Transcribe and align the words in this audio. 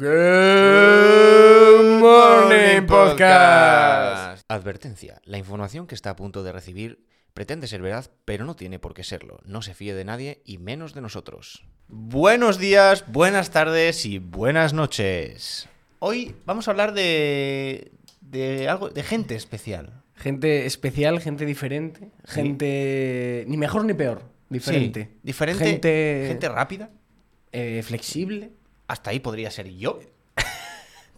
Good 0.00 1.98
Morning 1.98 2.86
Podcast. 2.86 4.44
Advertencia. 4.46 5.20
La 5.24 5.38
información 5.38 5.88
que 5.88 5.96
está 5.96 6.10
a 6.10 6.14
punto 6.14 6.44
de 6.44 6.52
recibir 6.52 7.04
pretende 7.34 7.66
ser 7.66 7.82
verdad, 7.82 8.08
pero 8.24 8.44
no 8.44 8.54
tiene 8.54 8.78
por 8.78 8.94
qué 8.94 9.02
serlo. 9.02 9.40
No 9.44 9.60
se 9.60 9.74
fíe 9.74 9.94
de 9.94 10.04
nadie 10.04 10.40
y 10.44 10.58
menos 10.58 10.94
de 10.94 11.00
nosotros. 11.00 11.64
Buenos 11.88 12.60
días, 12.60 13.06
buenas 13.08 13.50
tardes 13.50 14.06
y 14.06 14.20
buenas 14.20 14.72
noches. 14.72 15.68
Hoy 15.98 16.36
vamos 16.46 16.68
a 16.68 16.70
hablar 16.70 16.94
de, 16.94 17.90
de 18.20 18.68
algo 18.68 18.90
de 18.90 19.02
gente 19.02 19.34
especial. 19.34 20.04
Gente 20.14 20.64
especial, 20.66 21.18
gente 21.20 21.44
diferente, 21.44 22.12
gente 22.24 23.44
ni 23.48 23.56
mejor 23.56 23.84
ni 23.84 23.94
peor, 23.94 24.22
diferente. 24.48 25.08
Sí, 25.12 25.20
diferente. 25.24 25.64
Gente, 25.64 26.24
gente 26.28 26.48
rápida. 26.48 26.88
eh, 27.50 27.82
flexible. 27.84 28.52
Hasta 28.88 29.10
ahí 29.10 29.20
podría 29.20 29.50
ser 29.50 29.68
yo. 29.70 30.00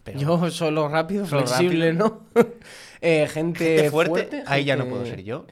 Pero 0.03 0.19
Yo 0.19 0.49
solo 0.51 0.87
rápido, 0.87 1.25
Solo 1.27 1.45
flexible, 1.47 1.93
¿no? 1.93 2.23
Eh, 3.03 3.27
gente, 3.27 3.65
gente 3.77 3.89
fuerte, 3.89 4.43
ahí 4.45 4.63
ya 4.65 4.75
no 4.75 4.87
puedo 4.87 5.03
ser 5.07 5.23
yo. 5.23 5.47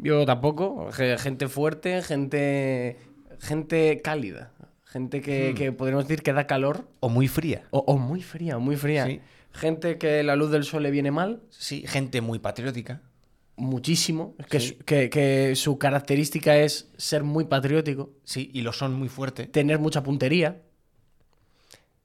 Yo 0.00 0.26
tampoco. 0.26 0.90
Ge- 0.90 1.16
Gente 1.16 1.46
fuerte, 1.46 2.02
gente, 2.02 2.96
gente 3.38 4.00
cálida. 4.02 4.50
Gente 4.84 5.20
que, 5.20 5.50
Hmm. 5.52 5.54
que 5.54 5.72
podríamos 5.72 6.08
decir 6.08 6.22
que 6.24 6.32
da 6.32 6.46
calor. 6.48 6.88
O 7.00 7.08
muy 7.08 7.28
fría. 7.28 7.66
O, 7.70 7.78
o 7.86 7.98
muy 7.98 8.20
fría, 8.22 8.58
muy 8.58 8.76
fría. 8.76 9.06
Sí. 9.06 9.20
Gente 9.52 9.96
que 9.98 10.22
la 10.24 10.34
luz 10.34 10.50
del 10.50 10.64
sol 10.64 10.82
le 10.82 10.90
viene 10.90 11.10
mal. 11.12 11.40
Sí, 11.50 11.84
gente 11.86 12.20
muy 12.20 12.38
patriótica. 12.40 13.00
Muchísimo. 13.56 14.34
Que, 14.50 14.58
Sí. 14.60 14.68
su, 14.70 14.78
que, 14.84 15.08
que 15.10 15.54
su 15.54 15.78
característica 15.78 16.56
es 16.56 16.90
ser 16.96 17.22
muy 17.22 17.44
patriótico. 17.44 18.10
Sí, 18.24 18.50
y 18.52 18.62
lo 18.62 18.72
son 18.72 18.92
muy 18.94 19.08
fuerte. 19.08 19.46
tener 19.46 19.78
mucha 19.78 20.02
puntería. 20.02 20.62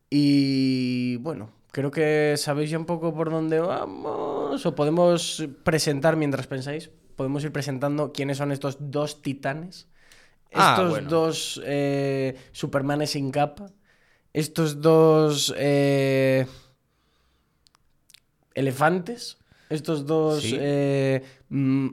Y 0.10 1.18
bueno, 1.18 1.50
creo 1.72 1.92
que 1.92 2.36
sabéis 2.38 2.70
ya 2.70 2.78
un 2.80 2.86
poco 2.86 3.14
por 3.14 3.30
dónde 3.30 3.60
vamos. 3.60 4.66
O 4.66 4.76
podemos 4.76 5.46
presentar 5.64 6.16
mientras 6.16 6.48
pensáis. 6.48 6.90
Podemos 7.16 7.44
ir 7.44 7.52
presentando 7.52 8.14
quiénes 8.14 8.38
son 8.38 8.52
estos 8.52 8.78
dos 8.80 9.22
titanes. 9.22 9.88
Ah, 10.54 10.76
Estos 10.78 10.90
bueno. 10.92 11.10
dos 11.10 11.62
eh, 11.66 12.36
Supermanes 12.52 13.10
sin 13.12 13.32
capa. 13.32 13.68
Estos 14.34 14.82
dos 14.82 15.54
eh, 15.58 16.46
elefantes. 18.54 19.38
Estos 19.70 20.06
dos 20.06 20.42
Sí. 20.44 20.56
eh, 20.60 21.24
mm, 21.50 21.88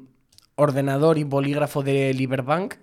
ordenador 0.56 1.18
y 1.18 1.24
bolígrafo 1.24 1.82
de 1.82 2.14
Liberbank. 2.14 2.74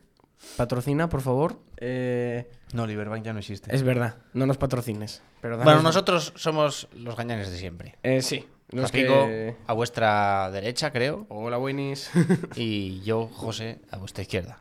Patrocina, 0.58 1.08
por 1.10 1.22
favor. 1.22 1.60
Eh, 1.82 2.48
No, 2.74 2.86
Liberbank 2.88 3.24
ya 3.26 3.34
no 3.34 3.40
existe. 3.40 3.76
es 3.76 3.84
verdad, 3.84 4.16
no 4.34 4.46
nos 4.46 4.58
patrocines. 4.58 5.22
Pero 5.42 5.58
Bueno, 5.58 5.82
nosotros 5.82 6.32
somos 6.36 6.88
los 6.96 7.16
gañanes 7.18 7.52
de 7.52 7.58
siempre. 7.58 7.96
Eh, 8.04 8.22
sí. 8.22 8.48
Los 8.70 8.86
Zapico, 8.92 9.26
que... 9.26 9.56
a 9.68 9.73
vuestra 9.73 10.50
derecha, 10.52 10.92
creo. 10.92 11.26
Hola, 11.30 11.58
buenis. 11.58 12.10
Y 12.56 13.02
yo, 13.02 13.28
José, 13.28 13.80
a 13.92 13.98
vuestra 13.98 14.22
izquierda. 14.22 14.60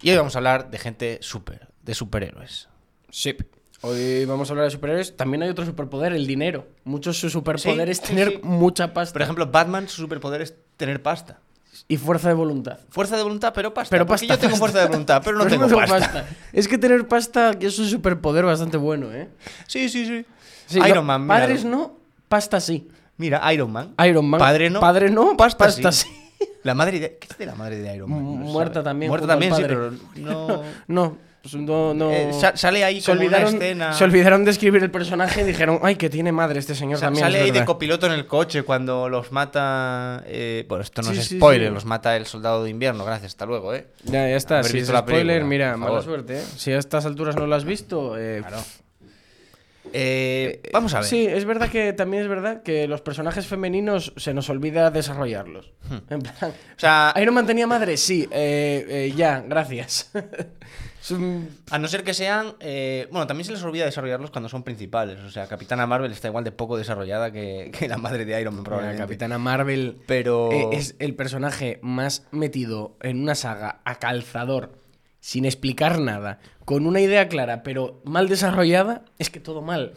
Y 0.00 0.10
hoy 0.10 0.16
vamos 0.16 0.36
a 0.36 0.38
hablar 0.38 0.70
de 0.70 0.78
gente 0.78 1.18
súper, 1.20 1.68
de 1.82 1.94
superhéroes. 1.94 2.68
sí. 3.10 3.36
Hoy 3.82 4.24
vamos 4.24 4.48
a 4.48 4.52
hablar 4.54 4.64
de 4.64 4.70
superhéroes. 4.70 5.16
También 5.18 5.42
hay 5.42 5.50
otro 5.50 5.66
superpoder, 5.66 6.14
el 6.14 6.26
dinero. 6.26 6.66
Muchos 6.84 7.18
su 7.20 7.28
superpoder 7.28 7.88
Sí, 7.88 7.92
es 7.92 7.98
sí, 7.98 8.04
tener 8.06 8.28
sí. 8.30 8.38
mucha 8.42 8.94
pasta 8.94 9.12
Por 9.12 9.20
ejemplo, 9.22 9.46
Batman, 9.48 9.86
su 9.86 10.00
superpoder 10.00 10.40
es 10.40 10.54
tener 10.78 11.02
pasta. 11.02 11.40
Y 11.88 11.96
fuerza 11.96 12.28
de 12.28 12.34
voluntad. 12.34 12.78
Fuerza 12.88 13.16
de 13.16 13.22
voluntad, 13.22 13.52
pero 13.54 13.72
pasta. 13.74 13.90
Pero 13.90 14.06
Porque 14.06 14.26
pasta, 14.26 14.34
yo 14.34 14.40
tengo 14.40 14.56
fuerza 14.56 14.80
de 14.80 14.86
voluntad, 14.86 15.22
pero 15.24 15.38
no 15.38 15.46
tengo 15.46 15.68
pasta. 15.68 16.26
Es 16.52 16.68
que 16.68 16.78
tener 16.78 17.06
pasta 17.06 17.52
es 17.60 17.78
un 17.78 17.86
superpoder 17.86 18.44
bastante 18.44 18.76
bueno, 18.76 19.12
¿eh? 19.12 19.28
Sí, 19.66 19.88
sí, 19.88 20.06
sí. 20.06 20.24
Sí, 20.66 20.78
Iron 20.78 20.94
no, 20.94 21.02
Man, 21.04 21.22
míralo. 21.22 21.40
Padres 21.40 21.64
no, 21.64 21.96
pasta 22.28 22.60
sí. 22.60 22.88
Mira, 23.18 23.52
Iron 23.52 23.70
Man. 23.72 23.94
Iron 24.04 24.28
Man. 24.28 24.40
Padre 24.40 24.70
no. 24.70 24.80
Padre 24.80 25.10
no, 25.10 25.36
Pasta 25.36 25.64
pasta, 25.64 25.92
sí. 25.92 26.08
sí. 26.08 26.48
La 26.64 26.74
madre 26.74 26.98
de... 26.98 27.16
¿Qué 27.18 27.28
es 27.30 27.38
de 27.38 27.46
la 27.46 27.54
madre 27.54 27.78
de 27.78 27.94
Iron 27.94 28.10
Man? 28.10 28.22
No 28.22 28.52
muerta 28.52 28.74
sabe. 28.74 28.84
también, 28.84 29.08
Muerta 29.08 29.26
también, 29.26 29.54
sí, 29.54 29.62
pero 29.62 29.92
no... 30.16 30.62
No, 30.86 31.16
pues 31.50 31.62
no, 31.62 31.94
no. 31.94 32.10
Eh, 32.10 32.30
sa- 32.32 32.56
sale 32.56 32.84
ahí 32.84 33.00
se 33.00 33.12
como 33.12 33.20
una 33.26 33.36
olvidaron, 33.38 33.54
escena... 33.62 33.92
se 33.92 34.04
olvidaron 34.04 34.44
de 34.44 34.50
escribir 34.50 34.82
el 34.82 34.90
personaje 34.90 35.42
y 35.42 35.44
dijeron, 35.44 35.78
ay, 35.82 35.96
que 35.96 36.10
tiene 36.10 36.32
madre 36.32 36.58
este 36.58 36.74
señor 36.74 36.98
Sa- 36.98 37.06
también. 37.06 37.24
sale 37.24 37.38
ahí 37.38 37.46
de 37.46 37.52
verdad". 37.52 37.66
copiloto 37.66 38.06
en 38.06 38.12
el 38.12 38.26
coche 38.26 38.62
cuando 38.62 39.08
los 39.08 39.32
mata. 39.32 40.22
eh, 40.26 40.64
bueno, 40.68 40.82
esto 40.82 41.02
no 41.02 41.12
Sí, 41.12 41.18
es 41.18 41.26
sí, 41.26 41.36
spoiler, 41.36 41.68
sí. 41.68 41.74
los 41.74 41.84
mata 41.84 42.16
el 42.16 42.26
soldado 42.26 42.64
de 42.64 42.70
invierno. 42.70 43.04
Gracias, 43.04 43.32
hasta 43.32 43.46
luego, 43.46 43.74
¿eh? 43.74 43.86
Ya, 44.04 44.28
ya 44.28 44.36
está. 44.36 44.58
Haber 44.58 44.70
Si 44.72 44.78
es 44.78 44.86
spoiler, 44.88 45.04
película, 45.26 45.44
mira, 45.44 45.76
mala 45.76 46.02
suerte. 46.02 46.38
¿eh? 46.38 46.44
Si 46.56 46.72
a 46.72 46.78
estas 46.78 47.06
alturas 47.06 47.36
no 47.36 47.46
lo 47.46 47.54
has 47.54 47.64
visto, 47.64 48.14
Claro. 48.16 48.58
Eh, 49.92 50.60
vamos 50.72 50.92
a 50.94 50.98
ver. 51.00 51.08
Sí, 51.08 51.26
es 51.26 51.44
verdad 51.44 51.70
que 51.70 51.92
también 51.92 52.24
es 52.24 52.28
verdad 52.28 52.62
que 52.62 52.88
los 52.88 53.00
personajes 53.02 53.46
femeninos 53.46 54.12
se 54.16 54.34
nos 54.34 54.50
olvida 54.50 54.90
desarrollarlos. 54.90 55.72
En 56.10 56.20
plan, 56.22 56.34
Hmm. 56.40 56.44
O 56.46 56.78
sea, 56.78 57.14
Iron 57.22 57.34
Man 57.34 57.46
tenía 57.46 57.66
madre, 57.68 57.96
sí, 57.96 58.28
eh, 58.32 58.84
eh, 58.88 59.12
ya, 59.16 59.40
gracias. 59.46 60.10
A 61.70 61.78
no 61.78 61.88
ser 61.88 62.04
que 62.04 62.14
sean. 62.14 62.54
eh, 62.60 63.08
bueno, 63.10 63.26
también 63.26 63.44
se 63.44 63.52
les 63.52 63.62
olvida 63.62 63.84
desarrollarlos 63.84 64.30
cuando 64.30 64.48
son 64.48 64.62
principales. 64.62 65.20
O 65.20 65.30
sea, 65.30 65.46
Capitana 65.46 65.86
Marvel 65.86 66.12
está 66.12 66.28
igual 66.28 66.44
de 66.44 66.52
poco 66.52 66.76
desarrollada 66.76 67.30
que, 67.32 67.70
que 67.78 67.88
la 67.88 67.96
madre 67.98 68.24
de 68.24 68.40
Iron 68.40 68.54
Man, 68.54 68.64
probablemente. 68.64 69.02
Capitana 69.02 69.38
Marvel 69.38 69.98
Pero. 70.06 70.50
eh, 70.52 70.68
es 70.72 70.96
el 70.98 71.14
personaje 71.14 71.78
más 71.82 72.26
metido 72.30 72.96
en 73.02 73.20
una 73.20 73.34
saga 73.34 73.80
a 73.84 73.96
calzador, 73.98 74.78
sin 75.20 75.44
explicar 75.44 75.98
nada, 76.00 76.38
con 76.64 76.86
una 76.86 77.00
idea 77.00 77.28
clara, 77.28 77.62
pero 77.62 78.00
mal 78.04 78.28
desarrollada, 78.28 79.04
es 79.18 79.30
que 79.30 79.40
todo 79.40 79.62
mal. 79.62 79.94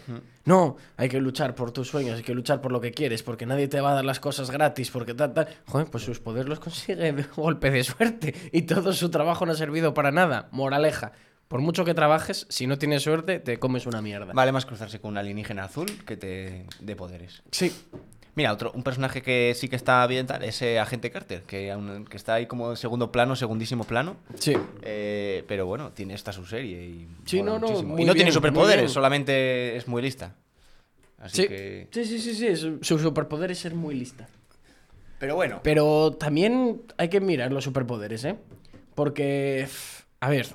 No, 0.50 0.78
hay 0.98 1.10
que 1.10 1.22
luchar 1.22 1.54
por 1.54 1.72
tus 1.72 1.90
sueños, 1.90 2.18
hay 2.18 2.24
que 2.24 2.34
luchar 2.34 2.60
por 2.60 2.72
lo 2.72 2.82
que 2.82 2.92
quieres, 2.92 3.22
porque 3.22 3.46
nadie 3.46 3.68
te 3.68 3.82
va 3.82 3.92
a 3.92 3.94
dar 3.94 4.04
las 4.04 4.20
cosas 4.20 4.50
gratis, 4.50 4.90
porque 4.90 5.14
tal, 5.14 5.32
tal. 5.32 5.48
Joder, 5.68 5.92
pues 5.92 6.04
sus 6.04 6.20
poderes 6.20 6.50
los 6.50 6.60
consigue 6.60 6.96
de 6.96 7.24
golpe 7.36 7.70
de 7.70 7.84
suerte 7.84 8.34
y 8.52 8.64
todo 8.64 8.92
su 8.94 9.12
trabajo 9.12 9.46
no 9.46 9.52
ha 9.52 9.56
servido 9.56 9.94
para 9.94 10.10
nada. 10.10 10.50
Moraleja. 10.52 11.12
Por 11.48 11.62
mucho 11.62 11.86
que 11.86 11.94
trabajes, 11.94 12.48
si 12.50 12.66
no 12.66 12.80
tienes 12.80 13.04
suerte, 13.04 13.40
te 13.40 13.60
comes 13.60 13.86
una 13.86 14.02
mierda. 14.02 14.34
Vale 14.34 14.52
más 14.52 14.66
cruzarse 14.66 15.00
con 15.00 15.12
un 15.12 15.18
alienígena 15.20 15.66
azul 15.66 15.86
que 16.08 16.18
te 16.18 16.66
dé 16.80 16.96
poderes. 16.96 17.44
Sí, 17.52 17.72
Mira, 18.40 18.54
otro, 18.54 18.72
un 18.74 18.84
personaje 18.84 19.22
que 19.22 19.54
sí 19.54 19.68
que 19.68 19.76
está 19.76 20.08
bien 20.08 20.26
tal 20.26 20.46
es 20.46 20.62
eh, 20.62 20.80
Agente 20.80 21.12
Carter, 21.12 21.42
que, 21.44 21.74
aún- 21.74 22.06
que 22.06 22.16
está 22.16 22.36
ahí 22.36 22.46
como 22.46 22.70
en 22.70 22.78
segundo 22.78 23.12
plano, 23.12 23.36
segundísimo 23.36 23.84
plano. 23.84 24.16
sí. 24.36 24.54
Eh, 24.82 25.44
pero 25.46 25.66
bueno, 25.66 25.92
tiene 25.92 26.14
esta 26.14 26.32
su 26.32 26.46
serie 26.46 26.82
y, 26.86 27.10
Sí, 27.26 27.40
mola 27.40 27.52
no, 27.52 27.60
no, 27.60 27.68
muchísimo. 27.68 27.90
muy 27.96 28.02
y 28.04 28.06
no 28.06 28.14
bien, 28.14 28.16
tiene 28.16 28.30
muy 28.30 28.34
superpoderes, 28.34 28.92
solamente 28.94 29.76
es 29.76 29.90
muy 29.90 30.02
lista. 30.02 30.36
Así 31.18 31.42
Sí. 31.42 31.48
que. 31.50 31.90
sí, 31.92 32.06
sí, 32.06 32.18
sí, 32.22 32.34
sí, 32.34 32.56
Su, 32.56 32.80
su 32.82 32.98
superpoder 32.98 33.52
es 33.52 33.60
ser 33.60 33.76
muy 33.76 33.94
lista. 33.94 34.30
Pero 35.20 35.36
bueno. 35.36 35.60
Pero 35.62 36.14
también 36.14 36.84
hay 36.98 37.10
que 37.10 37.20
mirar 37.20 37.52
los 37.52 37.66
superpoderes, 37.66 38.24
¿eh? 38.24 38.38
Porque, 38.96 39.68
a 40.22 40.30
ver, 40.30 40.48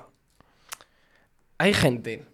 hay 1.59 1.71
gente, 1.71 2.25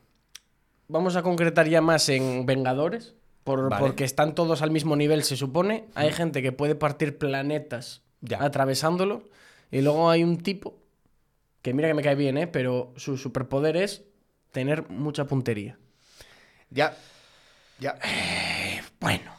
vamos 0.88 1.18
a 1.18 1.24
concretar 1.24 1.68
ya 1.68 1.82
más 1.82 2.08
en 2.08 2.46
Vengadores, 2.46 3.16
por- 3.56 3.70
Vale. 3.70 3.80
porque 3.86 4.04
están 4.04 4.36
todos 4.36 4.62
al 4.62 4.72
mismo 4.72 4.96
nivel, 4.96 5.24
se 5.24 5.36
supone. 5.36 5.86
Hay 5.96 6.12
gente 6.12 6.42
que 6.42 6.52
puede 6.52 6.76
partir 6.76 7.18
planetas 7.18 8.02
Ya. 8.22 8.44
atravesándolo. 8.44 9.24
Y 9.72 9.82
luego 9.82 10.10
hay 10.10 10.24
un 10.24 10.38
tipo, 10.38 10.78
que 11.62 11.74
mira 11.74 11.88
que 11.88 11.94
me 11.94 12.02
cae 12.04 12.16
bien, 12.16 12.38
¿eh? 12.38 12.48
Pero 12.48 12.94
su 12.98 13.18
superpoder 13.18 13.78
es 13.78 14.04
tener 14.52 14.90
mucha 14.90 15.26
puntería. 15.26 15.78
Ya. 16.70 16.96
Ya. 17.80 17.98
Bueno, 19.00 19.32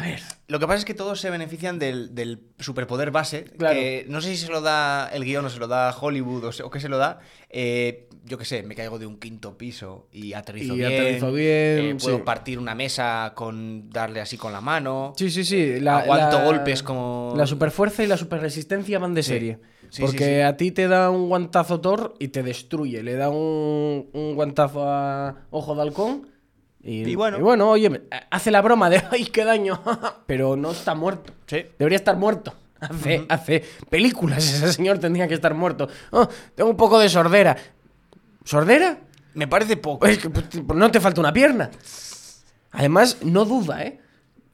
a 0.00 0.06
ver. 0.06 0.20
Lo 0.48 0.58
que 0.58 0.66
pasa 0.66 0.78
es 0.78 0.84
que 0.84 0.94
todos 0.94 1.20
se 1.20 1.30
benefician 1.30 1.78
del, 1.78 2.14
del 2.14 2.40
superpoder 2.58 3.10
base. 3.10 3.44
Claro. 3.44 3.74
Que 3.78 4.04
no 4.08 4.20
sé 4.20 4.30
si 4.30 4.36
se 4.46 4.50
lo 4.52 4.60
da 4.60 5.08
el 5.12 5.24
guion 5.24 5.44
o 5.44 5.50
se 5.50 5.58
lo 5.58 5.68
da 5.68 5.94
Hollywood 5.98 6.44
o, 6.44 6.52
se- 6.52 6.62
o 6.62 6.70
qué 6.70 6.80
se 6.80 6.88
lo 6.88 6.98
da. 6.98 7.20
Eh, 7.48 8.08
yo 8.24 8.36
qué 8.36 8.44
sé, 8.44 8.62
me 8.62 8.74
caigo 8.74 8.98
de 8.98 9.06
un 9.06 9.18
quinto 9.18 9.56
piso 9.56 10.08
y 10.12 10.34
aterrizo 10.34 10.74
Y 10.74 10.78
bien. 10.78 10.92
aterrizo 10.92 11.32
bien, 11.32 11.46
eh, 11.48 11.96
puedo 12.00 12.16
sí. 12.18 12.22
partir 12.24 12.58
una 12.58 12.74
mesa 12.74 13.32
con 13.34 13.88
darle 13.90 14.20
así 14.20 14.36
con 14.36 14.52
la 14.52 14.60
mano. 14.60 15.14
Sí, 15.16 15.30
sí, 15.30 15.44
sí. 15.44 15.80
La, 15.80 15.98
Aguanto 16.00 16.38
la- 16.38 16.44
golpes 16.44 16.82
como. 16.82 17.32
La 17.36 17.46
superfuerza 17.46 18.02
y 18.02 18.06
la 18.06 18.16
superresistencia 18.16 18.98
van 18.98 19.14
de 19.14 19.22
Sí. 19.22 19.28
serie. 19.30 19.58
Sí, 19.90 20.02
porque 20.02 20.44
a 20.44 20.56
ti 20.56 20.70
te 20.70 20.86
da 20.86 21.10
un 21.10 21.28
guantazo 21.28 21.80
Thor 21.80 22.14
y 22.20 22.28
te 22.28 22.44
destruye. 22.44 23.02
Le 23.02 23.14
da 23.14 23.28
un, 23.28 24.08
un 24.12 24.34
guantazo 24.36 24.84
a 24.88 25.46
Ojo 25.50 25.74
de 25.74 25.82
Halcón. 25.82 26.28
Y, 26.82 27.10
Y 27.10 27.14
bueno. 27.14 27.70
oye, 27.70 28.02
hace 28.30 28.50
la 28.50 28.62
broma 28.62 28.88
de 28.88 29.02
¡ay, 29.10 29.26
qué 29.26 29.44
daño! 29.44 29.82
Pero 30.26 30.56
no 30.56 30.70
está 30.72 30.94
muerto. 30.94 31.32
Sí. 31.46 31.64
Debería 31.78 31.96
estar 31.96 32.16
muerto. 32.16 32.54
Hace, 32.80 33.26
hace 33.28 33.62
películas, 33.90 34.42
ese 34.42 34.72
señor 34.72 34.98
tendría 34.98 35.28
que 35.28 35.34
estar 35.34 35.52
muerto. 35.52 35.86
Oh, 36.12 36.26
tengo 36.54 36.70
un 36.70 36.78
poco 36.78 36.98
de 36.98 37.10
sordera. 37.10 37.54
¿Sordera? 38.42 39.00
Me 39.34 39.46
parece 39.46 39.76
poco. 39.76 40.06
Es 40.06 40.16
que 40.16 40.30
pues, 40.30 40.46
no 40.74 40.90
te 40.90 40.98
falta 40.98 41.20
una 41.20 41.34
pierna. 41.34 41.70
Además, 42.70 43.18
no 43.22 43.44
duda, 43.44 43.82
¿eh? 43.82 44.00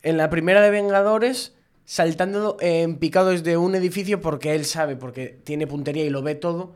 En 0.02 0.16
la 0.16 0.28
primera 0.28 0.60
de 0.60 0.70
Vengadores, 0.70 1.54
saltando 1.84 2.56
en 2.60 2.98
picado 2.98 3.30
desde 3.30 3.56
un 3.56 3.76
edificio 3.76 4.20
porque 4.20 4.56
él 4.56 4.64
sabe, 4.64 4.96
porque 4.96 5.28
tiene 5.44 5.68
puntería 5.68 6.04
y 6.04 6.10
lo 6.10 6.20
ve 6.22 6.34
todo, 6.34 6.74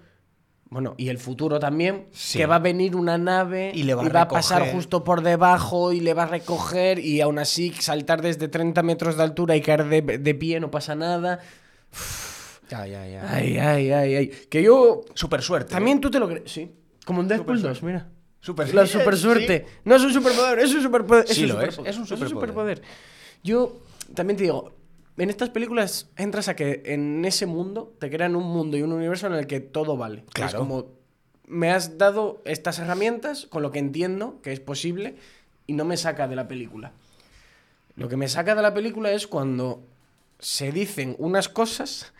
Bueno, 0.70 0.94
y 0.96 1.08
el 1.08 1.18
futuro 1.18 1.58
también, 1.58 2.06
Sí. 2.12 2.38
que 2.38 2.46
va 2.46 2.56
a 2.56 2.58
venir 2.60 2.94
una 2.94 3.18
nave 3.18 3.72
Y 3.74 3.82
le 3.82 3.94
va 3.94 4.22
a 4.22 4.28
pasar 4.28 4.70
justo 4.72 5.02
por 5.02 5.20
debajo 5.20 5.92
y 5.92 5.98
le 5.98 6.14
va 6.14 6.22
a 6.22 6.26
recoger 6.26 7.00
y 7.00 7.20
aún 7.20 7.40
así 7.40 7.72
saltar 7.72 8.22
desde 8.22 8.46
30 8.46 8.82
metros 8.84 9.16
de 9.16 9.24
altura 9.24 9.56
y 9.56 9.62
caer 9.62 9.88
de, 9.88 10.00
de 10.00 10.34
pie 10.34 10.60
no 10.60 10.70
pasa 10.70 10.94
nada. 10.94 11.40
Ya, 12.70 12.86
ya, 12.86 13.04
ya. 13.04 13.34
Ay, 13.34 13.58
ay, 13.58 13.90
ay, 13.90 14.14
ay. 14.14 14.28
Que 14.48 14.62
yo... 14.62 15.00
Super 15.14 15.42
suerte. 15.42 15.72
También 15.72 16.00
tú 16.00 16.08
te 16.08 16.20
lo 16.20 16.28
crees. 16.28 16.50
Sí. 16.52 16.70
Como 17.04 17.20
en 17.22 17.26
Deadpool 17.28 17.60
2, 17.60 17.82
mira. 17.82 18.08
Super 18.38 18.72
La 18.72 18.86
super 18.86 19.16
suerte. 19.16 19.66
No 19.84 19.96
es 19.96 20.02
un 20.02 20.12
superpoder, 20.12 20.60
es 20.60 20.72
un 20.72 20.82
superpoder. 20.82 21.26
Sí 21.28 21.42
un 21.42 21.48
lo 21.48 21.60
es, 21.60 21.74
superpoder, 21.74 21.90
es 21.90 21.98
un 21.98 22.28
superpoder. 22.28 22.82
Yo 23.42 23.76
también 24.14 24.36
te 24.36 24.44
digo, 24.44 24.72
en 25.16 25.30
estas 25.30 25.50
películas 25.50 26.08
entras 26.16 26.48
a 26.48 26.56
que 26.56 26.82
en 26.86 27.24
ese 27.24 27.46
mundo 27.46 27.94
te 27.98 28.10
crean 28.10 28.36
un 28.36 28.44
mundo 28.44 28.76
y 28.76 28.82
un 28.82 28.92
universo 28.92 29.26
en 29.26 29.34
el 29.34 29.46
que 29.46 29.60
todo 29.60 29.96
vale. 29.96 30.24
Que 30.34 30.42
Es 30.42 30.50
Claro. 30.50 30.58
como, 30.60 30.86
me 31.46 31.70
has 31.72 31.98
dado 31.98 32.40
estas 32.44 32.78
herramientas 32.78 33.46
con 33.46 33.62
lo 33.62 33.70
que 33.70 33.78
entiendo 33.80 34.40
que 34.42 34.52
es 34.52 34.60
posible 34.60 35.16
y 35.66 35.72
no 35.74 35.84
me 35.84 35.96
saca 35.96 36.28
de 36.28 36.36
la 36.36 36.48
película. 36.48 36.92
Lo 37.96 38.08
que 38.08 38.16
me 38.16 38.28
saca 38.28 38.54
de 38.54 38.62
la 38.62 38.72
película 38.72 39.12
es 39.12 39.26
cuando 39.26 39.82
se 40.38 40.72
dicen 40.72 41.16
unas 41.18 41.48
cosas, 41.48 42.12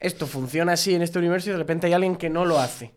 esto 0.00 0.26
funciona 0.26 0.72
así 0.72 0.94
en 0.94 1.02
este 1.02 1.18
universo 1.18 1.50
y 1.50 1.52
de 1.52 1.58
repente 1.58 1.86
hay 1.86 1.92
alguien 1.92 2.16
que 2.16 2.30
no 2.30 2.44
lo 2.44 2.58
hace. 2.58 2.92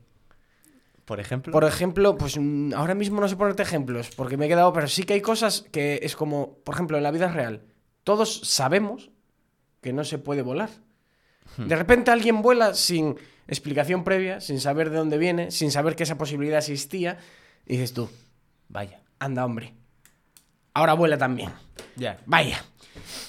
Por 1.06 1.20
ejemplo. 1.20 1.54
Por 1.54 1.64
ejemplo, 1.64 2.18
pues 2.18 2.38
mm, 2.40 2.74
ahora 2.74 2.96
mismo 2.96 3.22
no 3.22 3.28
sé 3.30 3.36
ponerte 3.38 3.64
ejemplos, 3.64 4.10
porque 4.16 4.36
me 4.36 4.46
he 4.46 4.50
quedado, 4.50 4.74
pero 4.74 4.88
sí 4.88 5.04
que 5.04 5.14
hay 5.14 5.22
cosas 5.22 5.66
que 5.72 6.00
es 6.02 6.16
como, 6.16 6.56
por 6.66 6.76
ejemplo, 6.76 6.98
en 6.98 7.04
la 7.04 7.12
vida 7.12 7.28
real, 7.30 7.62
todos 8.04 8.42
sabemos 8.44 9.10
que 9.82 9.94
no 9.94 10.04
se 10.04 10.18
puede 10.18 10.42
volar. 10.42 10.70
De 11.58 11.76
repente 11.76 12.12
alguien 12.12 12.42
vuela 12.42 12.74
sin 12.74 13.16
explicación 13.48 14.04
previa, 14.04 14.42
sin 14.42 14.60
saber 14.60 14.90
de 14.90 14.98
dónde 14.98 15.18
viene, 15.18 15.52
sin 15.52 15.72
saber 15.72 15.96
que 15.96 16.04
esa 16.04 16.18
posibilidad 16.18 16.60
existía, 16.60 17.18
y 17.66 17.74
dices 17.74 17.94
tú, 17.94 18.10
Vaya. 18.68 19.00
anda 19.20 19.46
hombre, 19.46 19.74
ahora 20.74 20.94
vuela 20.94 21.18
también. 21.18 21.52
Ya. 21.96 22.20
Vaya. 22.26 22.64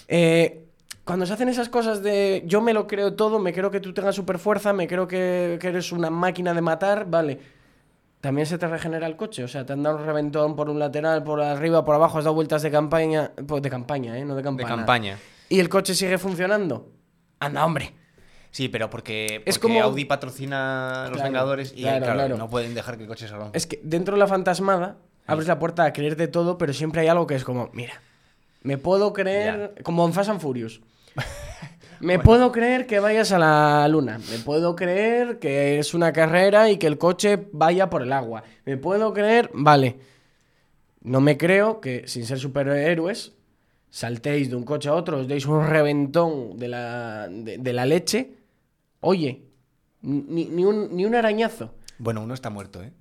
Eh, 0.09 0.65
cuando 1.05 1.25
se 1.25 1.33
hacen 1.33 1.49
esas 1.49 1.69
cosas 1.69 2.03
de 2.03 2.43
yo 2.45 2.61
me 2.61 2.75
lo 2.75 2.87
creo 2.87 3.15
todo, 3.15 3.39
me 3.39 3.53
creo 3.53 3.71
que 3.71 3.81
tú 3.81 3.95
tengas 3.95 4.15
super 4.15 4.39
fuerza, 4.39 4.73
me 4.73 4.87
creo 4.87 5.07
que, 5.07 5.57
que 5.61 5.69
eres 5.69 5.93
una 5.93 6.11
máquina 6.11 6.53
de 6.53 6.61
matar, 6.61 7.09
vale. 7.09 7.39
También 8.21 8.47
se 8.47 8.59
te 8.59 8.67
regenera 8.67 9.07
el 9.07 9.17
coche, 9.17 9.45
o 9.45 9.49
sea, 9.49 9.65
te 9.65 9.73
han 9.73 9.83
dado 9.85 9.99
un 9.99 10.05
reventón 10.05 10.57
por 10.57 10.69
un 10.69 10.81
lateral, 10.81 11.23
por 11.23 11.41
arriba, 11.41 11.85
por 11.85 11.95
abajo, 11.95 12.19
has 12.19 12.25
dado 12.25 12.35
vueltas 12.35 12.63
de 12.63 12.71
campaña, 12.71 13.31
pues 13.47 13.63
de 13.63 13.71
campaña, 13.71 14.19
¿eh? 14.19 14.25
No 14.25 14.35
de 14.35 14.43
De 14.43 14.65
campaña. 14.65 15.19
Y 15.49 15.61
el 15.61 15.69
coche 15.69 15.95
sigue 15.95 16.19
funcionando. 16.19 16.93
Anda, 17.41 17.65
hombre. 17.65 17.95
Sí, 18.51 18.69
pero 18.69 18.89
porque, 18.91 19.43
Es 19.47 19.59
porque 19.59 19.75
como- 19.75 19.83
Audi 19.83 20.05
patrocina 20.05 21.03
a 21.03 21.09
los 21.09 21.13
Claro, 21.13 21.25
Vengadores 21.31 21.73
y 21.77 21.83
claro, 21.83 22.37
no 22.37 22.49
pueden 22.49 22.75
dejar 22.75 22.97
que 22.97 23.03
el 23.03 23.09
coche 23.09 23.29
se 23.29 23.35
rompa. 23.35 23.57
Es 23.57 23.67
que 23.67 23.79
dentro 23.83 24.15
de 24.15 24.21
la 24.21 24.27
fantasmada 24.27 24.97
abres 25.27 25.47
la 25.47 25.59
puerta 25.59 25.85
a 25.85 25.93
creerte 25.93 26.29
todo, 26.29 26.57
pero 26.59 26.73
siempre 26.73 27.03
hay 27.03 27.09
algo 27.09 27.27
que 27.27 27.35
es 27.35 27.45
como, 27.45 27.71
mira, 27.73 28.01
me 28.63 28.79
puedo 28.79 29.13
creer, 29.13 29.75
como 29.85 30.07
en 30.07 30.13
Fast 30.13 30.31
and 30.31 30.41
Furious. 30.41 30.81
Me 32.01 32.21
puedo 32.21 32.53
creer 32.53 32.87
que 32.87 33.01
vayas 33.01 33.33
a 33.33 33.41
la 33.41 33.89
luna. 33.89 34.21
Me 34.31 34.39
puedo 34.39 34.77
creer 34.77 35.41
que 35.41 35.81
es 35.81 35.95
una 35.95 36.13
carrera 36.13 36.71
y 36.71 36.77
que 36.77 36.87
el 36.87 36.97
coche 36.97 37.49
vaya 37.51 37.91
por 37.91 38.03
el 38.03 38.13
agua. 38.13 38.45
Me 38.65 38.77
puedo 38.77 39.13
creer, 39.13 39.51
vale. 39.53 39.99
No 41.03 41.21
me 41.21 41.37
creo 41.37 41.81
que 41.81 42.07
sin 42.07 42.25
ser 42.25 42.39
superhéroes 42.39 43.33
saltéis 43.91 44.51
de 44.51 44.57
un 44.57 44.65
coche 44.65 44.89
a 44.89 44.95
otro, 44.95 45.19
os 45.19 45.29
deis 45.29 45.47
un 45.47 45.67
reventón 45.67 46.57
de 46.59 46.69
la, 46.69 47.29
de, 47.29 47.59
de 47.59 47.73
la 47.73 47.87
leche. 47.87 48.35
Oye, 49.01 49.45
ni, 50.03 50.47
ni 50.47 50.65
un, 50.65 50.95
ni 50.95 51.05
un 51.05 51.15
arañazo. 51.15 51.75
Bueno, 51.99 52.23
uno 52.23 52.35
está 52.35 52.51
muerto, 52.51 52.83
¿eh? 52.83 52.93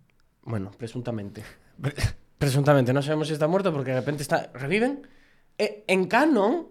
Bueno, 0.43 0.71
presuntamente. 0.77 1.43
Presuntamente, 2.37 2.93
no 2.93 3.01
sabemos 3.01 3.27
si 3.27 3.33
está 3.33 3.47
muerto 3.47 3.73
porque 3.73 3.91
de 3.91 3.99
repente 3.99 4.21
está. 4.21 4.51
¿Reviven? 4.53 5.07
Eh, 5.57 5.83
en 5.87 6.05
canon, 6.07 6.67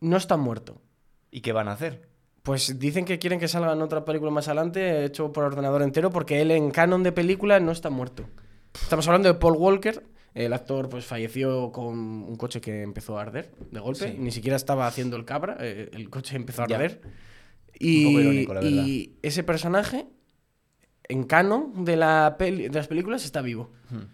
no 0.00 0.16
está 0.16 0.36
muerto. 0.36 0.82
¿Y 1.30 1.40
qué 1.40 1.52
van 1.52 1.68
a 1.68 1.72
hacer? 1.72 2.08
Pues 2.42 2.78
dicen 2.78 3.04
que 3.04 3.18
quieren 3.18 3.40
que 3.40 3.48
salga 3.48 3.72
en 3.72 3.82
otra 3.82 4.04
película 4.04 4.30
más 4.30 4.48
adelante, 4.48 5.04
hecho 5.04 5.32
por 5.32 5.44
ordenador 5.44 5.82
entero, 5.82 6.10
porque 6.10 6.40
él 6.42 6.50
en 6.50 6.70
canon 6.70 7.02
de 7.02 7.12
película 7.12 7.60
no 7.60 7.72
está 7.72 7.88
muerto. 7.88 8.26
Estamos 8.74 9.06
hablando 9.08 9.28
de 9.28 9.38
Paul 9.38 9.56
Walker. 9.56 10.04
El 10.34 10.52
actor 10.52 10.88
pues 10.88 11.04
falleció 11.04 11.72
con 11.72 11.98
un 11.98 12.36
coche 12.36 12.60
que 12.60 12.82
empezó 12.82 13.18
a 13.18 13.22
arder 13.22 13.50
de 13.70 13.80
golpe. 13.80 14.12
Sí. 14.12 14.16
Ni 14.18 14.30
siquiera 14.30 14.56
estaba 14.56 14.86
haciendo 14.86 15.16
el 15.16 15.24
cabra. 15.24 15.56
eh, 15.60 15.90
el 15.92 16.08
coche 16.08 16.36
empezó 16.36 16.62
a 16.62 16.68
Ya. 16.68 16.76
arder. 16.76 17.00
Y, 17.78 18.04
Un 18.04 18.12
poco 18.12 18.20
irónico, 18.20 18.54
la 18.54 18.60
verdad. 18.60 18.84
y 18.86 19.16
ese 19.22 19.42
personaje, 19.42 20.06
en 21.08 21.24
canon 21.24 21.84
de, 21.84 21.96
la 21.96 22.36
peli- 22.38 22.68
de 22.68 22.74
las 22.74 22.86
películas, 22.88 23.24
está 23.24 23.40
vivo. 23.42 23.70
Hmm. 23.90 24.04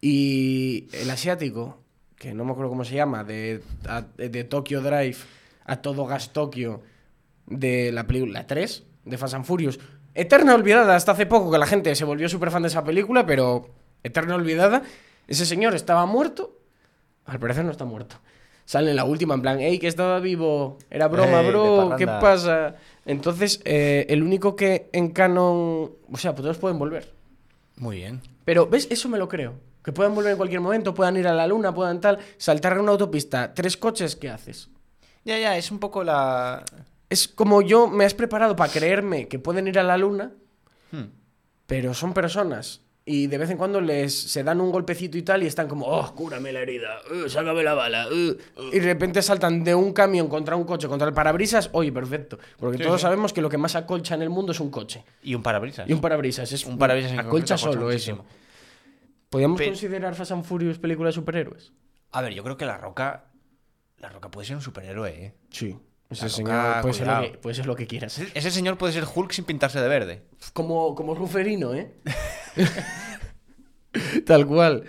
Y 0.00 0.88
el 0.92 1.10
asiático, 1.10 1.82
que 2.16 2.34
no 2.34 2.44
me 2.44 2.52
acuerdo 2.52 2.70
cómo 2.70 2.84
se 2.84 2.94
llama, 2.94 3.24
de, 3.24 3.62
a- 3.88 4.02
de 4.16 4.44
Tokyo 4.44 4.80
Drive 4.82 5.16
a 5.64 5.82
todo 5.82 6.06
gas 6.06 6.32
Tokio, 6.32 6.82
de 7.46 7.90
la 7.92 8.06
película 8.06 8.46
3, 8.46 8.84
de 9.04 9.18
Fast 9.18 9.34
and 9.34 9.44
Furious. 9.44 9.80
Eterna 10.14 10.54
olvidada 10.54 10.94
hasta 10.94 11.12
hace 11.12 11.26
poco, 11.26 11.50
que 11.50 11.58
la 11.58 11.66
gente 11.66 11.94
se 11.94 12.04
volvió 12.04 12.28
súper 12.28 12.50
fan 12.50 12.62
de 12.62 12.68
esa 12.68 12.84
película, 12.84 13.26
pero 13.26 13.74
eterna 14.02 14.34
olvidada. 14.36 14.82
Ese 15.26 15.46
señor 15.46 15.74
estaba 15.74 16.06
muerto. 16.06 16.58
Al 17.24 17.38
parecer 17.40 17.64
no 17.64 17.70
está 17.72 17.84
muerto. 17.84 18.16
Sale 18.64 18.90
en 18.90 18.96
la 18.96 19.04
última, 19.04 19.34
en 19.34 19.42
plan, 19.42 19.58
hey, 19.60 19.78
que 19.78 19.86
estaba 19.88 20.18
vivo. 20.20 20.78
Era 20.90 21.06
broma, 21.08 21.40
Ey, 21.40 21.48
bro. 21.48 21.94
¿Qué 21.96 22.06
parranda". 22.06 22.20
pasa? 22.20 22.74
Entonces, 23.04 23.60
eh, 23.64 24.06
el 24.08 24.22
único 24.22 24.56
que 24.56 24.90
en 24.92 25.10
canon. 25.10 25.92
O 26.10 26.16
sea, 26.16 26.32
pues 26.34 26.42
todos 26.42 26.58
pueden 26.58 26.78
volver. 26.78 27.12
Muy 27.76 27.96
bien. 27.96 28.20
Pero, 28.44 28.66
¿ves? 28.66 28.88
Eso 28.90 29.08
me 29.08 29.18
lo 29.18 29.28
creo. 29.28 29.54
Que 29.84 29.92
puedan 29.92 30.14
volver 30.16 30.32
en 30.32 30.36
cualquier 30.36 30.60
momento, 30.60 30.94
puedan 30.94 31.16
ir 31.16 31.28
a 31.28 31.34
la 31.34 31.46
luna, 31.46 31.72
puedan 31.72 32.00
tal. 32.00 32.18
Saltar 32.38 32.72
en 32.72 32.80
una 32.80 32.92
autopista, 32.92 33.54
tres 33.54 33.76
coches, 33.76 34.16
¿qué 34.16 34.30
haces? 34.30 34.68
Ya, 35.24 35.38
ya, 35.38 35.56
es 35.56 35.70
un 35.70 35.78
poco 35.78 36.02
la... 36.02 36.64
Es 37.08 37.28
como 37.28 37.62
yo 37.62 37.86
me 37.86 38.04
has 38.04 38.14
preparado 38.14 38.56
para 38.56 38.72
creerme 38.72 39.28
que 39.28 39.38
pueden 39.38 39.68
ir 39.68 39.78
a 39.78 39.84
la 39.84 39.96
luna, 39.96 40.32
Hmm. 40.90 41.04
pero 41.66 41.94
son 41.94 42.14
personas. 42.14 42.80
Y 43.08 43.28
de 43.28 43.38
vez 43.38 43.48
en 43.50 43.56
cuando 43.56 43.80
les 43.80 44.12
se 44.32 44.42
dan 44.42 44.60
un 44.60 44.72
golpecito 44.72 45.16
y 45.16 45.22
tal 45.22 45.44
y 45.44 45.46
están 45.46 45.68
como, 45.68 45.86
oh, 45.86 46.12
cúrame 46.12 46.52
la 46.52 46.58
herida, 46.62 46.98
uh, 47.08 47.28
sácame 47.28 47.62
la 47.62 47.72
bala. 47.74 48.08
uh". 48.08 48.36
Y 48.72 48.80
de 48.80 48.84
repente 48.84 49.22
saltan 49.22 49.62
de 49.62 49.76
un 49.76 49.92
camión 49.92 50.26
contra 50.28 50.56
un 50.56 50.64
coche, 50.64 50.88
contra 50.88 51.06
el 51.06 51.14
parabrisas. 51.14 51.70
Oye, 51.72 51.92
perfecto. 51.92 52.36
Porque 52.58 52.78
Sí, 52.78 52.82
todos 52.82 53.00
sí. 53.00 53.02
sabemos 53.02 53.32
que 53.32 53.40
lo 53.42 53.48
que 53.48 53.58
más 53.58 53.76
acolcha 53.76 54.16
en 54.16 54.22
el 54.22 54.30
mundo 54.30 54.50
es 54.50 54.58
un 54.58 54.70
coche. 54.70 55.04
Y 55.22 55.36
un 55.36 55.42
parabrisas. 55.44 55.88
Y 55.88 55.92
un 55.92 56.00
parabrisas. 56.00 56.50
Es 56.50 56.66
Un 56.66 56.78
parabrisas 56.78 57.12
en 57.12 57.20
acolcha 57.20 57.56
solo 57.56 57.82
muchísimo. 57.86 58.24
eso. 58.28 58.36
¿Podríamos 59.30 59.58
Pe- 59.58 59.66
considerar 59.66 60.14
Fast 60.16 60.32
and 60.32 60.44
Furious 60.44 60.78
película 60.80 61.08
de 61.08 61.12
superhéroes? 61.12 61.72
A 62.10 62.22
ver, 62.22 62.34
yo 62.34 62.42
creo 62.42 62.56
que 62.56 62.64
La 62.66 62.76
Roca... 62.76 63.26
La 63.98 64.08
Roca 64.08 64.32
puede 64.32 64.48
ser 64.48 64.56
un 64.56 64.62
superhéroe, 64.62 65.10
¿eh? 65.10 65.34
Sí. 65.50 65.76
Ese 66.10 66.28
señor 66.28 66.80
puede 66.82 66.94
ser, 66.94 67.06
que, 67.32 67.38
puede 67.38 67.54
ser 67.54 67.66
lo 67.66 67.74
que 67.76 67.86
quieras. 67.86 68.18
Ese- 68.18 68.30
Ese 68.36 68.50
señor 68.50 68.76
puede 68.78 68.92
ser 68.92 69.04
Hulk 69.12 69.30
sin 69.32 69.44
pintarse 69.44 69.80
de 69.80 69.88
verde. 69.88 70.22
Como, 70.52 70.94
como 70.96 71.14
Ruferino, 71.14 71.72
¿eh? 71.72 71.94
Tal 74.26 74.46
cual. 74.46 74.84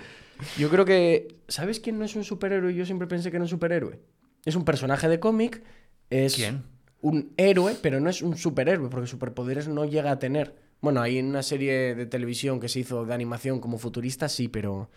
Yo 0.57 0.69
creo 0.69 0.85
que. 0.85 1.35
¿Sabes 1.47 1.79
quién 1.79 1.97
no 1.97 2.05
es 2.05 2.15
un 2.15 2.23
superhéroe? 2.23 2.73
Yo 2.73 2.85
siempre 2.85 3.07
pensé 3.07 3.31
que 3.31 3.37
era 3.37 3.43
un 3.43 3.49
superhéroe. 3.49 3.99
Es 4.45 4.55
un 4.55 4.65
personaje 4.65 5.07
de 5.07 5.19
cómic. 5.19 5.63
Es 6.09 6.35
¿Quién? 6.35 6.63
un 7.01 7.33
héroe, 7.37 7.75
pero 7.81 7.99
no 7.99 8.09
es 8.09 8.21
un 8.21 8.37
superhéroe, 8.37 8.89
porque 8.89 9.07
superpoderes 9.07 9.67
no 9.67 9.85
llega 9.85 10.11
a 10.11 10.19
tener. 10.19 10.55
Bueno, 10.81 11.01
hay 11.01 11.19
una 11.19 11.43
serie 11.43 11.95
de 11.95 12.05
televisión 12.05 12.59
que 12.59 12.69
se 12.69 12.79
hizo 12.79 13.05
de 13.05 13.13
animación 13.13 13.59
como 13.59 13.77
futurista, 13.77 14.29
sí, 14.29 14.47
pero. 14.47 14.89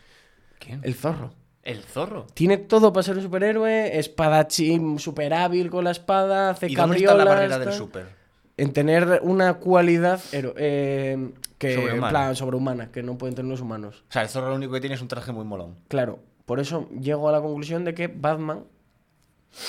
¿Quién? 0.59 0.81
El 0.83 0.95
zorro. 0.95 1.33
El 1.63 1.83
zorro. 1.83 2.27
Tiene 2.35 2.57
todo 2.57 2.93
para 2.93 3.03
ser 3.03 3.17
un 3.17 3.23
superhéroe, 3.23 3.99
espadachín, 3.99 4.99
super 4.99 5.35
hábil 5.35 5.71
con 5.71 5.85
la 5.85 5.91
espada, 5.91 6.51
hace 6.51 6.71
¿Y 6.71 6.75
dónde 6.75 6.99
está 6.99 7.15
la 7.15 7.25
barrera 7.25 7.59
del 7.59 7.73
super? 7.73 8.20
En 8.61 8.73
tener 8.73 9.21
una 9.23 9.55
cualidad 9.55 10.21
hero- 10.33 10.55
eh, 10.57 11.31
que, 11.59 11.75
en 11.75 11.81
Sobrehumana. 11.81 12.09
plan, 12.11 12.37
sobrehumana, 12.37 12.91
que 12.93 13.03
no 13.03 13.17
pueden 13.19 13.35
tener 13.35 13.51
los 13.51 13.61
humanos. 13.61 14.05
O 14.09 14.13
sea, 14.13 14.23
el 14.23 14.29
zorro 14.29 14.49
lo 14.51 14.55
único 14.57 14.73
que 14.73 14.81
tiene 14.81 14.95
es 14.97 15.03
un 15.03 15.09
traje 15.09 15.33
muy 15.33 15.45
molón. 15.45 15.77
Claro, 15.89 16.19
por 16.47 16.61
eso 16.61 16.89
llego 17.01 17.29
a 17.29 17.33
la 17.33 17.41
conclusión 17.41 17.85
de 17.85 17.95
que 17.95 18.09
Batman 18.09 18.65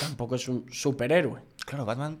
tampoco 0.00 0.34
es 0.34 0.48
un 0.48 0.66
superhéroe. 0.70 1.40
Claro, 1.66 1.84
Batman 1.84 2.18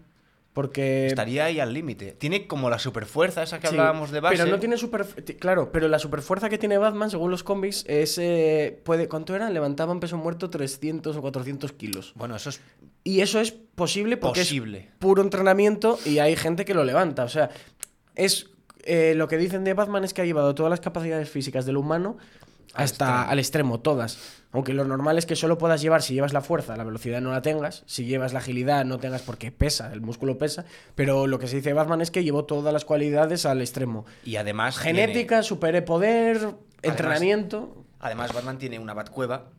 Porque. 0.52 1.06
estaría 1.06 1.44
ahí 1.46 1.60
al 1.60 1.72
límite. 1.72 2.12
Tiene 2.12 2.46
como 2.46 2.68
la 2.70 2.78
superfuerza 2.78 3.42
esa 3.42 3.58
que 3.60 3.68
Sí, 3.68 3.74
hablábamos 3.74 4.10
de 4.10 4.20
base. 4.20 4.36
Pero 4.36 4.50
no 4.50 4.58
tiene 4.58 4.76
super. 4.76 5.06
Claro, 5.38 5.70
pero 5.72 5.88
la 5.88 5.98
superfuerza 5.98 6.48
que 6.50 6.58
tiene 6.58 6.76
Batman, 6.78 7.10
según 7.10 7.30
los 7.30 7.42
cómics, 7.42 7.84
es. 7.88 8.18
eh, 8.18 8.80
puede, 8.84 9.08
¿Cuánto 9.08 9.34
era? 9.34 9.48
Levantaban 9.50 10.00
peso 10.00 10.16
muerto 10.18 10.50
300 10.50 11.16
o 11.16 11.20
400 11.22 11.72
kilos. 11.72 12.12
Bueno, 12.16 12.36
eso 12.36 12.50
es 12.50 12.60
Y 13.04 13.20
eso 13.20 13.40
es 13.40 13.52
posible 13.52 14.16
porque 14.16 14.40
posible. 14.40 14.78
es 14.78 14.86
puro 14.98 15.22
entrenamiento 15.22 15.98
y 16.04 16.18
hay 16.18 16.36
gente 16.36 16.64
que 16.64 16.74
lo 16.74 16.84
levanta. 16.84 17.24
O 17.24 17.28
sea, 17.28 17.50
es. 18.14 18.46
eh, 18.84 19.14
lo 19.16 19.28
que 19.28 19.36
dicen 19.38 19.64
de 19.64 19.74
Batman 19.74 20.04
es 20.04 20.12
que 20.14 20.22
ha 20.22 20.24
llevado 20.24 20.54
todas 20.54 20.70
las 20.70 20.80
capacidades 20.80 21.28
físicas 21.30 21.66
del 21.66 21.76
humano 21.76 22.16
hasta 22.74 23.28
al 23.28 23.38
extremo, 23.38 23.80
todas. 23.80 24.18
Aunque 24.52 24.72
lo 24.74 24.84
normal 24.84 25.16
es 25.18 25.24
que 25.26 25.34
solo 25.36 25.56
puedas 25.58 25.80
llevar 25.82 26.02
si 26.02 26.14
llevas 26.14 26.32
la 26.32 26.40
fuerza, 26.42 26.76
la 26.76 26.84
velocidad 26.84 27.20
no 27.20 27.30
la 27.32 27.40
tengas, 27.42 27.84
si 27.86 28.04
llevas 28.04 28.32
la 28.32 28.38
agilidad 28.40 28.84
no 28.84 28.98
tengas 28.98 29.22
porque 29.22 29.50
pesa, 29.50 29.92
el 29.92 30.00
músculo 30.02 30.36
pesa, 30.38 30.64
pero 30.94 31.26
lo 31.26 31.38
que 31.38 31.46
se 31.48 31.56
dice 31.56 31.70
de 31.70 31.74
Batman 31.74 32.00
es 32.02 32.10
que 32.10 32.22
llevó 32.24 32.44
todas 32.44 32.72
las 32.72 32.84
cualidades 32.84 33.46
al 33.46 33.60
extremo. 33.60 34.04
Y 34.24 34.36
además. 34.36 34.78
tiene- 34.82 35.00
Genética, 35.00 35.42
superpoder, 35.42 36.50
entrenamiento, 36.82 37.84
además, 38.00 38.32
Batman 38.32 38.58
tiene 38.58 38.78
una 38.78 38.94
Batcueva, 38.94 39.50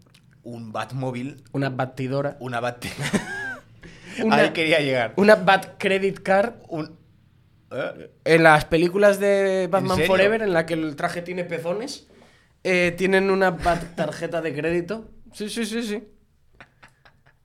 un 0.44 0.72
Batmóvil, 0.72 1.44
una 1.52 1.70
batidora, 1.70 2.38
una 2.40 2.60
Bat. 2.60 2.86
Una- 4.24 4.36
Ahí 4.36 4.50
quería 4.52 4.80
llegar. 4.80 5.14
una 5.18 5.36
Bat 5.36 5.78
Credit 5.80 6.20
Card. 6.20 6.54
Un. 6.70 6.98
¿Eh? 7.72 8.12
En 8.26 8.44
las 8.44 8.66
películas 8.66 9.20
de 9.20 9.68
Batman? 9.72 10.00
Forever, 10.06 10.42
en 10.44 10.54
la 10.54 10.66
que 10.68 10.76
el 10.76 10.96
traje 10.96 11.24
tiene 11.24 11.44
pezones, 11.44 12.08
eh, 12.64 12.94
tienen 12.96 13.32
una 13.32 13.50
Bat 13.52 13.84
tarjeta 13.96 14.42
de 14.42 14.54
crédito. 14.54 15.10
Sí, 15.34 15.50
sí, 15.50 15.66
sí, 15.66 15.82
sí. 15.82 16.04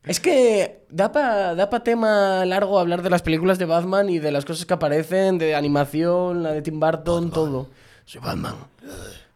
Es 0.04 0.20
que 0.20 0.86
da 0.90 1.10
para 1.12 1.54
da 1.54 1.68
pa 1.68 1.82
tema 1.82 2.44
largo 2.46 2.78
hablar 2.78 3.02
de 3.02 3.10
las 3.10 3.20
películas 3.22 3.58
de 3.58 3.64
Batman 3.66 4.08
y 4.08 4.18
de 4.18 4.30
las 4.30 4.44
cosas 4.44 4.64
que 4.64 4.74
aparecen, 4.74 5.38
de 5.38 5.54
animación, 5.54 6.42
la 6.42 6.52
de 6.52 6.62
Tim 6.62 6.80
Burton, 6.80 7.30
todo. 7.30 7.68
Soy 8.04 8.20
Batman. 8.22 8.54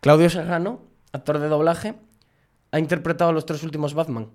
Claudio 0.01 0.31
Serrano, 0.31 0.81
actor 1.13 1.39
de 1.41 1.49
doblaje, 1.49 1.95
ha 2.73 2.79
interpretado 2.79 3.33
los 3.33 3.47
tres 3.47 3.63
últimos 3.63 3.95
Batman. 3.95 4.29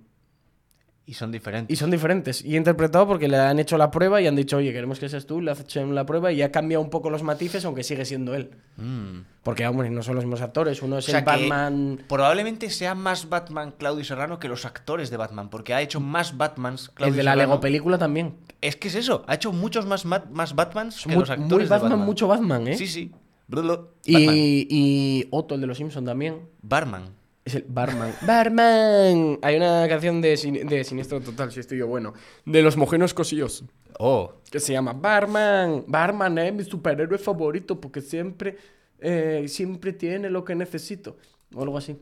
Y 1.10 1.14
son 1.14 1.32
diferentes. 1.32 1.74
Y 1.74 1.80
son 1.80 1.90
diferentes. 1.90 2.44
Y 2.44 2.56
he 2.56 2.58
interpretado 2.58 3.08
porque 3.08 3.30
le 3.30 3.38
han 3.38 3.60
hecho 3.60 3.78
la 3.78 3.90
prueba 3.92 4.22
y 4.22 4.28
han 4.28 4.36
dicho, 4.36 4.58
oye, 4.58 4.74
queremos 4.74 5.00
que 5.00 5.08
seas 5.08 5.26
tú, 5.26 5.40
le 5.40 5.52
hacen 5.52 5.96
la 5.96 6.06
prueba 6.06 6.34
y 6.34 6.42
ha 6.42 6.52
cambiado 6.52 6.84
un 6.84 6.90
poco 6.90 7.10
los 7.10 7.24
matices, 7.24 7.64
aunque 7.64 7.84
sigue 7.84 8.04
siendo 8.04 8.36
él. 8.36 8.52
Mm. 8.76 9.20
Porque, 9.42 9.66
hombre, 9.66 9.90
no 9.90 10.04
son 10.04 10.16
los 10.16 10.26
mismos 10.26 10.42
actores. 10.42 10.82
Uno 10.82 10.98
es 10.98 11.08
O 11.08 11.12
sea 11.12 11.20
el 11.20 11.26
Batman. 11.26 12.04
Probablemente 12.10 12.70
sea 12.70 12.94
más 12.94 13.30
Batman 13.30 13.74
Claudio 13.78 14.04
Serrano 14.04 14.38
que 14.38 14.50
los 14.50 14.66
actores 14.66 15.10
de 15.10 15.16
Batman, 15.16 15.50
porque 15.50 15.74
ha 15.74 15.82
hecho 15.82 16.02
más 16.02 16.36
Batmans 16.36 16.90
Claudio 16.90 17.14
El 17.14 17.18
de 17.18 17.24
la 17.24 17.32
Serrano. 17.32 17.52
Lego 17.52 17.62
película 17.62 17.98
también. 17.98 18.36
Es 18.60 18.76
que 18.76 18.90
es 18.90 18.96
eso, 18.96 19.24
ha 19.28 19.36
hecho 19.36 19.54
muchos 19.54 19.86
más, 19.86 20.04
más 20.04 20.56
Batmans 20.56 21.04
que 21.04 21.10
Muy, 21.12 21.20
los 21.22 21.30
actores 21.30 21.50
muy 21.50 21.64
de 21.64 21.70
Batman, 21.70 21.92
Batman. 21.92 22.06
mucho 22.06 22.28
Batman, 22.28 22.68
¿eh? 22.68 22.78
Sí, 22.78 22.88
sí. 22.88 23.12
Batman. 23.48 23.80
Y, 24.04 24.68
y 24.70 25.28
Otto, 25.32 25.56
el 25.56 25.62
de 25.62 25.68
los 25.68 25.78
Simpsons 25.78 26.06
también. 26.06 26.50
Barman. 26.62 27.16
Es 27.48 27.56
el 27.56 27.64
Barman. 27.66 28.14
¡Barman! 28.24 29.40
Hay 29.42 29.56
una 29.56 29.88
canción 29.88 30.20
de, 30.20 30.36
Sin- 30.36 30.68
de 30.68 30.84
Siniestro 30.84 31.22
Total, 31.22 31.50
si 31.50 31.62
estoy 31.62 31.78
yo 31.78 31.88
bueno. 31.88 32.14
De 32.44 32.62
los 32.62 32.76
mojenos 32.76 33.14
cosillos. 33.14 33.64
Oh. 34.00 34.34
Que 34.52 34.60
se 34.60 34.74
llama 34.74 34.92
Barman. 34.92 35.86
Barman 35.88 36.38
es 36.40 36.54
mi 36.54 36.66
superhéroe 36.66 37.18
favorito 37.18 37.80
porque 37.80 38.02
siempre, 38.02 38.58
eh, 39.00 39.46
siempre 39.48 39.94
tiene 39.94 40.30
lo 40.30 40.44
que 40.44 40.56
necesito. 40.56 41.16
O 41.56 41.64
algo 41.64 41.78
así. 41.78 41.96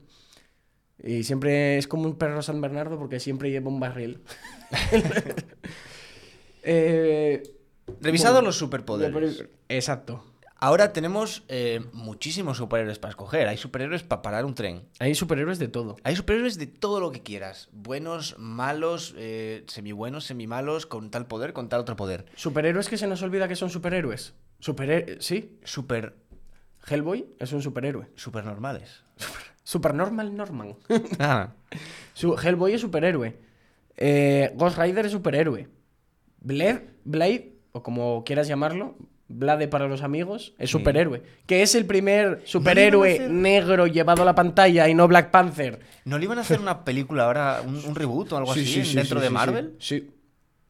Y 1.03 1.21
siempre 1.23 1.77
es 1.77 1.87
como 1.87 2.05
un 2.05 2.15
perro 2.15 2.41
San 2.41 2.59
Bernardo 2.59 2.97
porque 2.97 3.19
siempre 3.19 3.51
lleva 3.51 3.69
un 3.69 3.79
barril. 3.79 4.21
Eh, 6.67 7.43
Revisado 8.01 8.33
bueno, 8.33 8.47
los 8.47 8.55
superpoderes. 8.57 9.45
Exacto. 9.69 10.23
Ahora 10.57 10.93
tenemos 10.93 11.43
eh, 11.49 11.81
muchísimos 11.91 12.57
superhéroes 12.57 12.97
para 12.97 13.09
escoger. 13.11 13.47
Hay 13.47 13.57
superhéroes 13.57 14.03
para 14.03 14.21
parar 14.21 14.45
un 14.45 14.55
tren. 14.55 14.87
Hay 14.99 15.13
superhéroes 15.13 15.59
de 15.59 15.67
todo. 15.67 15.97
Hay 16.03 16.15
superhéroes 16.15 16.57
de 16.57 16.65
todo 16.67 16.99
lo 17.01 17.11
que 17.11 17.21
quieras. 17.21 17.67
Buenos, 17.73 18.35
malos, 18.39 19.13
eh, 19.17 19.63
semi-buenos, 19.67 20.23
semi-malos, 20.23 20.85
con 20.85 21.11
tal 21.11 21.27
poder, 21.27 21.51
con 21.53 21.67
tal 21.67 21.81
otro 21.81 21.95
poder. 21.97 22.25
Superhéroes 22.35 22.87
que 22.87 22.97
se 22.97 23.05
nos 23.05 23.21
olvida 23.21 23.47
que 23.49 23.55
son 23.57 23.69
superhéroes. 23.69 24.33
Superhe- 24.61 25.17
sí, 25.19 25.59
Super, 25.65 26.15
Hellboy 26.87 27.25
es 27.39 27.51
un 27.51 27.61
superhéroe. 27.61 28.07
super 28.15 28.45
normales. 28.45 29.03
Supernormal 29.63 30.35
Norman. 30.35 30.77
Ah. 31.19 31.49
Su- 32.13 32.37
Hellboy 32.37 32.73
es 32.73 32.81
superhéroe. 32.81 33.37
Eh, 33.97 34.51
Ghost 34.55 34.77
Rider 34.77 35.05
es 35.05 35.11
superhéroe. 35.11 35.67
Blade, 36.39 36.89
Blade, 37.03 37.53
o 37.73 37.83
como 37.83 38.23
quieras 38.23 38.47
llamarlo, 38.47 38.95
Blade 39.27 39.67
para 39.67 39.87
los 39.87 40.03
amigos, 40.03 40.53
es 40.59 40.69
Sí. 40.69 40.77
superhéroe. 40.77 41.23
Que 41.47 41.61
es 41.63 41.73
el 41.75 41.85
primer 41.85 42.41
superhéroe 42.45 43.13
hacer- 43.15 43.31
negro 43.31 43.87
llevado 43.87 44.21
a 44.21 44.25
la 44.25 44.35
pantalla 44.35 44.87
y 44.87 44.93
no 44.93 45.07
Black 45.07 45.31
Panther. 45.31 45.79
¿No 46.05 46.17
le 46.19 46.25
iban 46.25 46.37
a 46.37 46.41
hacer 46.41 46.59
una 46.59 46.85
película 46.85 47.25
ahora, 47.25 47.61
un, 47.65 47.75
un 47.85 47.95
reboot 47.95 48.31
o 48.33 48.37
algo 48.37 48.51
así 48.51 48.81
en- 48.81 48.95
dentro 48.95 49.19
de 49.19 49.29
Marvel? 49.31 49.75
Sí. 49.79 50.11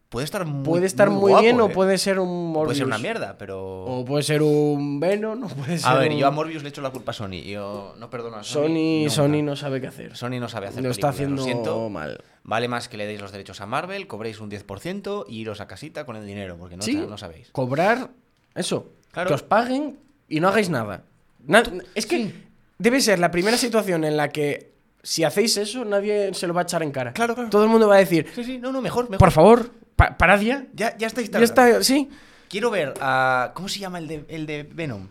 Puede 0.07 0.24
estar 0.24 0.45
muy 0.45 0.63
Puede 0.63 0.85
estar 0.85 1.09
muy, 1.09 1.31
guapo, 1.31 1.41
bien 1.43 1.59
o 1.59 1.65
¿eh? 1.65 1.74
puede 1.74 1.97
ser 1.97 2.19
un 2.19 2.51
Morbius. 2.53 2.65
Puede 2.67 2.77
ser 2.77 2.85
una 2.88 2.97
mierda, 3.00 3.38
pero... 3.38 3.83
O 3.83 4.05
puede 4.05 4.24
ser 4.24 4.41
un 4.43 5.00
Venom, 5.01 5.43
o 5.43 5.47
puede 5.50 5.77
ser 5.77 5.89
A 5.89 5.95
ver, 5.95 6.12
un- 6.13 6.17
yo 6.19 6.27
a 6.27 6.31
Morbius 6.31 6.63
le 6.63 6.69
echo 6.69 6.81
la 6.81 6.91
culpa 6.91 7.12
a 7.12 7.13
Sony. 7.13 7.41
Yo 7.43 7.95
no 7.97 8.09
perdono 8.09 8.38
a 8.38 8.43
Sony. 8.43 9.07
Sony. 9.07 9.09
Sony 9.09 9.41
no 9.43 9.57
sabe 9.57 9.81
qué 9.81 9.88
hacer. 9.88 10.15
Sony 10.15 10.39
no 10.39 10.47
sabe 10.47 10.67
hacer 10.67 10.81
Lo 10.81 10.91
está 10.91 11.09
haciendo 11.09 11.43
siento. 11.43 11.89
mal. 11.89 12.24
Vale 12.43 12.69
más 12.69 12.88
que 12.88 12.95
le 12.95 13.05
deis 13.07 13.19
los 13.19 13.33
derechos 13.33 13.59
a 13.59 13.65
Marvel, 13.65 14.07
cobréis 14.07 14.39
un 14.39 14.50
10% 14.50 15.25
y 15.27 15.39
iros 15.39 15.59
a 15.59 15.67
casita 15.67 16.05
con 16.05 16.15
el 16.15 16.25
dinero, 16.25 16.55
porque 16.57 16.77
no, 16.77 16.83
Sí. 16.83 16.95
no 16.95 17.17
sabéis. 17.17 17.50
Cobrar 17.51 18.12
eso. 18.55 18.91
Claro. 19.12 19.27
Que 19.29 19.33
os 19.35 19.43
paguen 19.43 20.00
y 20.27 20.39
no 20.39 20.47
hagáis 20.50 20.69
nada. 20.69 21.03
Na- 21.45 21.63
es 21.93 22.05
que 22.05 22.33
debe 22.79 23.00
ser 23.01 23.19
la 23.19 23.29
primera 23.31 23.57
situación 23.57 24.03
en 24.03 24.17
la 24.17 24.29
que 24.29 24.74
si 25.03 25.24
hacéis 25.24 25.55
eso, 25.57 25.85
nadie 25.85 26.33
se 26.33 26.47
lo 26.47 26.53
va 26.53 26.62
a 26.62 26.63
echar 26.63 26.81
en 26.81 26.91
cara. 26.91 27.13
Claro, 27.13 27.35
claro. 27.35 27.50
Todo 27.50 27.63
el 27.63 27.69
mundo 27.69 27.88
va 27.88 27.95
a 27.95 28.00
decir, 28.00 28.25
Sí, 28.33 28.43
sí, 28.43 28.57
no, 28.57 28.71
no, 28.71 28.81
mejor, 28.81 29.05
mejor. 29.05 29.19
por 29.19 29.31
favor, 29.31 29.71
pa- 29.95 30.17
parad 30.17 30.41
ya. 30.41 30.65
Ya, 30.74 30.97
ya 30.97 31.07
estáis 31.07 31.29
Ya 31.29 31.39
está, 31.39 31.83
sí. 31.83 32.09
Quiero 32.50 32.71
ver 32.71 32.93
a... 33.01 33.51
¿Cómo 33.53 33.67
se 33.69 33.79
llama 33.79 34.00
el 34.00 34.07
de, 34.07 34.25
el 34.29 34.45
de 34.45 34.63
Venom? 34.63 35.07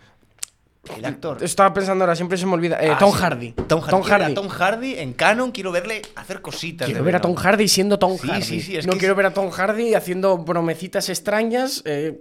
El 0.96 1.04
actor. 1.06 1.42
Estaba 1.42 1.72
pensando 1.72 2.04
ahora, 2.04 2.14
siempre 2.14 2.36
se 2.36 2.44
me 2.44 2.52
olvida. 2.52 2.76
Eh, 2.82 2.90
Ah, 2.90 2.98
Tom 2.98 3.10
sí. 3.12 3.16
Hardy. 3.18 3.52
Tom, 3.52 3.80
Hardy. 3.80 3.90
Tom 3.90 4.02
Quiero 4.02 4.04
ver 4.04 4.12
a 4.12 4.24
Hardy. 4.24 4.34
Tom 4.34 4.48
Hardy 4.48 4.94
en 4.98 5.12
Canon, 5.14 5.50
quiero 5.50 5.72
verle 5.72 6.02
hacer 6.16 6.42
cositas. 6.42 6.84
Quiero 6.86 7.00
de 7.00 7.04
ver 7.06 7.16
a 7.16 7.20
Tom. 7.22 7.34
Hardy 7.34 7.68
siendo 7.68 7.98
Tom 7.98 8.18
Sí, 8.18 8.28
Hardy. 8.28 8.42
sí, 8.42 8.60
sí, 8.60 8.76
es 8.76 8.86
no 8.86 8.92
que 8.92 8.98
quiero 8.98 9.12
es- 9.14 9.16
ver 9.16 9.26
a 9.26 9.32
Tom 9.34 9.48
Hardy 9.50 9.94
haciendo 9.94 10.36
bromecitas 10.38 11.08
extrañas. 11.08 11.82
eh, 11.86 12.20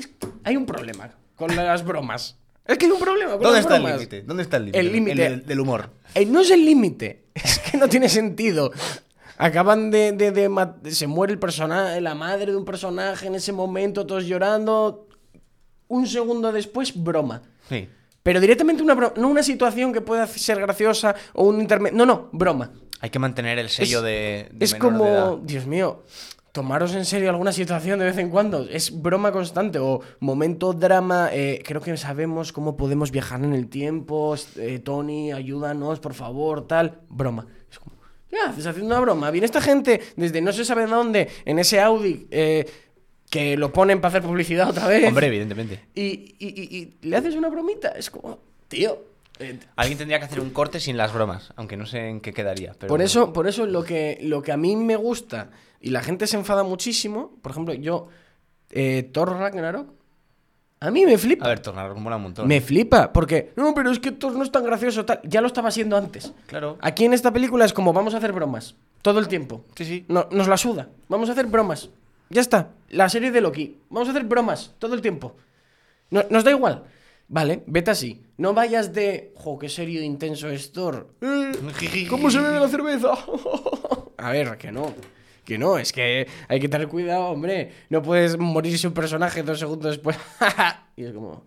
es- 0.00 0.08
hay 0.44 0.56
un 0.56 0.66
problema 0.66 1.10
con 1.36 1.54
las 1.54 1.84
bromas. 1.84 2.36
Es 2.66 2.76
que 2.78 2.86
hay 2.86 2.92
un 2.92 2.98
problema 3.00 3.32
con 3.32 3.42
¿Dónde 3.42 3.56
las 3.58 3.64
está 3.64 3.76
el 3.76 3.82
bromas. 3.82 4.00
límite? 4.00 4.22
¿Dónde 4.22 4.42
está 4.42 4.56
el 4.58 4.64
límite? 4.66 4.78
El 4.80 4.92
límite. 4.92 5.40
del- 5.46 5.60
humor. 5.60 5.90
Eh, 6.14 6.26
no 6.26 6.40
es 6.40 6.50
el 6.50 6.64
límite. 6.64 7.24
Es 7.34 7.58
que 7.60 7.76
no 7.78 7.88
tiene 7.88 8.08
sentido. 8.08 8.72
Acaban 9.38 9.90
de, 9.90 10.12
de- 10.12 10.90
Se 10.92 11.06
muere 11.06 11.32
el 11.32 11.38
personaje, 11.38 12.00
la 12.00 12.14
madre 12.14 12.50
de 12.50 12.56
un 12.56 12.64
personaje 12.64 13.26
en 13.28 13.36
ese 13.36 13.52
momento, 13.52 14.04
todos 14.06 14.26
llorando. 14.26 15.06
Un 15.86 16.06
segundo 16.06 16.50
después, 16.52 16.92
broma. 17.02 17.42
Sí. 17.68 17.88
Pero 18.22 18.40
directamente 18.40 18.82
una 18.82 18.94
broma. 18.94 19.14
No 19.16 19.28
una 19.28 19.42
situación 19.42 19.92
que 19.92 20.00
pueda 20.00 20.26
ser 20.26 20.60
graciosa 20.60 21.14
o 21.34 21.44
un 21.44 21.60
intermedio. 21.60 21.96
No, 21.96 22.04
no, 22.04 22.28
broma. 22.32 22.72
Hay 23.00 23.10
que 23.10 23.18
mantener 23.20 23.58
el 23.60 23.68
sello 23.70 23.98
Es- 23.98 24.04
de, 24.04 24.48
de 24.52 24.64
Es 24.64 24.72
menor 24.74 24.92
como. 24.92 25.40
Dios 25.44 25.64
mío. 25.66 26.02
Tomaros 26.52 26.94
en 26.94 27.04
serio 27.04 27.30
alguna 27.30 27.52
situación 27.52 27.98
de 27.98 28.06
vez 28.06 28.18
en 28.18 28.30
cuando. 28.30 28.66
Es 28.68 29.00
broma 29.02 29.30
constante. 29.32 29.78
O 29.78 30.00
momento 30.20 30.72
drama. 30.72 31.28
eh, 31.32 31.62
creo 31.64 31.80
que 31.80 31.96
sabemos 31.96 32.52
cómo 32.52 32.76
podemos 32.76 33.10
viajar 33.10 33.42
en 33.44 33.52
el 33.52 33.68
tiempo. 33.68 34.34
eh, 34.56 34.78
Tony, 34.80 35.30
ayúdanos, 35.32 36.00
por 36.00 36.14
favor, 36.14 36.66
tal. 36.66 37.00
Broma. 37.08 37.46
Es 37.70 37.78
como. 37.78 37.96
¿Qué 38.30 38.36
haces 38.38 38.66
haciendo 38.66 38.92
una 38.94 39.00
broma? 39.00 39.30
Viene 39.30 39.44
esta 39.46 39.60
gente 39.60 40.00
desde 40.16 40.40
no 40.40 40.52
se 40.52 40.64
sabe 40.64 40.82
de 40.82 40.88
dónde, 40.88 41.28
en 41.44 41.58
ese 41.58 41.80
Audi, 41.80 42.26
eh, 42.30 42.66
que 43.30 43.56
lo 43.56 43.72
ponen 43.72 44.00
para 44.00 44.08
hacer 44.10 44.22
publicidad 44.22 44.70
otra 44.70 44.86
vez. 44.88 45.06
Hombre, 45.06 45.26
evidentemente. 45.28 45.80
Y, 45.94 46.02
y- 46.02 46.36
y- 46.38 46.96
y 47.02 47.08
le 47.08 47.16
haces 47.16 47.34
una 47.34 47.48
bromita. 47.50 47.88
Es 47.90 48.10
como. 48.10 48.38
Tío. 48.68 48.98
Alguien 49.76 49.98
tendría 49.98 50.18
que 50.18 50.24
hacer 50.26 50.40
un 50.40 50.50
corte 50.50 50.80
sin 50.80 50.96
las 50.96 51.12
bromas, 51.12 51.52
aunque 51.56 51.76
no 51.76 51.86
sé 51.86 52.08
en 52.08 52.20
qué 52.20 52.32
quedaría. 52.32 52.74
Pero... 52.78 52.88
Por 52.88 53.02
eso, 53.02 53.32
por 53.32 53.46
eso 53.46 53.66
lo 53.66 53.84
que, 53.84 54.18
lo 54.22 54.42
que 54.42 54.52
a 54.52 54.56
mí 54.56 54.76
me 54.76 54.96
gusta 54.96 55.50
y 55.80 55.90
la 55.90 56.02
gente 56.02 56.26
se 56.26 56.36
enfada 56.36 56.62
muchísimo, 56.64 57.36
por 57.42 57.52
ejemplo, 57.52 57.74
yo, 57.74 58.08
eh, 58.70 59.08
Thor 59.12 59.30
Ragnarok, 59.30 59.88
a 60.80 60.90
mí 60.90 61.04
me 61.06 61.18
flipa. 61.18 61.44
A 61.44 61.48
ver, 61.48 61.60
tornar 61.60 61.92
mola 61.96 62.16
un 62.16 62.22
montón. 62.22 62.46
me 62.46 62.60
flipa, 62.60 63.12
porque, 63.12 63.52
no, 63.56 63.74
pero 63.74 63.90
es 63.90 63.98
que 63.98 64.12
Thor 64.12 64.32
no 64.36 64.44
es 64.44 64.50
tan 64.52 64.64
gracioso, 64.64 65.04
tal. 65.04 65.20
Ya 65.24 65.40
lo 65.40 65.48
estaba 65.48 65.68
haciendo 65.68 65.96
antes. 65.96 66.32
Claro. 66.46 66.78
Aquí 66.80 67.04
en 67.04 67.14
esta 67.14 67.32
película 67.32 67.64
es 67.64 67.72
como 67.72 67.92
vamos 67.92 68.14
a 68.14 68.18
hacer 68.18 68.32
bromas, 68.32 68.76
todo 69.02 69.18
el 69.18 69.26
tiempo. 69.28 69.64
Sí, 69.76 69.84
sí. 69.84 70.04
No, 70.08 70.28
nos 70.30 70.46
la 70.46 70.56
suda, 70.56 70.88
vamos 71.08 71.28
a 71.28 71.32
hacer 71.32 71.46
bromas. 71.46 71.90
Ya 72.30 72.40
está, 72.40 72.70
la 72.90 73.08
serie 73.08 73.30
de 73.30 73.40
Loki, 73.40 73.78
vamos 73.90 74.08
a 74.08 74.10
hacer 74.12 74.24
bromas 74.24 74.74
todo 74.78 74.94
el 74.94 75.00
tiempo. 75.00 75.34
No- 76.10 76.24
nos 76.30 76.44
da 76.44 76.50
igual. 76.50 76.84
Vale, 77.28 77.62
vete 77.66 77.90
así. 77.90 78.22
No 78.38 78.54
vayas 78.54 78.92
de, 78.94 79.32
jo, 79.36 79.58
qué 79.58 79.68
serio 79.68 80.00
e 80.00 80.04
intenso 80.04 80.48
es 80.48 80.72
Thor. 80.72 81.14
Eh, 81.20 82.06
¿Cómo 82.08 82.30
se 82.30 82.40
bebe 82.40 82.58
la 82.60 82.68
cerveza? 82.68 83.10
A 84.16 84.30
ver, 84.30 84.56
que 84.58 84.72
no. 84.72 84.94
Que 85.44 85.58
no, 85.58 85.78
es 85.78 85.92
que 85.92 86.26
hay 86.48 86.60
que 86.60 86.68
tener 86.68 86.88
cuidado, 86.88 87.24
hombre. 87.26 87.72
No 87.90 88.02
puedes 88.02 88.38
morirse 88.38 88.86
un 88.86 88.94
personaje 88.94 89.42
dos 89.42 89.58
segundos 89.58 89.92
después. 89.92 90.16
y 90.96 91.04
es 91.04 91.12
como, 91.12 91.44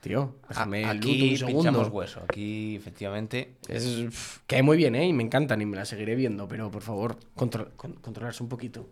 tío, 0.00 0.36
déjame 0.48 0.82
el 0.82 0.98
Aquí 0.98 1.30
un 1.32 1.36
segundo. 1.38 1.58
pinchamos 1.62 1.88
hueso. 1.88 2.20
Aquí, 2.24 2.76
efectivamente. 2.76 3.56
Es, 3.68 3.84
pf, 3.84 4.40
cae 4.46 4.62
muy 4.62 4.76
bien, 4.76 4.94
¿eh? 4.96 5.06
Y 5.06 5.12
me 5.12 5.22
encantan 5.22 5.60
y 5.62 5.66
me 5.66 5.76
la 5.76 5.84
seguiré 5.84 6.14
viendo, 6.14 6.46
pero 6.48 6.70
por 6.70 6.82
favor, 6.82 7.16
contro- 7.34 7.70
con- 7.76 7.94
controlarse 7.94 8.42
un 8.42 8.48
poquito. 8.48 8.86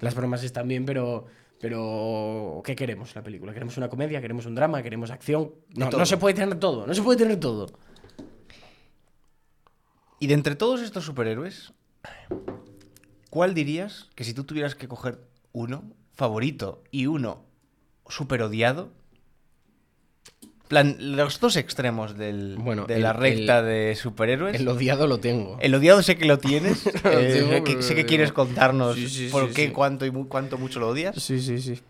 Las 0.00 0.14
bromas 0.14 0.42
están 0.44 0.68
bien, 0.68 0.84
pero. 0.84 1.26
Pero. 1.60 2.62
¿Qué 2.64 2.76
queremos 2.76 3.14
la 3.14 3.22
película? 3.22 3.52
¿Queremos 3.52 3.76
una 3.76 3.88
comedia? 3.88 4.20
¿Queremos 4.20 4.46
un 4.46 4.54
drama? 4.54 4.82
¿Queremos 4.82 5.10
acción? 5.10 5.52
No, 5.74 5.90
no 5.90 6.06
se 6.06 6.16
puede 6.16 6.34
tener 6.34 6.58
todo, 6.58 6.86
no 6.86 6.94
se 6.94 7.02
puede 7.02 7.18
tener 7.18 7.38
todo. 7.38 7.66
Y 10.20 10.26
de 10.26 10.34
entre 10.34 10.56
todos 10.56 10.82
estos 10.82 11.04
superhéroes, 11.04 11.72
¿cuál 13.30 13.54
dirías 13.54 14.10
que 14.14 14.24
si 14.24 14.34
tú 14.34 14.44
tuvieras 14.44 14.74
que 14.74 14.88
coger 14.88 15.20
uno 15.52 15.84
favorito 16.12 16.82
y 16.90 17.06
uno 17.06 17.44
super 18.08 18.42
odiado? 18.42 18.90
Plan, 20.68 20.96
los 20.98 21.40
dos 21.40 21.56
extremos 21.56 22.16
del, 22.16 22.56
Bueno, 22.58 22.84
de 22.86 22.96
el- 22.96 23.02
la 23.02 23.12
recta 23.12 23.60
el- 23.60 23.64
de 23.66 23.96
superhéroes. 23.96 24.54
El 24.60 24.68
odiado 24.68 25.06
lo 25.06 25.18
tengo. 25.18 25.58
El 25.60 25.74
odiado 25.74 26.02
sé 26.02 26.16
que 26.16 26.26
lo 26.26 26.38
tienes. 26.38 26.86
eh, 26.86 26.92
Lo 27.02 27.10
tengo, 27.10 27.50
sé, 27.52 27.64
que, 27.64 27.82
sé 27.82 27.94
que 27.94 28.06
quieres 28.06 28.32
contarnos 28.32 28.94
Sí, 28.96 29.08
sí, 29.08 29.28
por 29.30 29.48
sí, 29.48 29.54
qué, 29.54 29.72
cuánto 29.72 30.06
y 30.06 30.10
cuánto 30.10 30.58
mucho 30.58 30.78
lo 30.80 30.88
odias. 30.88 31.16
Sí, 31.22 31.40
sí, 31.40 31.60
sí. 31.60 31.80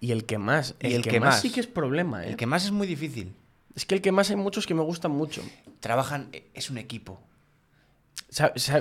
Y 0.00 0.12
el 0.12 0.24
que 0.24 0.38
más. 0.38 0.74
Y 0.80 0.88
Y 0.88 0.94
el, 0.94 1.02
que, 1.02 1.18
más, 1.20 1.40
sí 1.40 1.50
que 1.50 1.60
es 1.60 1.66
problema, 1.66 2.24
¿eh? 2.24 2.30
El 2.30 2.36
que 2.36 2.46
más 2.46 2.64
es 2.64 2.70
muy 2.70 2.86
difícil. 2.86 3.32
Es 3.74 3.86
que 3.86 3.94
el 3.94 4.00
que 4.00 4.12
más 4.12 4.28
hay 4.30 4.36
muchos 4.36 4.66
que 4.66 4.74
me 4.74 4.82
gustan 4.82 5.10
mucho. 5.12 5.42
Trabajan, 5.80 6.28
eh, 6.32 6.44
es 6.54 6.70
un 6.70 6.78
equipo. 6.78 7.20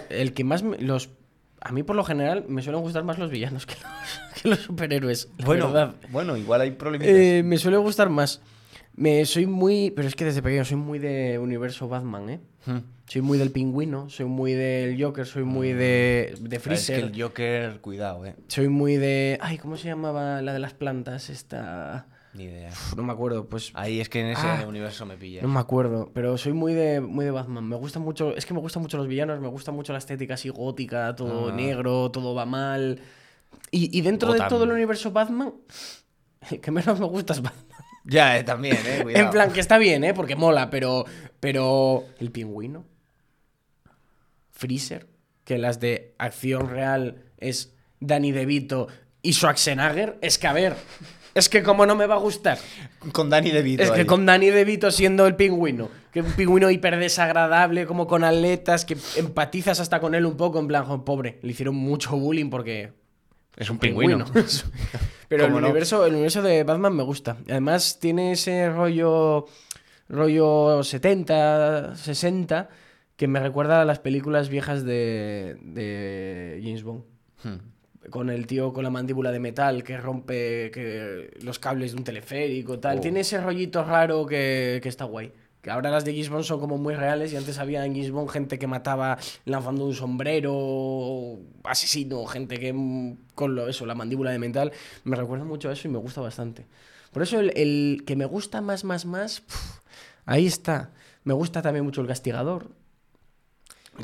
El 0.10 0.34
que 0.34 0.44
más 0.44 0.64
me- 0.64 0.78
los 0.80 1.10
a 1.60 1.72
mí 1.72 1.82
por 1.84 1.96
lo 1.96 2.04
general 2.04 2.46
me 2.48 2.62
suelen 2.62 2.82
gustar 2.82 3.04
más 3.04 3.18
los 3.18 3.32
villanos 3.32 3.66
que 3.66 3.74
los, 3.76 3.84
que 4.42 4.50
los 4.50 4.60
superhéroes. 4.60 5.30
Bueno, 5.44 5.68
verdad. 5.72 5.96
bueno, 6.10 6.38
igual 6.38 6.62
hay 6.62 6.72
problemitas. 6.72 7.14
Eh, 7.16 7.42
me 7.44 7.58
suele 7.58 7.78
gustar 7.78 8.10
más. 8.10 8.42
Me 8.98 9.24
soy 9.26 9.46
muy, 9.46 9.92
pero 9.92 10.08
es 10.08 10.16
que 10.16 10.26
desde 10.26 10.42
pequeño 10.42 10.66
soy 10.66 10.78
muy 10.78 10.98
de 11.00 11.38
universo 11.40 11.88
Batman, 11.88 12.30
¿eh? 12.30 12.40
Hmm. 12.66 12.80
Soy 13.06 13.22
muy 13.22 13.38
del 13.38 13.52
pingüino, 13.52 14.10
soy 14.10 14.26
muy 14.26 14.54
del 14.54 15.02
Joker, 15.02 15.26
soy 15.26 15.44
muy 15.44 15.72
de, 15.72 16.34
de 16.42 16.42
Mm. 16.42 16.44
Es 16.46 16.50
que 16.52 16.60
Freezer. 16.60 17.00
el 17.06 17.22
Joker, 17.22 17.80
cuidado, 17.80 18.26
eh. 18.26 18.36
Soy 18.48 18.68
muy 18.70 18.98
de. 18.98 19.38
Ay, 19.40 19.60
¿cómo 19.60 19.78
se 19.78 19.88
llamaba 19.88 20.42
la 20.42 20.52
de 20.52 20.60
las 20.60 20.74
plantas? 20.74 21.30
Esta. 21.30 22.08
Ni 22.34 22.44
idea. 22.46 22.70
Uf, 22.70 22.96
no 22.98 23.04
me 23.04 23.14
acuerdo, 23.14 23.48
pues. 23.48 23.72
Ahí 23.76 24.02
es 24.02 24.10
que 24.10 24.20
en 24.20 24.28
ese 24.28 24.46
Ah. 24.46 24.66
universo 24.68 25.06
me 25.06 25.16
pilla. 25.16 25.42
No 25.44 25.48
me 25.48 25.60
acuerdo, 25.60 26.12
pero 26.14 26.38
soy 26.38 26.54
muy 26.54 26.74
de, 26.74 27.00
muy 27.00 27.24
de 27.24 27.32
Batman. 27.32 27.66
Me 27.70 27.76
gusta 27.78 28.00
mucho. 28.00 28.36
Es 28.36 28.46
que 28.46 28.54
me 28.54 28.60
gustan 28.60 28.82
mucho 28.82 28.98
los 28.98 29.08
villanos, 29.08 29.40
me 29.40 29.48
gusta 29.48 29.72
mucho 29.72 29.94
la 29.94 30.00
estética 30.00 30.34
así 30.34 30.50
gótica, 30.50 31.16
todo 31.16 31.50
Ah. 31.50 31.56
negro, 31.56 32.10
todo 32.12 32.34
va 32.36 32.46
mal. 32.46 33.00
Y, 33.72 33.96
y 33.98 34.02
dentro 34.02 34.34
de 34.34 34.40
todo 34.50 34.64
el 34.66 34.72
universo 34.72 35.12
Batman, 35.12 35.54
que 36.62 36.72
menos 36.72 37.00
me 37.00 37.06
gusta 37.06 37.34
es 37.34 37.42
Batman. 37.44 37.64
Ya, 38.08 38.38
eh, 38.38 38.44
también, 38.44 38.78
eh. 38.86 39.00
Cuidado. 39.04 39.26
En 39.26 39.32
plan, 39.32 39.52
que 39.52 39.60
está 39.60 39.78
bien, 39.78 40.04
¿eh? 40.04 40.14
Porque 40.14 40.36
mola, 40.36 40.70
pero. 40.70 41.06
Pero. 41.40 42.06
El 42.20 42.32
pingüino. 42.32 42.86
Freezer. 44.52 45.08
Que 45.44 45.58
las 45.58 45.80
de 45.80 46.16
acción 46.18 46.70
real 46.70 47.24
es 47.38 47.74
Danny 48.00 48.32
DeVito 48.32 48.88
y 49.22 49.34
Schwarzenegger. 49.34 50.18
Es 50.22 50.38
que 50.38 50.48
a 50.48 50.54
ver. 50.54 50.76
Es 51.34 51.50
que 51.50 51.62
como 51.62 51.86
no 51.86 51.96
me 51.96 52.08
va 52.08 52.16
a 52.16 52.20
gustar. 52.20 52.58
Con 53.12 53.30
Danny 53.30 53.52
DeVito. 53.52 53.84
Es 53.84 53.92
que 53.92 54.02
ahí. 54.02 54.06
con 54.06 54.26
Danny 54.26 54.50
DeVito 54.50 54.90
siendo 54.90 55.28
el 55.28 55.36
pingüino, 55.36 55.90
que 56.12 56.22
un 56.22 56.32
pingüino 56.32 56.70
hiper 56.72 56.98
desagradable, 56.98 57.86
como 57.86 58.08
con 58.08 58.24
aletas, 58.24 58.86
que 58.86 58.98
empatizas 59.18 59.80
hasta 59.80 60.00
con 60.00 60.16
él 60.16 60.26
un 60.26 60.36
poco, 60.36 60.60
en 60.60 60.68
plan, 60.68 60.84
"Jo, 60.86 61.06
pobre, 61.06 61.38
le 61.44 61.52
hicieron 61.52 61.76
mucho 61.76 62.18
bullying 62.18 62.50
porque 62.50 62.92
Es 63.58 63.70
un 63.70 63.80
pingüino. 63.80 64.26
Pero 65.28 65.46
el 65.46 65.54
universo, 65.54 66.06
el 66.06 66.14
universo 66.14 66.42
de 66.42 66.64
Batman 66.64 66.96
me 66.96 67.04
gusta. 67.04 67.38
Además 67.50 68.00
tiene 68.00 68.32
ese 68.32 68.70
rollo 68.70 69.46
rollo 70.08 70.84
70, 70.84 71.96
60 71.98 72.70
que 73.18 73.28
me 73.28 73.40
recuerda 73.42 73.82
a 73.82 73.86
las 73.86 74.00
películas 74.00 74.48
viejas 74.48 74.86
de, 74.86 75.58
de 75.62 76.62
James 76.64 76.84
Bond 76.84 77.04
Hmm. 77.44 78.10
con 78.10 78.30
el 78.30 78.48
tío 78.48 78.74
con 78.74 78.84
la 78.84 78.90
mandíbula 78.90 79.32
de 79.32 79.40
metal 79.40 79.84
que 79.84 79.98
rompe 79.98 80.72
que, 80.72 81.38
los 81.42 81.60
cables 81.60 81.92
de 81.92 81.98
un 81.98 82.04
teleférico, 82.04 82.80
tal. 82.80 82.98
Oh. 82.98 83.02
Tiene 83.02 83.20
ese 83.20 83.40
rollito 83.40 83.84
raro 83.84 84.26
que, 84.26 84.80
que 84.82 84.90
está 84.90 85.06
guay. 85.06 85.32
Que 85.68 85.72
ahora 85.72 85.92
las 85.92 86.06
de 86.06 86.14
Gisbon 86.14 86.46
son 86.46 86.62
como 86.62 86.78
muy 86.78 86.96
reales 86.96 87.34
y 87.34 87.36
antes 87.36 87.58
había 87.58 87.84
en 87.86 87.94
Gisbon 87.94 88.30
gente 88.30 88.58
que 88.58 88.68
mataba 88.68 89.18
lanzando 89.44 89.84
un 89.84 89.94
sombrero, 89.94 91.40
asesino, 91.66 92.26
gente 92.26 92.58
que 92.58 92.72
mm, 92.72 93.18
con 93.36 93.54
lo, 93.54 93.68
eso, 93.68 93.86
la 93.86 93.94
mandíbula 93.94 94.32
de 94.32 94.40
metal. 94.40 94.72
Me 95.04 95.18
recuerda 95.18 95.44
mucho 95.44 95.68
a 95.68 95.74
eso 95.74 95.90
y 95.90 95.92
me 95.92 95.98
gusta 95.98 96.22
bastante. 96.22 96.68
Por 97.12 97.22
eso 97.22 97.42
el, 97.42 97.52
el 97.58 98.04
que 98.08 98.16
me 98.16 98.24
gusta 98.24 98.62
más, 98.62 98.86
más, 98.86 99.04
más, 99.04 99.44
ahí 100.26 100.48
está. 100.48 100.92
Me 101.26 101.34
gusta 101.34 101.62
también 101.62 101.84
mucho 101.84 102.00
el 102.00 102.08
castigador. 102.08 102.70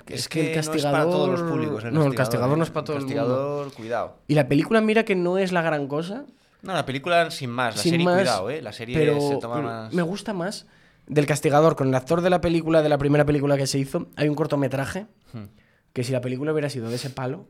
Es 0.07 0.27
que, 0.27 0.53
no 0.53 0.73
es 0.73 0.83
para 0.83 1.05
todos 1.05 1.29
los 1.29 1.49
públicos. 1.49 1.85
no, 1.85 2.05
el 2.05 2.13
castigador 2.13 2.57
no 2.57 2.65
es 2.65 2.71
para 2.71 2.83
todo 2.83 2.97
el 2.97 3.03
mundo. 3.03 3.15
castigador, 3.15 3.71
cuidado. 3.71 4.17
Y 4.27 4.35
la 4.35 4.49
película, 4.49 4.81
mira 4.81 5.05
que 5.05 5.15
no 5.15 5.37
es 5.37 5.53
la 5.53 5.61
gran 5.61 5.87
cosa. 5.87 6.25
No, 6.61 6.73
la 6.73 6.85
película 6.85 7.31
sin 7.31 7.51
más. 7.51 7.77
La 7.77 7.81
sin 7.81 7.91
serie, 7.91 8.05
más, 8.05 8.17
cuidado, 8.17 8.49
eh. 8.49 8.61
La 8.61 8.73
serie 8.73 8.97
pero 8.97 9.21
se 9.21 9.37
toma 9.37 9.61
más. 9.61 9.93
me 9.93 10.01
gusta 10.01 10.33
más 10.33 10.67
del 11.07 11.25
castigador 11.25 11.75
con 11.75 11.87
el 11.89 11.95
actor 11.95 12.21
de 12.21 12.29
la 12.29 12.41
película, 12.41 12.81
de 12.81 12.89
la 12.89 12.97
primera 12.97 13.25
película 13.25 13.57
que 13.57 13.67
se 13.67 13.79
hizo. 13.79 14.07
Hay 14.15 14.29
un 14.29 14.35
cortometraje 14.35 15.05
Hmm. 15.33 15.45
que 15.93 16.03
si 16.03 16.11
la 16.11 16.21
película 16.21 16.51
hubiera 16.51 16.69
sido 16.69 16.89
de 16.89 16.95
ese 16.95 17.09
palo, 17.09 17.47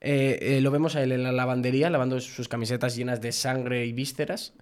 eh, 0.00 0.38
eh, 0.40 0.60
lo 0.60 0.70
vemos 0.70 0.94
a 0.96 1.02
él 1.02 1.12
en 1.12 1.22
la 1.22 1.32
lavandería 1.32 1.88
lavando 1.90 2.20
sus 2.20 2.48
camisetas 2.48 2.94
llenas 2.96 3.20
de 3.20 3.32
sangre 3.32 3.86
y 3.86 3.92
vísceras. 3.92 4.52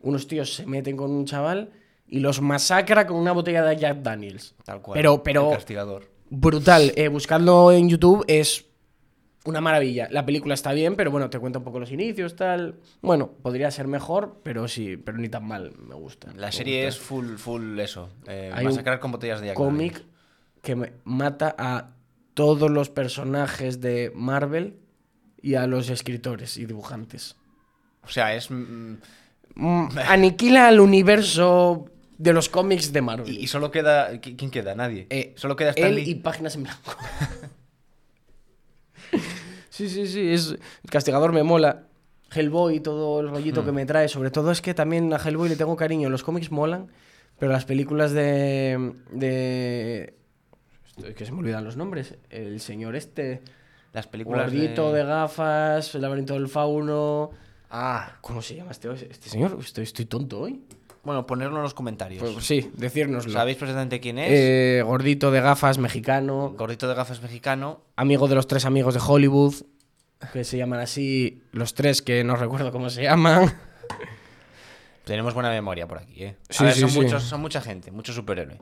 Unos 0.00 0.26
tíos 0.26 0.54
se 0.54 0.66
meten 0.66 0.96
con 0.96 1.10
un 1.10 1.24
chaval 1.24 1.70
y 2.06 2.20
los 2.20 2.40
masacra 2.40 3.06
con 3.06 3.16
una 3.16 3.32
botella 3.32 3.64
de 3.64 3.76
Jack 3.76 3.98
Daniels. 4.02 4.54
Tal 4.64 4.80
cual. 4.82 4.96
Pero, 4.98 5.22
pero 5.22 5.48
El 5.50 5.56
castigador. 5.56 6.08
brutal. 6.30 6.92
Eh, 6.96 7.08
buscadlo 7.08 7.70
en 7.72 7.88
YouTube 7.88 8.24
es 8.28 8.64
una 9.44 9.60
maravilla. 9.60 10.08
La 10.10 10.26
película 10.26 10.54
está 10.54 10.72
bien, 10.72 10.94
pero 10.96 11.10
bueno, 11.10 11.30
te 11.30 11.38
cuenta 11.38 11.58
un 11.60 11.64
poco 11.64 11.78
los 11.80 11.90
inicios, 11.92 12.36
tal. 12.36 12.76
Bueno, 13.00 13.30
podría 13.42 13.70
ser 13.70 13.86
mejor, 13.86 14.40
pero 14.42 14.68
sí, 14.68 14.96
pero 14.96 15.18
ni 15.18 15.28
tan 15.28 15.46
mal. 15.46 15.72
Me 15.78 15.94
gusta. 15.94 16.32
La 16.36 16.46
me 16.48 16.52
serie 16.52 16.84
gusta. 16.84 16.98
es 17.00 17.04
full, 17.06 17.36
full 17.36 17.78
eso. 17.80 18.10
Eh, 18.26 18.50
Hay 18.54 18.64
masacrar 18.64 19.00
con 19.00 19.12
botellas 19.12 19.40
de 19.40 19.48
Jack 19.48 19.56
cómic 19.56 20.02
que 20.62 20.76
me- 20.76 20.92
mata 21.04 21.54
a 21.58 21.90
todos 22.34 22.70
los 22.70 22.90
personajes 22.90 23.80
de 23.80 24.12
Marvel 24.14 24.76
y 25.40 25.54
a 25.54 25.66
los 25.66 25.88
escritores 25.88 26.56
y 26.56 26.66
dibujantes. 26.66 27.36
O 28.02 28.08
sea, 28.08 28.34
es. 28.34 28.50
mm, 28.50 28.94
Mm, 29.54 29.88
Aniquila 30.06 30.68
al 30.68 30.78
universo 30.78 31.86
de 32.16 32.32
los 32.32 32.48
cómics 32.48 32.92
de 32.92 33.02
Marvel. 33.02 33.32
Y, 33.32 33.40
y 33.42 33.46
solo 33.48 33.72
queda. 33.72 34.12
¿qui- 34.20 34.36
¿Quién 34.36 34.52
queda? 34.52 34.76
Nadie. 34.76 35.08
Eh, 35.10 35.32
solo 35.36 35.56
queda 35.56 35.70
Stan 35.70 35.86
Él 35.88 35.96
Lee. 35.96 36.10
y 36.10 36.14
páginas 36.16 36.54
en 36.54 36.62
blanco. 36.64 36.94
sí, 39.78 39.88
sí, 39.88 40.06
sí. 40.06 40.32
Es... 40.32 40.50
El 40.84 40.90
castigador 40.90 41.32
me 41.32 41.42
mola. 41.42 41.84
Hellboy, 42.30 42.80
todo 42.80 43.20
el 43.20 43.30
rollito 43.30 43.62
Hmm. 43.62 43.66
que 43.66 43.72
me 43.72 43.86
trae. 43.86 44.08
Sobre 44.08 44.30
todo 44.30 44.50
es 44.50 44.60
que 44.60 44.74
también 44.74 45.12
a 45.14 45.16
Hellboy 45.16 45.48
le 45.48 45.56
tengo 45.56 45.76
cariño. 45.76 46.10
Los 46.10 46.22
cómics 46.22 46.50
molan, 46.50 46.88
pero 47.38 47.52
las 47.52 47.64
películas 47.64 48.12
de. 48.12 48.92
de... 49.12 50.14
Es 51.04 51.14
que 51.14 51.24
se 51.24 51.32
me 51.32 51.38
olvidan 51.38 51.64
los 51.64 51.76
nombres. 51.76 52.16
El 52.28 52.60
señor 52.60 52.96
este. 52.96 53.40
Las 53.92 54.06
películas. 54.06 54.50
Gordito 54.52 54.92
de... 54.92 54.98
de... 54.98 55.04
gafas, 55.06 55.94
el 55.94 56.02
laberinto 56.02 56.34
del 56.34 56.48
fauno. 56.48 57.30
Ah, 57.70 58.16
¿Cómo 58.20 58.42
se 58.42 58.56
llama 58.56 58.72
este, 58.72 58.90
este 58.92 59.28
señor? 59.30 59.56
Estoy, 59.60 59.84
estoy 59.84 60.04
tonto 60.06 60.40
hoy. 60.40 60.62
Bueno, 61.08 61.26
ponerlo 61.26 61.56
en 61.56 61.62
los 61.62 61.72
comentarios. 61.72 62.22
Pues 62.22 62.44
sí, 62.44 62.70
decírnoslo. 62.74 63.32
¿Sabéis 63.32 63.56
perfectamente 63.56 63.98
quién 63.98 64.18
es? 64.18 64.30
Eh, 64.30 64.82
gordito 64.84 65.30
de 65.30 65.40
gafas, 65.40 65.78
mexicano. 65.78 66.54
Gordito 66.54 66.86
de 66.86 66.94
gafas 66.94 67.22
mexicano. 67.22 67.80
amigo 67.96 68.28
de 68.28 68.34
los 68.34 68.46
tres 68.46 68.66
amigos 68.66 68.92
de 68.92 69.00
Hollywood, 69.00 69.54
que 70.34 70.44
se 70.44 70.58
llaman 70.58 70.80
así 70.80 71.40
los 71.52 71.72
tres 71.72 72.02
que 72.02 72.22
no 72.24 72.36
recuerdo 72.36 72.72
cómo 72.72 72.90
se 72.90 73.04
llaman. 73.04 73.54
Tenemos 75.04 75.32
buena 75.32 75.48
memoria 75.48 75.88
por 75.88 75.96
aquí, 75.96 76.24
¿eh? 76.24 76.36
Sí, 76.50 76.62
ver, 76.62 76.74
sí, 76.74 76.80
son, 76.80 76.90
sí. 76.90 77.00
Muchos, 77.00 77.22
son 77.22 77.40
mucha 77.40 77.62
gente, 77.62 77.90
mucho 77.90 78.12
superhéroe. 78.12 78.58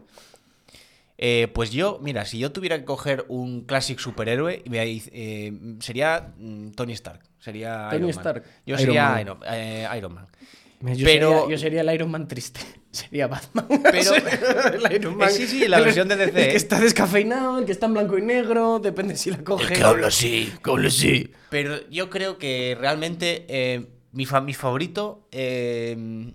Eh, 1.19 1.49
pues 1.53 1.73
yo, 1.73 1.99
mira, 2.01 2.25
si 2.27 2.39
yo 2.39 2.53
tuviera 2.53 2.79
que 2.79 2.85
coger 2.85 3.25
un 3.27 3.63
clásico 3.63 4.01
superhéroe, 4.01 4.63
eh, 4.71 5.53
sería 5.81 6.33
mm, 6.39 6.71
Tony 6.77 6.93
Stark. 6.93 7.23
Sería 7.41 7.89
Tony 7.91 7.97
Iron 7.97 8.03
Man. 8.03 8.11
Stark. 8.11 8.45
Yo 8.65 8.77
Iron 8.77 8.79
sería 8.79 9.09
Man. 9.09 9.21
Iron, 9.21 9.39
eh, 9.49 9.89
Iron 9.99 10.15
Man. 10.15 10.27
Yo, 10.81 11.05
Pero- 11.05 11.31
sería, 11.41 11.51
yo 11.51 11.59
sería 11.59 11.81
el 11.81 11.95
Iron 11.95 12.11
Man 12.11 12.29
triste. 12.29 12.61
Sería 12.97 13.27
Batman. 13.27 13.67
Pero- 13.69 14.15
el 14.89 14.93
Iron 14.95 15.17
Man. 15.17 15.29
Eh, 15.29 15.33
sí, 15.33 15.47
sí, 15.47 15.69
la 15.69 15.79
El- 15.79 15.85
versión 15.85 16.09
de 16.09 16.17
DC, 16.17 16.29
El 16.29 16.35
que 16.47 16.53
¿eh? 16.53 16.57
está 16.57 16.81
descafeinado, 16.81 17.59
el 17.59 17.67
que 17.67 17.73
está 17.73 17.87
en 17.87 17.93
blanco 17.95 18.17
y 18.17 18.23
negro, 18.23 18.79
depende 18.79 19.17
si 19.17 19.31
la 19.31 19.39
coge. 19.45 19.65
así, 20.07 20.53
que 20.63 20.71
habla 20.71 20.89
así. 20.89 21.33
Pero 21.51 21.87
yo 21.91 22.09
creo 22.09 22.39
que 22.39 22.77
realmente 22.81 23.45
eh, 23.49 23.87
mi, 24.13 24.25
fa- 24.25 24.41
mi 24.41 24.55
favorito, 24.55 25.29
eh, 25.31 26.33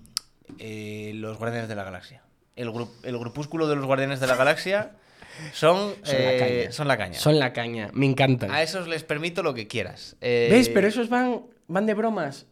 eh, 0.60 1.12
los 1.16 1.38
Guardianes 1.38 1.68
de 1.70 1.76
la 1.76 1.84
Galaxia. 1.84 2.24
El, 2.56 2.70
gru- 2.70 2.92
el 3.04 3.18
grupúsculo 3.18 3.68
de 3.68 3.76
los 3.76 3.86
Guardianes 3.86 4.20
de 4.20 4.28
la 4.28 4.36
Galaxia 4.36 4.92
son, 5.54 5.96
Son 6.04 6.16
la 6.20 6.34
eh, 6.34 6.38
caña. 6.38 6.72
son 6.72 6.88
la 6.88 6.98
caña. 6.98 7.20
Son 7.20 7.40
la 7.40 7.54
caña, 7.54 7.90
me 7.94 8.06
encantan. 8.06 8.52
A 8.52 8.62
esos 8.62 8.88
les 8.88 9.04
permito 9.04 9.42
lo 9.42 9.54
que 9.54 9.68
quieras. 9.68 10.16
Eh, 10.22 10.50
¿Ves? 10.52 10.70
Pero 10.70 10.88
esos 10.88 11.10
van, 11.10 11.42
van 11.68 11.86
de 11.86 11.94
bromas. 11.96 12.46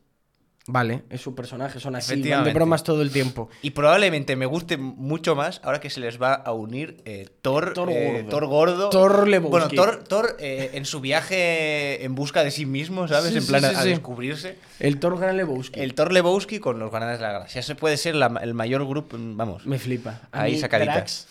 Vale, 0.68 1.02
es 1.10 1.22
su 1.22 1.34
personaje, 1.34 1.80
son 1.80 1.96
así, 1.96 2.22
van 2.30 2.44
de 2.44 2.54
bromas 2.54 2.84
todo 2.84 3.02
el 3.02 3.10
tiempo. 3.10 3.50
Y 3.64 3.72
probablemente 3.72 4.36
me 4.36 4.46
guste 4.46 4.78
mucho 4.78 5.36
más 5.36 5.62
ahora 5.64 5.80
que 5.80 5.90
se 5.90 6.00
les 6.00 6.22
va 6.22 6.34
a 6.36 6.52
unir 6.54 6.98
eh, 7.06 7.28
Thor, 7.42 7.74
Thor 7.74 7.90
eh, 7.90 8.22
gordo. 8.22 8.30
Thor 8.30 8.46
gordo. 8.46 8.90
Thor 8.90 9.28
Lebowski. 9.28 9.76
Bueno, 9.76 9.84
Thor, 9.84 10.04
Thor, 10.04 10.38
eh, 10.40 10.72
en 10.74 10.86
su 10.86 11.00
viaje 11.02 12.04
en 12.06 12.14
busca 12.14 12.44
de 12.44 12.52
sí 12.52 12.68
mismo, 12.68 13.08
¿sabes? 13.08 13.32
Sí, 13.32 13.40
en 13.40 13.48
plan 13.48 13.66
a- 13.66 13.70
sí, 13.70 13.76
a 13.78 13.82
sí. 13.82 13.90
descubrirse. 13.90 14.58
El 14.80 15.00
Thor 15.00 15.18
Gran 15.20 15.38
Lebowski. 15.38 15.80
El 15.80 15.96
Thor 15.96 16.12
Lebowski 16.14 16.60
con 16.60 16.78
los 16.78 16.92
Guardianes 16.92 17.18
de 17.18 17.26
la 17.26 17.32
Galaxia. 17.34 17.62
Ese 17.62 17.74
puede 17.74 17.98
ser 17.98 18.14
la- 18.16 18.40
el 18.44 18.54
mayor 18.54 18.88
grupo, 18.88 19.18
vamos. 19.20 19.66
Me 19.66 19.80
flipa. 19.80 20.22
A 20.32 20.42
Ahí 20.44 20.60
sacadita. 20.60 20.94
Drax, 20.94 21.28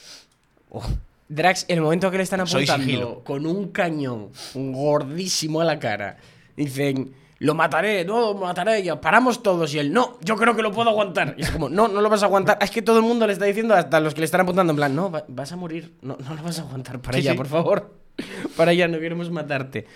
Oh, 0.70 0.82
Drax, 1.28 1.64
el 1.68 1.80
momento 1.80 2.10
que 2.10 2.16
le 2.16 2.24
están 2.24 2.40
apuntando 2.40 3.22
con 3.24 3.46
un 3.46 3.68
cañón 3.70 4.30
gordísimo 4.54 5.60
a 5.60 5.64
la 5.64 5.78
cara, 5.78 6.16
dicen, 6.56 7.12
lo 7.40 7.54
mataré, 7.54 8.04
no, 8.04 8.20
lo 8.20 8.34
mataré, 8.34 8.82
ya, 8.82 9.00
paramos 9.00 9.42
todos. 9.42 9.72
Y 9.74 9.78
él, 9.78 9.92
no, 9.92 10.18
yo 10.22 10.36
creo 10.36 10.56
que 10.56 10.62
lo 10.62 10.72
puedo 10.72 10.90
aguantar. 10.90 11.34
Y 11.38 11.42
es 11.42 11.50
como, 11.50 11.68
no, 11.68 11.86
no 11.88 12.00
lo 12.00 12.08
vas 12.10 12.22
a 12.22 12.26
aguantar. 12.26 12.58
Es 12.60 12.70
que 12.70 12.82
todo 12.82 12.98
el 12.98 13.04
mundo 13.04 13.26
le 13.26 13.32
está 13.32 13.44
diciendo, 13.44 13.74
hasta 13.74 14.00
los 14.00 14.14
que 14.14 14.20
le 14.20 14.24
están 14.24 14.40
apuntando, 14.40 14.72
en 14.72 14.76
plan, 14.76 14.94
no, 14.94 15.10
va- 15.10 15.24
vas 15.28 15.52
a 15.52 15.56
morir, 15.56 15.94
no, 16.02 16.16
no 16.18 16.34
lo 16.34 16.42
vas 16.42 16.58
a 16.58 16.62
aguantar. 16.62 17.00
Para 17.00 17.14
Sí, 17.18 17.20
allá, 17.20 17.32
sí. 17.32 17.36
por 17.36 17.46
favor. 17.46 17.94
Para 18.56 18.72
allá, 18.72 18.88
no 18.88 18.98
queremos 18.98 19.30
matarte. 19.30 19.86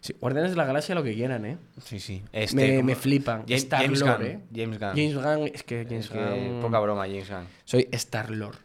Sí, 0.00 0.14
Guardianes 0.20 0.50
de 0.52 0.56
la 0.56 0.64
Galaxia 0.64 0.94
lo 0.94 1.02
que 1.02 1.14
quieran, 1.14 1.44
¿eh? 1.46 1.58
Sí, 1.84 1.98
sí. 2.00 2.22
Este, 2.32 2.54
me, 2.56 2.82
me 2.82 2.94
flipan. 2.96 3.42
James, 3.46 3.62
Star 3.64 3.82
James 3.82 4.00
Lord, 4.00 4.18
Gunn. 4.18 4.26
¿eh? 4.26 4.40
James 4.54 4.78
Gunn. 4.80 4.88
James 4.90 5.14
Gunn, 5.14 5.50
es 5.54 5.62
que 5.64 5.84
James 5.88 6.04
Es 6.06 6.10
que 6.10 6.18
Gunn- 6.18 6.60
poca 6.60 6.78
broma, 6.80 7.02
James 7.06 7.28
Gunn. 7.30 7.46
Soy 7.64 7.88
Star 7.92 8.30
Lord. 8.30 8.56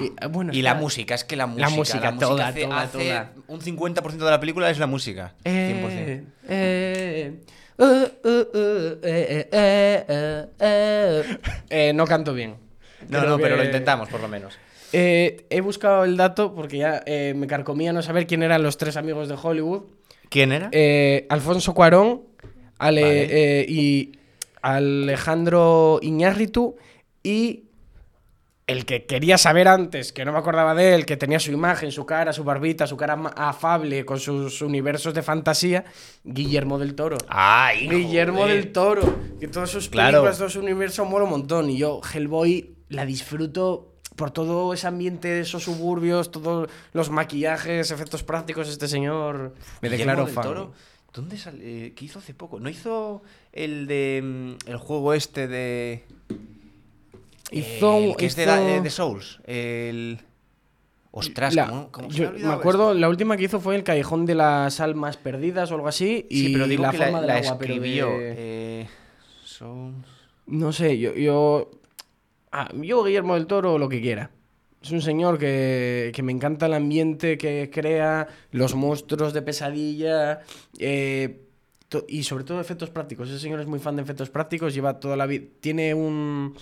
Y, 0.00 0.12
ah, 0.20 0.26
bueno, 0.28 0.52
Y 0.52 0.62
la 0.62 0.74
música, 0.74 1.14
es 1.14 1.24
que 1.24 1.36
la 1.36 1.46
música. 1.46 1.70
música, 1.70 2.16
toda, 2.18 2.48
hace, 2.48 2.62
toda, 2.64 2.80
hace 2.82 2.98
toda. 2.98 3.32
Un 3.48 3.60
50% 3.60 4.16
de 4.24 4.30
la 4.30 4.40
película 4.40 4.70
es 4.70 4.78
la 4.78 4.86
música. 4.86 5.34
100%. 5.44 5.46
Eh, 5.46 6.24
eh, 6.48 7.32
uh, 7.78 7.82
uh, 7.84 7.86
uh, 8.28 8.98
eh, 9.02 9.48
eh, 9.52 10.06
eh, 10.08 10.46
eh. 10.60 11.38
Eh, 11.70 11.92
no 11.94 12.06
canto 12.06 12.32
bien. 12.34 12.56
No, 13.08 13.18
Creo 13.20 13.30
no, 13.30 13.38
pero 13.38 13.56
lo 13.56 13.64
intentamos, 13.64 14.08
por 14.08 14.20
lo 14.20 14.28
menos. 14.28 14.54
Eh, 14.92 15.46
he 15.50 15.60
buscado 15.60 16.04
el 16.04 16.16
dato 16.16 16.54
porque 16.54 16.78
ya 16.78 17.02
eh, 17.06 17.34
me 17.36 17.46
carcomía 17.46 17.92
no 17.92 18.02
saber 18.02 18.26
quién 18.26 18.42
eran 18.42 18.62
los 18.62 18.78
tres 18.78 18.96
amigos 18.96 19.28
de 19.28 19.36
Hollywood. 19.40 19.82
¿Quién 20.30 20.52
era? 20.52 20.68
Eh, 20.72 21.26
Alfonso 21.30 21.74
Cuarón 21.74 22.22
Ale- 22.78 23.02
Vale. 23.02 23.60
eh, 23.60 23.66
y 23.68 24.12
Alejandro 24.62 25.98
Iñárritu 26.02 26.76
y 27.22 27.64
el 28.68 28.84
que 28.84 29.06
quería 29.06 29.36
saber 29.38 29.66
antes, 29.66 30.12
que 30.12 30.24
no 30.24 30.32
me 30.32 30.38
acordaba 30.38 30.74
de 30.74 30.94
él, 30.94 31.06
que 31.06 31.16
tenía 31.16 31.40
su 31.40 31.50
imagen, 31.50 31.90
su 31.90 32.06
cara, 32.06 32.32
su 32.32 32.44
barbita, 32.44 32.86
su 32.86 32.96
cara 32.96 33.14
afable 33.36 34.04
con 34.04 34.20
sus 34.20 34.62
universos 34.62 35.14
de 35.14 35.22
fantasía, 35.22 35.84
Guillermo 36.22 36.78
del 36.78 36.94
Toro. 36.94 37.16
¡Ay! 37.28 37.88
Guillermo 37.88 38.40
joder. 38.42 38.56
del 38.56 38.72
Toro, 38.72 39.16
que 39.40 39.48
todas 39.48 39.70
sus 39.70 39.88
Claro. 39.88 40.18
películas, 40.18 40.38
todo 40.38 40.50
su 40.50 40.60
universo 40.60 41.04
mola 41.04 41.24
un 41.24 41.30
montón. 41.30 41.70
Y 41.70 41.78
yo, 41.78 42.00
Hellboy, 42.12 42.74
la 42.90 43.04
disfruto 43.06 43.94
por 44.16 44.30
todo 44.32 44.72
ese 44.74 44.86
ambiente, 44.86 45.40
esos 45.40 45.62
suburbios, 45.64 46.30
todos 46.30 46.68
los 46.92 47.08
maquillajes, 47.10 47.90
efectos 47.90 48.22
prácticos. 48.22 48.68
Este 48.68 48.86
señor 48.86 49.54
me 49.80 49.88
Guillermo 49.88 50.10
declaro 50.12 50.24
del 50.26 50.34
fan. 50.34 50.44
Toro, 50.44 50.72
¿Dónde 51.14 51.38
sale? 51.38 51.58
eh, 51.86 51.92
¿Qué 51.96 52.04
hizo 52.04 52.18
hace 52.18 52.34
poco? 52.34 52.60
¿No 52.60 52.68
hizo 52.68 53.22
el 53.52 53.86
de. 53.86 54.20
mm, 54.22 54.68
el 54.70 54.76
juego 54.76 55.14
este 55.14 55.48
de. 55.48 56.04
Hizo, 57.50 57.96
el 57.98 58.16
que 58.16 58.26
es 58.26 58.36
de, 58.36 58.42
hizo- 58.44 58.50
la- 58.56 58.70
eh, 58.76 58.80
de 58.80 58.90
Souls. 58.90 59.40
El. 59.44 60.18
Ostras, 61.10 61.54
la- 61.54 61.66
¿cómo, 61.68 61.90
cómo 61.90 62.10
se 62.10 62.18
yo 62.18 62.32
me 62.32 62.52
acuerdo, 62.52 62.90
esto? 62.90 63.00
la 63.00 63.08
última 63.08 63.36
que 63.36 63.44
hizo 63.44 63.60
fue 63.60 63.74
El 63.76 63.82
Callejón 63.82 64.26
de 64.26 64.34
las 64.34 64.78
Almas 64.80 65.16
Perdidas 65.16 65.70
o 65.72 65.74
algo 65.76 65.88
así. 65.88 66.26
Y 66.28 66.46
Sí, 66.48 66.52
pero 66.52 66.68
digo 66.68 66.82
la 66.82 66.90
que 66.90 66.98
forma 66.98 67.20
la, 67.22 67.34
del 67.34 67.42
pero 67.42 67.56
de- 67.58 67.64
escribió. 67.64 68.08
eh, 68.20 68.88
Souls. 69.44 69.96
No 70.46 70.72
sé, 70.72 70.98
yo. 70.98 71.14
Yo, 71.14 71.70
ah, 72.52 72.68
yo, 72.74 73.02
Guillermo 73.04 73.34
del 73.34 73.46
Toro, 73.46 73.78
lo 73.78 73.88
que 73.88 74.00
quiera. 74.00 74.30
Es 74.82 74.92
un 74.92 75.02
señor 75.02 75.38
que, 75.38 76.12
que 76.14 76.22
me 76.22 76.30
encanta 76.30 76.66
el 76.66 76.74
ambiente 76.74 77.36
que 77.36 77.68
crea, 77.72 78.28
los 78.52 78.74
monstruos 78.76 79.32
de 79.32 79.42
pesadilla 79.42 80.40
eh, 80.78 81.40
y 82.06 82.22
sobre 82.22 82.44
todo 82.44 82.60
efectos 82.60 82.90
prácticos. 82.90 83.28
Ese 83.28 83.40
señor 83.40 83.60
es 83.60 83.66
muy 83.66 83.80
fan 83.80 83.96
de 83.96 84.02
efectos 84.02 84.30
prácticos, 84.30 84.74
lleva 84.74 85.00
toda 85.00 85.16
la 85.16 85.26
vida. 85.26 85.46
Tiene 85.60 85.94
un, 85.94 86.54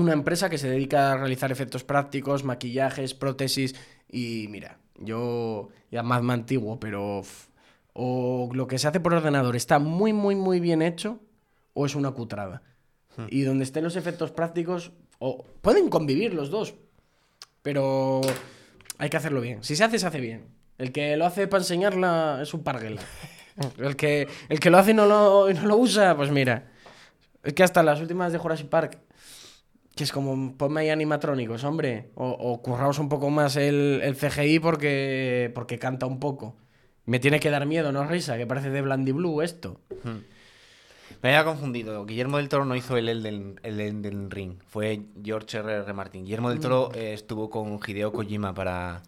una 0.00 0.12
empresa 0.12 0.50
que 0.50 0.58
se 0.58 0.68
dedica 0.68 1.12
a 1.12 1.16
realizar 1.16 1.52
efectos 1.52 1.84
prácticos, 1.84 2.44
maquillajes, 2.44 3.14
prótesis. 3.14 3.74
Y 4.08 4.46
mira, 4.48 4.78
yo 4.98 5.68
ya 5.90 6.02
más 6.02 6.22
me 6.22 6.32
antiguo, 6.32 6.78
pero. 6.80 7.22
o 7.92 8.50
lo 8.52 8.66
que 8.66 8.78
se 8.78 8.88
hace 8.88 9.00
por 9.00 9.14
ordenador 9.14 9.56
está 9.56 9.78
muy, 9.78 10.12
muy, 10.12 10.34
muy 10.34 10.60
bien 10.60 10.82
hecho, 10.82 11.20
o 11.74 11.86
es 11.86 11.94
una 11.94 12.10
cutrada. 12.12 12.62
Y 13.30 13.42
donde 13.42 13.64
estén 13.64 13.82
los 13.82 13.96
efectos 13.96 14.30
prácticos, 14.30 14.92
o 15.18 15.44
pueden 15.60 15.88
convivir 15.88 16.34
los 16.34 16.50
dos, 16.50 16.76
pero 17.62 18.20
hay 18.98 19.10
que 19.10 19.16
hacerlo 19.16 19.40
bien. 19.40 19.64
Si 19.64 19.74
se 19.74 19.84
hace, 19.84 19.98
se 19.98 20.06
hace 20.06 20.20
bien. 20.20 20.46
El 20.78 20.92
que 20.92 21.16
lo 21.16 21.26
hace 21.26 21.48
para 21.48 21.62
enseñarla 21.62 22.38
es 22.42 22.54
un 22.54 22.62
parguela. 22.62 23.02
El 23.76 23.96
que, 23.96 24.28
el 24.48 24.60
que 24.60 24.70
lo 24.70 24.78
hace 24.78 24.92
y 24.92 24.94
no 24.94 25.04
lo, 25.06 25.50
y 25.50 25.54
no 25.54 25.66
lo 25.66 25.76
usa, 25.76 26.16
pues 26.16 26.30
mira. 26.30 26.70
Es 27.42 27.54
que 27.54 27.64
hasta 27.64 27.82
las 27.82 28.00
últimas 28.00 28.30
de 28.30 28.38
Jurassic 28.38 28.68
Park, 28.68 29.00
que 29.98 30.04
es 30.04 30.12
como, 30.12 30.56
ponme 30.56 30.82
ahí 30.82 30.90
animatrónicos, 30.90 31.64
hombre. 31.64 32.10
O, 32.14 32.28
o 32.28 32.62
curraos 32.62 32.98
un 33.00 33.08
poco 33.08 33.30
más 33.30 33.56
el, 33.56 34.00
el 34.02 34.16
CGI 34.16 34.60
porque, 34.60 35.50
porque 35.54 35.78
canta 35.78 36.06
un 36.06 36.20
poco. 36.20 36.56
Me 37.04 37.18
tiene 37.18 37.40
que 37.40 37.50
dar 37.50 37.66
miedo, 37.66 37.90
no 37.90 38.04
risa, 38.04 38.38
que 38.38 38.46
parece 38.46 38.70
de 38.70 38.80
Blandy 38.80 39.12
Blue 39.12 39.42
esto. 39.42 39.80
Me 41.20 41.30
había 41.30 41.44
confundido. 41.44 42.06
Guillermo 42.06 42.36
del 42.36 42.48
Toro 42.48 42.64
no 42.64 42.76
hizo 42.76 42.96
el 42.96 43.08
Elden, 43.08 43.58
el 43.64 43.80
Elden 43.80 44.30
Ring. 44.30 44.62
Fue 44.68 45.02
George 45.24 45.58
R. 45.58 45.72
R. 45.72 45.92
Martin. 45.92 46.24
Guillermo 46.24 46.50
del 46.50 46.60
Toro 46.60 46.92
eh, 46.94 47.14
estuvo 47.14 47.50
con 47.50 47.80
Hideo 47.84 48.12
Kojima 48.12 48.54
para 48.54 49.02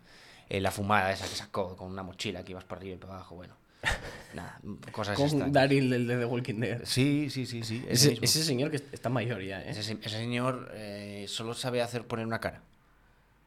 eh, 0.48 0.60
la 0.60 0.72
fumada 0.72 1.12
esa 1.12 1.28
que 1.28 1.36
sacó 1.36 1.76
con 1.76 1.92
una 1.92 2.02
mochila 2.02 2.44
que 2.44 2.50
ibas 2.50 2.64
para 2.64 2.80
arriba 2.80 2.96
y 2.96 2.98
para 2.98 3.14
abajo. 3.14 3.36
Bueno, 3.36 3.54
nada, 4.34 4.60
cosas 4.92 5.16
Con. 5.16 5.52
Daryl 5.52 5.90
del 5.90 6.06
de 6.06 6.18
The 6.18 6.24
Walking 6.24 6.60
Dead. 6.60 6.80
Sí, 6.84 7.28
sí, 7.30 7.46
sí, 7.46 7.62
sí. 7.62 7.84
Ese, 7.88 8.12
Ese, 8.12 8.18
ese 8.24 8.44
señor 8.44 8.70
que 8.70 8.76
está 8.76 9.08
mayor 9.08 9.42
ya, 9.42 9.60
¿eh? 9.62 9.70
Ese 9.70 9.82
se- 9.82 9.98
ese 10.02 10.16
señor 10.18 10.70
eh, 10.74 11.24
solo 11.28 11.54
sabe 11.54 11.82
hacer 11.82 12.04
poner 12.06 12.26
una 12.26 12.40
cara. 12.40 12.62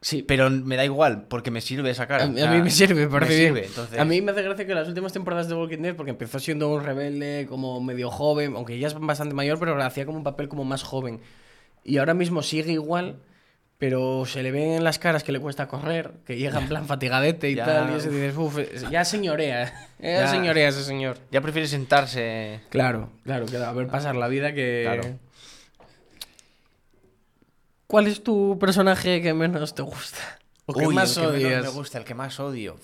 Sí, 0.00 0.22
Pero 0.22 0.50
me 0.50 0.76
da 0.76 0.84
igual, 0.84 1.24
porque 1.28 1.50
me 1.50 1.62
sirve 1.62 1.88
esa 1.88 2.06
cara. 2.06 2.24
A, 2.24 2.26
mí- 2.26 2.38
a 2.42 2.50
mí 2.50 2.60
me 2.60 2.70
sirve, 2.70 3.06
me 3.06 3.08
parece 3.08 3.36
bien. 3.36 3.54
sirve, 3.54 3.66
entonces- 3.68 3.98
A 3.98 4.04
mí 4.04 4.20
me 4.20 4.32
hace 4.32 4.42
gracia 4.42 4.66
que 4.66 4.74
las 4.74 4.86
últimas 4.86 5.14
temporadas 5.14 5.48
de 5.48 5.54
Walking 5.54 5.78
Dead, 5.78 5.96
porque 5.96 6.10
empezó 6.10 6.38
siendo 6.38 6.68
un 6.68 6.84
rebelde 6.84 7.46
como 7.48 7.80
medio 7.80 8.10
joven, 8.10 8.54
aunque 8.54 8.78
ya 8.78 8.88
es 8.88 8.94
bastante 8.94 9.34
mayor, 9.34 9.58
pero 9.58 9.82
hacía 9.82 10.04
como 10.04 10.18
un 10.18 10.24
papel 10.24 10.48
como 10.48 10.64
más 10.64 10.82
joven. 10.82 11.20
Y 11.84 11.96
ahora 11.96 12.12
mismo 12.12 12.42
sigue 12.42 12.72
igual, 12.72 13.16
pero 13.78 14.24
se 14.26 14.42
le 14.42 14.50
ven 14.50 14.72
en 14.72 14.84
las 14.84 14.98
caras 14.98 15.24
que 15.24 15.32
le 15.32 15.40
cuesta 15.40 15.66
correr, 15.68 16.12
que 16.24 16.36
llega 16.36 16.60
en 16.60 16.68
plan 16.68 16.86
fatigadete 16.86 17.50
y 17.50 17.54
Ya, 17.56 17.64
tal, 17.64 17.92
y 17.92 17.96
ese 17.98 18.08
uf. 18.08 18.56
dices, 18.56 18.82
uff, 18.84 18.90
ya 18.90 19.04
señorea, 19.04 19.88
ya, 19.98 20.08
Ya. 20.20 20.28
señorea 20.28 20.68
ese 20.68 20.84
señor. 20.84 21.18
Ya 21.30 21.40
prefiere 21.40 21.66
sentarse. 21.68 22.60
Claro, 22.70 23.10
claro, 23.24 23.46
que 23.46 23.56
a 23.56 23.72
ver 23.72 23.88
pasar 23.88 24.16
la 24.16 24.28
vida 24.28 24.54
que... 24.54 24.82
Claro. 24.84 25.18
¿Cuál 27.86 28.06
es 28.06 28.22
tu 28.22 28.58
personaje 28.58 29.20
que 29.22 29.34
menos 29.34 29.74
te 29.74 29.82
gusta? 29.82 30.18
¿O 30.66 30.72
que 30.72 30.86
Uy, 30.86 30.94
más 30.94 31.16
el 31.16 31.22
que 31.24 31.28
menos 31.32 31.44
odias? 31.44 31.62
me 31.62 31.68
gusta, 31.70 31.98
el 31.98 32.04
que 32.04 32.14
más 32.14 32.40
odio. 32.40 32.76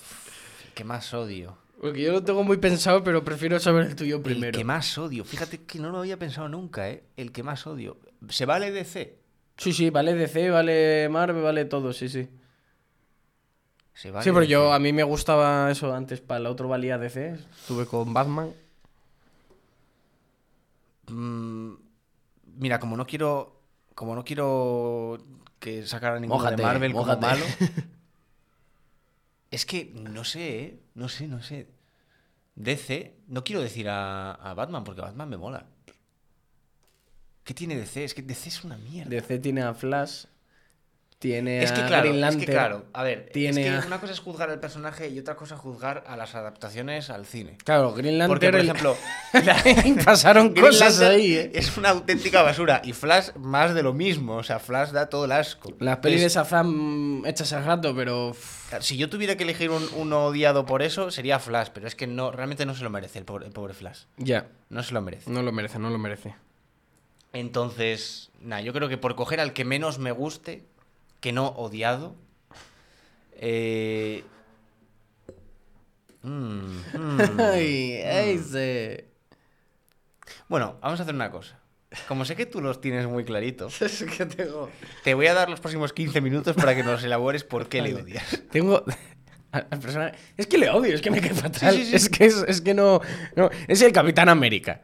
El 0.67 0.73
que 0.75 0.85
más 0.85 1.15
odio. 1.15 1.57
Porque 1.81 2.03
yo 2.03 2.13
lo 2.13 2.23
tengo 2.23 2.45
muy 2.45 2.59
pensado, 2.59 3.03
pero 3.03 3.25
prefiero 3.25 3.59
saber 3.59 3.87
el 3.87 3.97
tuyo 3.97 4.23
primero. 4.23 4.49
El 4.49 4.57
que 4.57 4.65
más 4.65 4.99
odio. 4.99 5.25
Fíjate 5.25 5.63
que 5.63 5.79
no 5.79 5.89
lo 5.91 5.99
había 6.01 6.19
pensado 6.19 6.49
nunca, 6.49 6.91
¿eh? 6.91 7.05
El 7.17 7.33
que 7.33 7.43
más 7.43 7.67
odio. 7.67 7.97
¿Se 8.29 8.45
vale 8.45 8.71
DC? 8.71 9.17
Sí, 9.61 9.75
sí, 9.75 9.91
vale 9.91 10.15
DC, 10.15 10.49
vale 10.51 11.09
Marvel, 11.11 11.43
vale 11.43 11.67
todo, 11.67 11.93
sí, 11.93 12.09
sí. 12.09 12.27
Se 13.93 14.11
vale 14.11 14.25
sí, 14.25 14.31
pero 14.31 14.41
DC. 14.41 14.51
yo 14.53 14.73
a 14.73 14.79
mí 14.79 14.91
me 14.95 15.03
gustaba 15.03 15.71
eso 15.71 15.95
antes, 15.95 16.23
para 16.23 16.41
el 16.41 16.47
otro 16.47 16.67
valía 16.69 16.97
DC. 16.97 17.35
Estuve 17.61 17.85
con 17.85 18.15
Batman. 18.15 18.55
Mm, 21.09 21.73
mira, 22.57 22.81
como 22.81 22.97
no 22.97 23.07
quiero. 23.07 23.61
Como 23.95 24.15
no 24.15 24.25
quiero 24.25 25.19
que 25.59 25.87
sacar 25.87 26.15
a 26.15 26.21
ninguno 26.21 26.39
Mójate, 26.39 26.57
de 26.57 26.63
Marvel 26.63 26.93
como 26.93 27.05
mójate. 27.05 27.27
malo. 27.27 27.45
Es 29.51 29.67
que 29.67 29.93
no 29.95 30.23
sé, 30.25 30.61
¿eh? 30.61 30.81
No 30.95 31.09
sé, 31.09 31.27
no 31.27 31.43
sé. 31.43 31.69
DC, 32.55 33.17
no 33.27 33.43
quiero 33.43 33.61
decir 33.61 33.89
a, 33.89 34.33
a 34.33 34.55
Batman 34.55 34.85
porque 34.85 35.01
Batman 35.03 35.29
me 35.29 35.37
mola. 35.37 35.67
¿Qué 37.51 37.55
tiene 37.55 37.75
DC? 37.77 38.05
Es 38.05 38.15
que 38.15 38.23
DC 38.23 38.49
es 38.49 38.63
una 38.63 38.77
mierda. 38.77 39.11
DC 39.11 39.41
tiene 39.41 39.63
a 39.63 39.75
Flash, 39.75 40.27
tiene 41.19 41.65
Es 41.65 41.73
que 41.73 41.81
a 41.81 41.87
claro, 41.89 42.03
Green 42.05 42.15
es 42.15 42.21
Lantern. 42.21 42.47
que 42.47 42.53
claro, 42.53 42.85
a 42.93 43.03
ver, 43.03 43.29
tiene 43.33 43.67
es 43.67 43.75
a- 43.77 43.81
que 43.81 43.87
una 43.89 43.99
cosa 43.99 44.13
es 44.13 44.21
juzgar 44.21 44.51
al 44.51 44.61
personaje 44.61 45.09
y 45.09 45.19
otra 45.19 45.35
cosa 45.35 45.57
es 45.57 45.61
juzgar 45.61 46.05
a 46.07 46.17
las 46.17 46.37
adaptaciones 46.37 47.11
al 47.11 47.27
cine. 47.27 47.59
Claro, 47.65 47.93
Green 47.93 48.19
Lantern. 48.19 48.39
Porque, 48.39 48.51
por 48.53 48.61
ejemplo, 48.61 48.97
pasaron 50.05 50.55
Green 50.55 50.65
cosas 50.65 51.01
Lantern 51.01 51.11
ahí, 51.21 51.33
¿eh? 51.35 51.51
es 51.53 51.77
una 51.77 51.89
auténtica 51.89 52.41
basura 52.43 52.83
y 52.85 52.93
Flash 52.93 53.31
más 53.35 53.75
de 53.75 53.83
lo 53.83 53.95
mismo, 53.95 54.37
o 54.37 54.45
sea, 54.45 54.61
Flash 54.61 54.91
da 54.93 55.09
todo 55.09 55.25
el 55.25 55.33
asco. 55.33 55.73
Las 55.81 55.97
pelis 55.97 56.21
de 56.21 56.27
Entonces, 56.27 56.35
Shazam 56.53 57.27
hechas 57.27 57.53
al 57.53 57.65
rato, 57.65 57.97
pero. 57.97 58.33
Si 58.79 58.97
yo 58.97 59.11
tuviera 59.11 59.37
que 59.37 59.43
elegir 59.43 59.71
un, 59.71 59.85
uno 59.97 60.27
odiado 60.27 60.67
por 60.67 60.83
eso, 60.83 61.11
sería 61.11 61.41
Flash, 61.41 61.71
pero 61.75 61.89
es 61.89 61.97
que 61.97 62.07
no, 62.07 62.31
realmente 62.31 62.65
no 62.65 62.77
se 62.77 62.85
lo 62.85 62.91
merece 62.91 63.19
el 63.19 63.25
pobre, 63.25 63.47
el 63.47 63.53
pobre 63.53 63.75
Flash. 63.75 64.03
Ya, 64.19 64.47
No 64.69 64.85
se 64.85 64.95
lo 64.95 65.03
merece. 65.03 65.29
no 65.29 65.43
lo 65.43 65.51
merece, 65.51 65.81
no 65.81 65.91
lo 65.91 65.99
merece. 65.99 66.37
Entonces, 67.33 68.31
nada, 68.41 68.63
yo 68.63 68.73
creo 68.73 68.89
que 68.89 68.99
por 68.99 69.15
coger 69.15 69.41
al 69.41 69.53
que 69.53 69.65
menos 69.65 69.99
me 69.99 70.11
guste, 70.13 70.65
que 71.21 71.33
no 71.33 71.49
odiado, 71.49 72.17
eh... 73.33 74.25
mm, 76.23 76.29
mm. 76.95 77.21
Ay, 77.39 77.95
ay, 78.03 78.39
sí. 78.39 79.05
Bueno, 80.49 80.77
vamos 80.81 80.99
a 81.01 81.05
hacer 81.05 81.15
una 81.15 81.31
cosa. 81.31 81.59
como 82.09 82.25
sé 82.25 82.35
que 82.37 82.47
tú 82.47 82.61
los 82.61 82.81
tienes 82.81 83.07
muy 83.07 83.25
claritos, 83.25 83.81
Es 83.83 84.05
que 84.05 84.27
tengo. 84.27 84.71
te 85.05 85.15
voy 85.15 85.27
a 85.29 85.35
dar 85.35 85.49
los 85.49 85.61
próximos 85.61 85.93
15 85.93 86.21
minutos 86.21 86.57
para 86.57 86.75
que 86.75 86.83
nos 86.83 87.03
elabores 87.05 87.45
por 87.45 87.69
qué 87.69 87.83
le 87.83 87.95
odias. 87.95 88.43
Tengo. 88.51 88.85
Es 90.37 90.47
que 90.47 90.59
le 90.59 90.71
odio, 90.71 90.95
es 90.95 91.01
que 91.01 91.11
me 91.11 91.21
cae 91.21 91.35
fatal. 91.35 91.75
sí, 91.75 91.85
sí. 91.85 91.97
Es 91.97 92.09
que, 92.09 92.25
es, 92.25 92.37
es 92.47 92.61
que 92.61 92.73
no, 92.73 93.01
no. 93.35 93.51
Es 93.67 93.83
el 93.83 93.91
Capitán 93.91 94.29
América. 94.29 94.81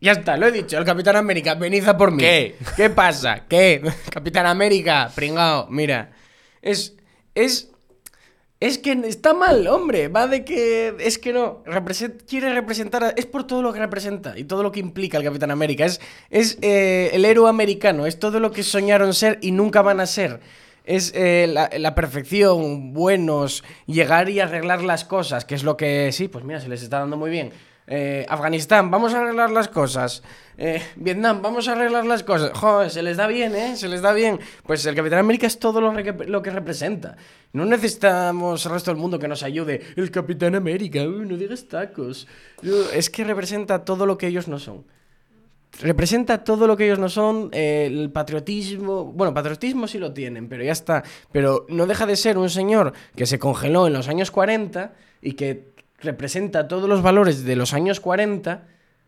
Ya 0.00 0.12
está, 0.12 0.36
lo 0.36 0.46
he 0.46 0.52
dicho, 0.52 0.76
el 0.78 0.84
Capitán 0.84 1.16
América, 1.16 1.54
venid 1.54 1.86
a 1.88 1.96
por 1.96 2.10
mí. 2.10 2.18
¿Qué? 2.18 2.56
¿Qué 2.76 2.90
pasa? 2.90 3.44
¿Qué? 3.48 3.80
Capitán 4.10 4.46
América, 4.46 5.10
pringao, 5.14 5.68
mira. 5.70 6.12
Es. 6.62 6.94
Es. 7.34 7.70
Es 8.58 8.78
que 8.78 8.92
está 9.06 9.32
mal, 9.34 9.66
hombre. 9.68 10.08
Va 10.08 10.26
de 10.26 10.44
que. 10.44 10.94
Es 11.00 11.18
que 11.18 11.32
no. 11.32 11.62
represent- 11.64 12.24
quiere 12.28 12.52
representar. 12.52 13.04
a- 13.04 13.10
es 13.10 13.24
por 13.26 13.46
todo 13.46 13.62
lo 13.62 13.72
que 13.72 13.78
representa 13.80 14.38
y 14.38 14.44
todo 14.44 14.62
lo 14.62 14.70
que 14.72 14.80
implica 14.80 15.16
el 15.18 15.24
Capitán 15.24 15.50
América. 15.50 15.84
Es, 15.86 16.00
es 16.30 16.58
eh, 16.62 17.10
el 17.14 17.24
héroe 17.24 17.48
americano. 17.48 18.04
Es 18.06 18.18
todo 18.18 18.38
lo 18.40 18.52
que 18.52 18.62
soñaron 18.62 19.14
ser 19.14 19.38
y 19.40 19.50
nunca 19.52 19.80
van 19.82 20.00
a 20.00 20.06
ser. 20.06 20.40
Es 20.84 21.12
eh, 21.14 21.46
la, 21.48 21.70
la 21.78 21.94
perfección, 21.94 22.92
buenos, 22.92 23.64
llegar 23.86 24.28
y 24.28 24.40
arreglar 24.40 24.82
las 24.82 25.04
cosas, 25.04 25.44
que 25.44 25.54
es 25.54 25.62
lo 25.64 25.76
que. 25.76 26.10
Sí, 26.12 26.28
pues 26.28 26.44
mira, 26.44 26.60
se 26.60 26.68
les 26.68 26.82
está 26.82 26.98
dando 27.00 27.16
muy 27.16 27.30
bien. 27.30 27.50
Eh, 27.88 28.26
Afganistán, 28.28 28.90
vamos 28.90 29.14
a 29.14 29.20
arreglar 29.20 29.50
las 29.50 29.68
cosas. 29.68 30.22
Eh, 30.58 30.82
Vietnam, 30.96 31.40
vamos 31.40 31.68
a 31.68 31.72
arreglar 31.72 32.04
las 32.04 32.24
cosas. 32.24 32.50
Joder, 32.54 32.90
se 32.90 33.02
les 33.02 33.16
da 33.16 33.26
bien, 33.28 33.54
¿eh? 33.54 33.76
Se 33.76 33.88
les 33.88 34.02
da 34.02 34.12
bien. 34.12 34.40
Pues 34.64 34.84
el 34.86 34.94
Capitán 34.94 35.20
América 35.20 35.46
es 35.46 35.58
todo 35.58 35.80
lo, 35.80 36.42
que 36.42 36.50
representa. 36.50 37.16
No 37.52 37.64
necesitamos 37.64 38.66
el 38.66 38.72
resto 38.72 38.90
del 38.90 39.00
mundo 39.00 39.18
que 39.18 39.28
nos 39.28 39.42
ayude. 39.42 39.82
El 39.94 40.10
Capitán 40.10 40.56
América, 40.56 41.04
no 41.04 41.36
digas 41.36 41.68
tacos. 41.68 42.26
Es 42.92 43.08
que 43.08 43.22
representa 43.22 43.84
todo 43.84 44.04
lo 44.04 44.18
que 44.18 44.26
ellos 44.26 44.48
no 44.48 44.58
son. 44.58 44.84
Representa 45.80 46.42
todo 46.42 46.66
lo 46.66 46.76
que 46.76 46.86
ellos 46.86 46.98
no 46.98 47.08
son, 47.08 47.50
eh, 47.52 47.86
el 47.86 48.10
patriotismo. 48.10 49.04
Bueno, 49.04 49.34
patriotismo 49.34 49.86
sí 49.86 49.98
lo 49.98 50.12
tienen, 50.12 50.48
pero 50.48 50.64
ya 50.64 50.72
está. 50.72 51.04
Pero 51.32 51.66
no 51.68 51.86
deja 51.86 52.06
de 52.06 52.16
ser 52.16 52.38
un 52.38 52.48
señor 52.48 52.94
que 53.14 53.26
se 53.26 53.38
congeló 53.38 53.86
en 53.86 53.92
los 53.92 54.08
años 54.08 54.30
40 54.30 54.94
y 55.20 55.32
que 55.32 55.75
representa 56.00 56.68
todos 56.68 56.88
los 56.88 57.02
valores 57.02 57.44
de 57.44 57.56
los 57.56 57.72
años 57.72 58.00
40 58.00 58.62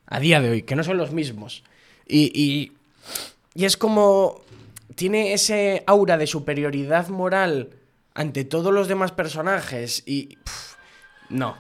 a 0.07 0.21
día 0.21 0.41
de 0.41 0.51
hoy, 0.51 0.63
que 0.63 0.75
no 0.77 0.85
son 0.85 0.97
los 0.97 1.13
mismos. 1.13 1.63
Y, 2.07 2.31
y, 2.35 2.73
y 3.55 3.65
es 3.65 3.77
como. 3.77 4.41
Tiene 4.95 5.33
ese 5.33 5.85
aura 5.87 6.17
de 6.19 6.27
superioridad 6.27 7.09
moral 7.09 7.71
ante 8.15 8.45
todos 8.45 8.73
los 8.75 8.89
demás 8.89 9.13
personajes 9.13 10.03
y. 10.07 10.39
no, 11.29 11.57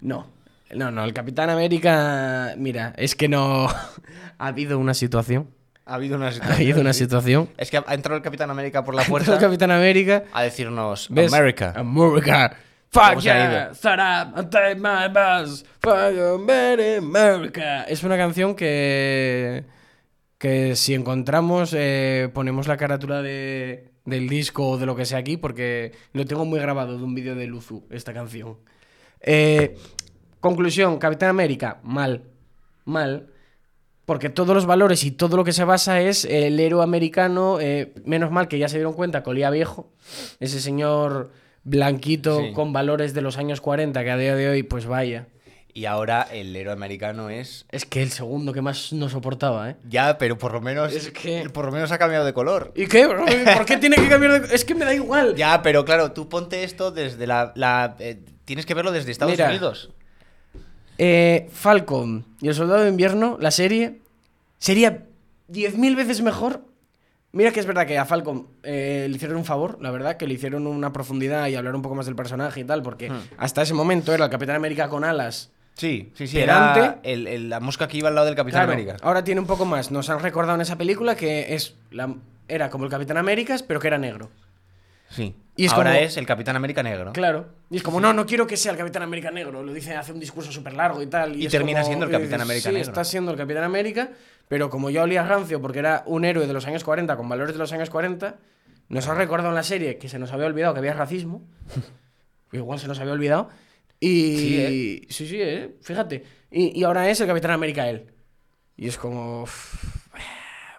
no. 0.00 0.26
No, 0.72 0.92
no, 0.92 1.02
el 1.02 1.12
Capitán 1.12 1.50
América. 1.50 2.54
Mira, 2.56 2.92
es 2.96 3.16
que 3.16 3.28
no. 3.28 3.66
ha 4.38 4.46
habido 4.46 4.78
una 4.78 4.94
situación. 4.94 5.48
Ha 5.84 5.94
habido 5.94 6.16
una 6.16 6.28
Ha 6.28 6.32
situación. 6.32 6.56
habido 6.56 6.80
una 6.80 6.92
situación. 6.92 7.48
Es 7.56 7.70
que 7.72 7.78
ha 7.84 7.94
entrado 7.94 8.16
el 8.16 8.22
Capitán 8.22 8.50
América 8.50 8.84
por 8.84 8.94
la 8.94 9.02
El 9.02 9.08
puerta 9.08 9.36
Capitán 9.38 9.72
América. 9.72 10.22
a 10.32 10.42
decirnos 10.44 11.08
¿Ves? 11.10 11.32
America. 11.32 11.72
America. 11.74 12.56
Fuck 12.92 13.08
¿Cómo 13.10 13.20
se 13.20 13.30
ha 13.30 13.72
yeah. 13.82 14.32
and 14.34 14.50
take 14.50 14.74
my 14.74 15.08
bus. 15.08 15.64
Fuck 15.80 16.44
very 16.44 16.96
America. 16.96 17.84
Es 17.84 18.02
una 18.02 18.16
canción 18.16 18.54
que. 18.54 19.64
Que 20.38 20.74
si 20.74 20.94
encontramos, 20.94 21.74
eh, 21.76 22.30
ponemos 22.32 22.66
la 22.66 22.78
carátula 22.78 23.20
de, 23.20 23.90
del 24.06 24.26
disco 24.26 24.70
o 24.70 24.78
de 24.78 24.86
lo 24.86 24.96
que 24.96 25.04
sea 25.04 25.18
aquí, 25.18 25.36
porque 25.36 25.92
lo 26.14 26.24
tengo 26.24 26.46
muy 26.46 26.58
grabado 26.58 26.96
de 26.96 27.04
un 27.04 27.14
vídeo 27.14 27.34
de 27.34 27.46
Luzu, 27.46 27.84
esta 27.90 28.14
canción. 28.14 28.56
Eh, 29.20 29.76
conclusión: 30.40 30.98
Capitán 30.98 31.28
América, 31.28 31.78
mal. 31.84 32.24
Mal. 32.86 33.28
Porque 34.06 34.30
todos 34.30 34.54
los 34.54 34.66
valores 34.66 35.04
y 35.04 35.12
todo 35.12 35.36
lo 35.36 35.44
que 35.44 35.52
se 35.52 35.62
basa 35.62 36.00
es 36.00 36.24
el 36.24 36.58
héroe 36.58 36.82
americano. 36.82 37.60
eh, 37.60 37.92
menos 38.04 38.32
mal 38.32 38.48
que 38.48 38.58
ya 38.58 38.68
se 38.68 38.78
dieron 38.78 38.94
cuenta 38.94 39.22
que 39.22 39.30
olía 39.30 39.50
viejo. 39.50 39.92
Ese 40.40 40.60
señor 40.60 41.30
blanquito 41.64 42.40
Sí. 42.40 42.52
con 42.52 42.72
valores 42.72 43.14
de 43.14 43.20
los 43.22 43.38
años 43.38 43.60
40, 43.60 44.02
que 44.02 44.10
a 44.10 44.16
día 44.16 44.34
de 44.34 44.48
hoy, 44.48 44.62
pues 44.62 44.86
vaya. 44.86 45.26
Y 45.72 45.84
ahora 45.84 46.22
el 46.32 46.54
héroe 46.56 46.72
americano 46.72 47.30
es. 47.30 47.64
Es 47.70 47.84
que 47.86 48.02
el 48.02 48.10
segundo 48.10 48.52
que 48.52 48.60
más 48.60 48.92
no 48.92 49.08
soportaba, 49.08 49.70
¿eh? 49.70 49.76
Ya, 49.88 50.18
pero 50.18 50.36
por 50.36 50.52
lo 50.52 50.60
menos. 50.60 50.92
Es 50.92 51.10
que- 51.12 51.48
Por 51.50 51.64
lo 51.66 51.70
menos 51.70 51.92
ha 51.92 51.98
cambiado 51.98 52.24
de 52.24 52.32
color. 52.32 52.72
¿Y 52.74 52.86
qué? 52.86 53.06
¿Por 53.06 53.64
qué 53.66 53.76
tiene 53.76 53.94
que 53.96 54.08
cambiar 54.08 54.40
de.? 54.48 54.54
Es 54.54 54.64
que 54.64 54.74
me 54.74 54.84
da 54.84 54.92
igual. 54.94 55.36
Ya, 55.36 55.62
pero 55.62 55.84
claro, 55.84 56.10
tú 56.10 56.28
ponte 56.28 56.64
esto 56.64 56.90
desde 56.90 57.26
la. 57.28 57.52
la, 57.54 57.94
eh, 58.00 58.18
tienes 58.44 58.66
que 58.66 58.74
verlo 58.74 58.90
desde 58.90 59.12
Estados 59.12 59.32
Mira. 59.32 59.48
Unidos. 59.48 59.90
Eh, 60.98 61.48
Falcon 61.52 62.26
y 62.40 62.48
el 62.48 62.54
Soldado 62.54 62.82
de 62.82 62.90
Invierno, 62.90 63.38
la 63.40 63.52
serie, 63.52 64.00
sería 64.58 65.04
10.000 65.48 65.94
veces 65.96 66.20
mejor. 66.20 66.64
Mira 67.32 67.52
que 67.52 67.60
es 67.60 67.66
verdad 67.66 67.86
que 67.86 67.96
a 67.96 68.04
Falcon 68.04 68.48
eh, 68.64 69.06
le 69.08 69.14
hicieron 69.16 69.36
un 69.36 69.44
favor, 69.44 69.78
la 69.80 69.90
verdad, 69.92 70.16
que 70.16 70.26
le 70.26 70.34
hicieron 70.34 70.66
una 70.66 70.92
profundidad 70.92 71.46
y 71.46 71.54
hablar 71.54 71.76
un 71.76 71.82
poco 71.82 71.94
más 71.94 72.06
del 72.06 72.16
personaje 72.16 72.60
y 72.60 72.64
tal, 72.64 72.82
porque 72.82 73.08
Hmm. 73.10 73.20
hasta 73.38 73.62
ese 73.62 73.72
momento 73.74 74.12
era 74.12 74.24
el 74.24 74.30
Capitán 74.30 74.56
América 74.56 74.88
con 74.88 75.04
alas. 75.04 75.52
Sí, 75.74 76.12
sí, 76.14 76.26
sí. 76.26 76.36
Pedante. 76.38 76.80
Era 76.80 76.98
el- 77.04 77.26
el- 77.28 77.48
la 77.48 77.60
mosca 77.60 77.86
que 77.86 77.98
iba 77.98 78.08
al 78.08 78.14
lado 78.16 78.26
del 78.26 78.34
Capitán 78.34 78.64
Claro, 78.66 78.72
América. 78.72 78.96
ahora 79.02 79.22
tiene 79.22 79.40
un 79.40 79.46
poco 79.46 79.64
más. 79.64 79.90
Nos 79.92 80.10
han 80.10 80.18
recordado 80.20 80.56
en 80.56 80.60
esa 80.62 80.76
película 80.76 81.14
que 81.14 81.54
es 81.54 81.76
la, 81.92 82.12
era 82.48 82.68
como 82.68 82.84
el 82.84 82.90
Capitán 82.90 83.16
América, 83.16 83.56
pero 83.66 83.78
que 83.78 83.86
era 83.86 83.96
negro. 83.98 84.28
Sí. 85.08 85.34
Y 85.62 85.66
es 85.66 85.72
ahora 85.72 85.90
como- 85.92 86.02
es 86.04 86.16
el 86.16 86.26
Capitán 86.26 86.56
América 86.56 86.82
negro. 86.82 87.12
Claro. 87.12 87.48
Y 87.70 87.76
es 87.76 87.82
como, 87.82 88.00
no, 88.00 88.12
no 88.12 88.24
quiero 88.26 88.46
que 88.46 88.56
sea 88.56 88.72
el 88.72 88.78
Capitán 88.78 89.02
América 89.02 89.30
negro. 89.30 89.62
Lo 89.62 89.72
dice, 89.72 89.94
hace 89.96 90.12
un 90.12 90.20
discurso 90.20 90.50
súper 90.52 90.72
largo 90.74 91.02
y 91.02 91.06
tal. 91.06 91.36
Y 91.36 91.46
es 91.46 91.52
termina 91.52 91.80
como- 91.80 91.88
siendo 91.88 92.06
el 92.06 92.10
y 92.12 92.14
Capitán 92.14 92.40
América 92.40 92.68
sí, 92.70 92.74
negro. 92.74 92.88
está 92.90 93.04
siendo 93.04 93.30
el 93.32 93.36
Capitán 93.36 93.64
América, 93.64 94.10
pero 94.48 94.70
como 94.70 94.90
ya 94.90 95.02
olía 95.02 95.22
rancio 95.22 95.60
porque 95.60 95.78
era 95.80 96.02
un 96.06 96.24
héroe 96.24 96.46
de 96.46 96.52
los 96.52 96.66
años 96.66 96.84
40 96.84 97.16
con 97.16 97.28
valores 97.28 97.54
de 97.54 97.58
los 97.58 97.72
años 97.72 97.90
40, 97.90 98.36
nos 98.88 99.06
ha 99.08 99.14
recordado 99.14 99.50
en 99.50 99.54
la 99.54 99.62
serie 99.62 99.98
que 99.98 100.08
se 100.08 100.18
nos 100.18 100.32
había 100.32 100.46
olvidado 100.46 100.72
que 100.74 100.78
había 100.80 100.94
racismo. 100.94 101.42
Igual 102.52 102.78
se 102.80 102.88
nos 102.88 102.98
había 102.98 103.12
olvidado. 103.12 103.48
Y. 104.00 104.36
Sí, 104.38 105.06
Sí, 105.10 105.28
sí, 105.28 105.36
¿eh? 105.40 105.76
Fíjate. 105.82 106.24
Y, 106.50 106.78
y 106.80 106.84
ahora 106.84 107.08
es 107.10 107.20
el 107.20 107.26
Capitán 107.26 107.52
América 107.52 107.88
él. 107.88 108.06
Y 108.76 108.88
es 108.88 108.96
como. 108.96 109.44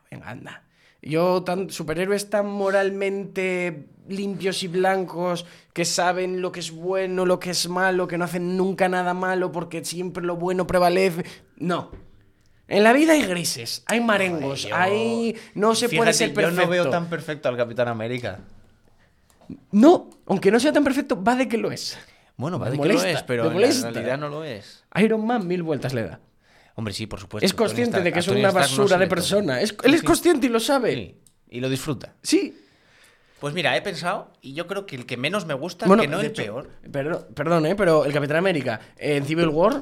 Venga, 0.09 0.29
anda. 0.29 0.63
Yo, 1.01 1.43
tan, 1.43 1.69
superhéroes 1.69 2.29
tan 2.29 2.47
moralmente 2.47 3.87
limpios 4.07 4.61
y 4.63 4.67
blancos, 4.67 5.45
que 5.73 5.85
saben 5.85 6.41
lo 6.41 6.51
que 6.51 6.59
es 6.59 6.71
bueno, 6.71 7.25
lo 7.25 7.39
que 7.39 7.51
es 7.51 7.67
malo, 7.67 8.07
que 8.07 8.17
no 8.17 8.25
hacen 8.25 8.55
nunca 8.57 8.87
nada 8.87 9.13
malo 9.13 9.51
porque 9.51 9.83
siempre 9.83 10.23
lo 10.23 10.35
bueno 10.35 10.67
prevalece. 10.67 11.25
No. 11.57 11.91
En 12.67 12.83
la 12.83 12.93
vida 12.93 13.13
hay 13.13 13.23
grises, 13.23 13.83
hay 13.87 13.99
marengos, 13.99 14.63
Yo- 14.63 14.75
hay. 14.75 15.35
No 15.55 15.75
se 15.75 15.89
puede 15.89 16.13
ser 16.13 16.33
perfecto. 16.33 16.61
Yo 16.61 16.65
no 16.65 16.71
veo 16.71 16.89
tan 16.89 17.07
perfecto 17.09 17.49
al 17.49 17.57
Capitán 17.57 17.87
América. 17.87 18.39
No, 19.71 20.09
aunque 20.27 20.51
no 20.51 20.59
sea 20.59 20.71
tan 20.71 20.83
perfecto, 20.83 21.21
va 21.21 21.35
de 21.35 21.47
que 21.47 21.57
lo 21.57 21.71
es. 21.71 21.97
Bueno, 22.37 22.57
Me 22.57 22.65
vale 22.65 22.79
que 22.79 22.87
lo 22.87 23.03
es, 23.03 23.23
pero 23.23 23.51
en 23.51 23.81
realidad 23.81 24.17
no 24.17 24.29
lo 24.29 24.43
es. 24.43 24.83
Iron 24.95 25.25
Man 25.25 25.47
mil 25.47 25.63
vueltas 25.63 25.93
le 25.93 26.03
da. 26.03 26.19
Hombre, 26.75 26.93
sí, 26.93 27.05
por 27.07 27.19
supuesto. 27.19 27.45
Es 27.45 27.53
consciente 27.53 27.97
Stark- 27.97 28.03
de 28.03 28.11
que 28.13 28.19
es 28.19 28.27
una 28.27 28.47
no 28.49 28.53
basura 28.53 28.97
de 28.97 29.07
persona. 29.07 29.61
Es- 29.61 29.75
él 29.83 29.93
es 29.93 29.99
sí. 30.01 30.05
consciente 30.05 30.47
y 30.47 30.49
lo 30.49 30.59
sabe. 30.59 30.93
Sí, 30.95 31.15
y 31.49 31.59
lo 31.59 31.69
disfruta. 31.69 32.15
Sí. 32.23 32.57
Pues 33.39 33.53
mira, 33.53 33.75
he 33.75 33.81
pensado, 33.81 34.31
y 34.41 34.53
yo 34.53 34.67
creo 34.67 34.85
que 34.85 34.95
el 34.95 35.05
que 35.05 35.17
menos 35.17 35.45
me 35.47 35.53
gusta, 35.55 35.87
Bueno, 35.87 36.03
que 36.03 36.07
no 36.07 36.19
el 36.19 36.27
hecho, 36.27 36.43
peor. 36.43 36.69
Perdón, 36.91 37.25
perdón, 37.33 37.65
¿eh? 37.65 37.75
pero 37.75 38.05
el 38.05 38.13
Capitán 38.13 38.37
América 38.37 38.79
en 38.97 39.25
Civil 39.25 39.47
War 39.47 39.81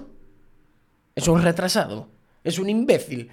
es 1.16 1.28
un 1.28 1.42
retrasado. 1.42 2.08
Es 2.44 2.58
un 2.58 2.70
imbécil. 2.70 3.30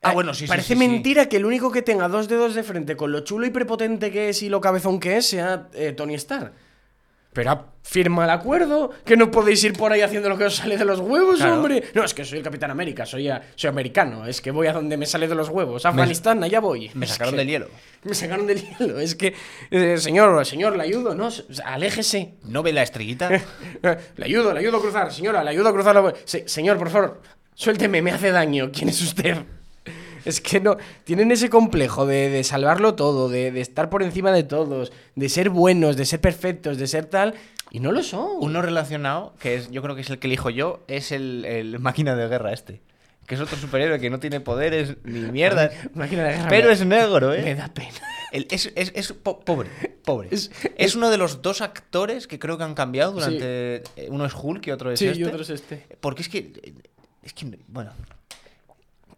Ah, 0.00 0.12
bueno, 0.12 0.32
sí, 0.34 0.44
sí, 0.44 0.48
Parece 0.48 0.68
sí, 0.68 0.74
sí. 0.74 0.78
mentira 0.88 1.28
que 1.28 1.38
el 1.38 1.44
único 1.46 1.72
que 1.72 1.82
tenga 1.82 2.08
dos 2.08 2.28
dedos 2.28 2.54
de 2.54 2.62
frente 2.62 2.94
con 2.96 3.10
lo 3.10 3.20
chulo 3.20 3.46
y 3.46 3.50
prepotente 3.50 4.10
que 4.12 4.28
es 4.28 4.42
y 4.42 4.48
lo 4.48 4.60
cabezón 4.60 5.00
que 5.00 5.16
es 5.16 5.26
sea 5.26 5.68
eh, 5.72 5.92
Tony 5.92 6.14
Stark. 6.14 6.52
Pero 7.34 7.66
firma 7.82 8.24
el 8.24 8.30
acuerdo, 8.30 8.90
que 9.04 9.16
no 9.16 9.30
podéis 9.30 9.62
ir 9.64 9.74
por 9.74 9.92
ahí 9.92 10.00
haciendo 10.00 10.28
lo 10.30 10.38
que 10.38 10.44
os 10.44 10.54
sale 10.56 10.78
de 10.78 10.84
los 10.86 11.00
huevos, 11.00 11.36
Claro. 11.36 11.56
hombre. 11.56 11.82
No, 11.92 12.02
es 12.04 12.14
que 12.14 12.24
soy 12.24 12.38
el 12.38 12.44
Capitán 12.44 12.70
América, 12.70 13.04
soy, 13.04 13.28
a- 13.28 13.42
soy 13.56 13.68
americano, 13.68 14.24
es 14.26 14.40
que 14.40 14.50
voy 14.52 14.68
a 14.68 14.72
donde 14.72 14.96
me 14.96 15.04
sale 15.04 15.28
de 15.28 15.34
los 15.34 15.48
huevos. 15.50 15.84
Afganistán, 15.84 16.42
allá 16.42 16.60
voy. 16.60 16.90
Me 16.94 17.04
Es 17.04 17.12
sacaron 17.12 17.32
que- 17.34 17.38
del 17.38 17.48
hielo. 17.48 17.66
Me 18.04 18.14
sacaron 18.14 18.46
del 18.46 18.62
hielo. 18.62 18.98
Es 19.00 19.14
que, 19.16 19.34
eh, 19.70 19.96
señor, 19.98 20.46
señor, 20.46 20.76
le 20.76 20.82
ayudo, 20.84 21.14
¿no? 21.14 21.28
Aléjese. 21.64 22.34
¿No 22.44 22.62
ve 22.62 22.72
la 22.72 22.82
estrellita? 22.82 23.28
Le 24.16 24.24
ayudo, 24.24 24.52
le 24.54 24.60
ayudo 24.60 24.78
a 24.78 24.80
cruzar, 24.80 25.12
señora, 25.12 25.42
le 25.44 25.50
ayudo 25.50 25.68
a 25.68 25.72
cruzar 25.72 25.94
la... 25.94 26.14
Se- 26.24 26.48
señor, 26.48 26.78
por 26.78 26.88
favor, 26.90 27.20
suélteme, 27.54 28.00
me 28.00 28.12
hace 28.12 28.30
daño. 28.30 28.70
¿Quién 28.72 28.88
es 28.88 29.02
usted? 29.02 29.38
Es 30.24 30.40
que 30.40 30.60
no. 30.60 30.76
Tienen 31.04 31.30
ese 31.32 31.50
complejo 31.50 32.06
de, 32.06 32.30
de 32.30 32.44
salvarlo 32.44 32.94
todo, 32.94 33.28
de, 33.28 33.50
de 33.52 33.60
estar 33.60 33.90
por 33.90 34.02
encima 34.02 34.32
de 34.32 34.42
todos, 34.42 34.92
de 35.14 35.28
ser 35.28 35.50
buenos, 35.50 35.96
de 35.96 36.04
ser 36.06 36.20
perfectos, 36.20 36.78
de 36.78 36.86
ser 36.86 37.06
tal. 37.06 37.34
Y 37.70 37.80
no 37.80 37.92
lo 37.92 38.02
son. 38.02 38.28
Uno 38.40 38.62
relacionado, 38.62 39.34
que 39.40 39.56
es, 39.56 39.70
yo 39.70 39.82
creo 39.82 39.94
que 39.94 40.02
es 40.02 40.10
el 40.10 40.18
que 40.18 40.26
elijo 40.28 40.48
yo, 40.50 40.82
es 40.88 41.12
el, 41.12 41.44
el 41.44 41.78
máquina 41.80 42.14
de 42.14 42.28
guerra 42.28 42.52
este. 42.52 42.80
Que 43.26 43.34
es 43.36 43.40
otro 43.40 43.56
superhéroe 43.56 43.98
que 44.00 44.10
no 44.10 44.20
tiene 44.20 44.40
poderes 44.40 44.96
ni 45.04 45.20
mierda. 45.32 45.70
Máquina 45.94 46.24
de 46.24 46.34
guerra, 46.36 46.48
Pero 46.48 46.70
es 46.70 46.84
negro, 46.84 47.32
¿eh? 47.34 47.42
Me 47.42 47.54
da 47.54 47.68
pena. 47.72 47.90
El- 48.32 48.46
es, 48.50 48.70
es- 48.76 48.92
es 48.94 49.12
po- 49.12 49.40
pobre, 49.40 49.70
pobre. 50.04 50.28
Es- 50.30 50.94
uno 50.94 51.08
de 51.10 51.16
los 51.16 51.40
dos 51.42 51.60
actores 51.62 52.26
que 52.26 52.38
creo 52.38 52.58
que 52.58 52.64
han 52.64 52.74
cambiado 52.74 53.12
durante... 53.12 53.76
eh, 53.96 54.08
Uno 54.10 54.26
es 54.26 54.32
Hulk 54.34 54.66
y 54.66 54.70
otro 54.72 54.90
es 54.92 54.98
Sí, 54.98 55.06
este. 55.06 55.20
y 55.20 55.24
otro 55.24 55.40
es 55.42 55.50
este. 55.50 55.86
Porque 56.00 56.22
es 56.22 56.28
que... 56.28 56.74
Es 57.22 57.32
que, 57.32 57.58
bueno... 57.68 57.92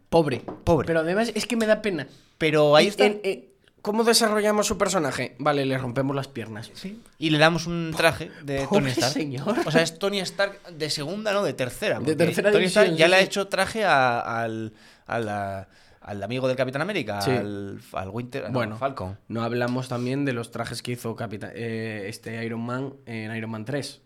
Pobre. 0.08 0.42
Pobre. 0.66 0.86
Pero 0.86 1.00
además 1.00 1.32
es 1.34 1.46
que 1.46 1.56
me 1.56 1.64
da 1.64 1.80
pena. 1.80 2.06
Pero 2.36 2.76
ahí 2.76 2.88
está. 2.88 3.06
en- 3.06 3.20
en- 3.22 3.44
¿Cómo 3.82 4.02
desarrollamos 4.02 4.66
su 4.66 4.76
personaje? 4.76 5.36
Vale, 5.38 5.64
le 5.64 5.78
rompemos 5.78 6.16
las 6.16 6.26
piernas. 6.26 6.72
Sí. 6.74 7.00
Y 7.18 7.30
le 7.30 7.38
damos 7.38 7.68
un 7.68 7.94
traje 7.96 8.32
de 8.42 8.66
Tony 8.66 8.90
Stark. 8.90 9.12
señor. 9.12 9.56
O 9.64 9.70
sea, 9.70 9.80
es 9.82 9.96
Tony 10.00 10.18
Stark 10.18 10.60
de 10.72 10.90
segunda, 10.90 11.32
no, 11.32 11.44
de 11.44 11.52
tercera. 11.52 11.98
porque 11.98 12.16
tercera 12.16 12.50
Tony 12.50 12.62
división, 12.64 12.82
Stark 12.84 12.98
ya 12.98 13.04
sí, 13.06 13.10
le 13.12 13.16
ha 13.16 13.20
hecho 13.20 13.46
traje 13.46 13.84
a- 13.84 14.18
al, 14.42 14.72
a 15.06 15.20
la- 15.20 15.68
al 16.00 16.20
amigo 16.22 16.48
del 16.48 16.56
Capitán 16.56 16.82
América, 16.82 17.20
Sí. 17.22 17.30
al, 17.30 17.80
al 17.92 18.08
Winter, 18.10 18.44
no, 18.46 18.50
Bueno, 18.50 18.76
Falcon. 18.76 19.18
No 19.28 19.44
hablamos 19.44 19.88
también 19.88 20.24
de 20.24 20.32
los 20.32 20.50
trajes 20.50 20.82
que 20.82 20.90
hizo 20.92 21.14
Capita- 21.14 21.52
eh, 21.54 22.06
este 22.08 22.44
Iron 22.44 22.62
Man 22.66 22.92
en 23.06 23.34
Iron 23.36 23.50
Man 23.52 23.64
3. 23.64 24.00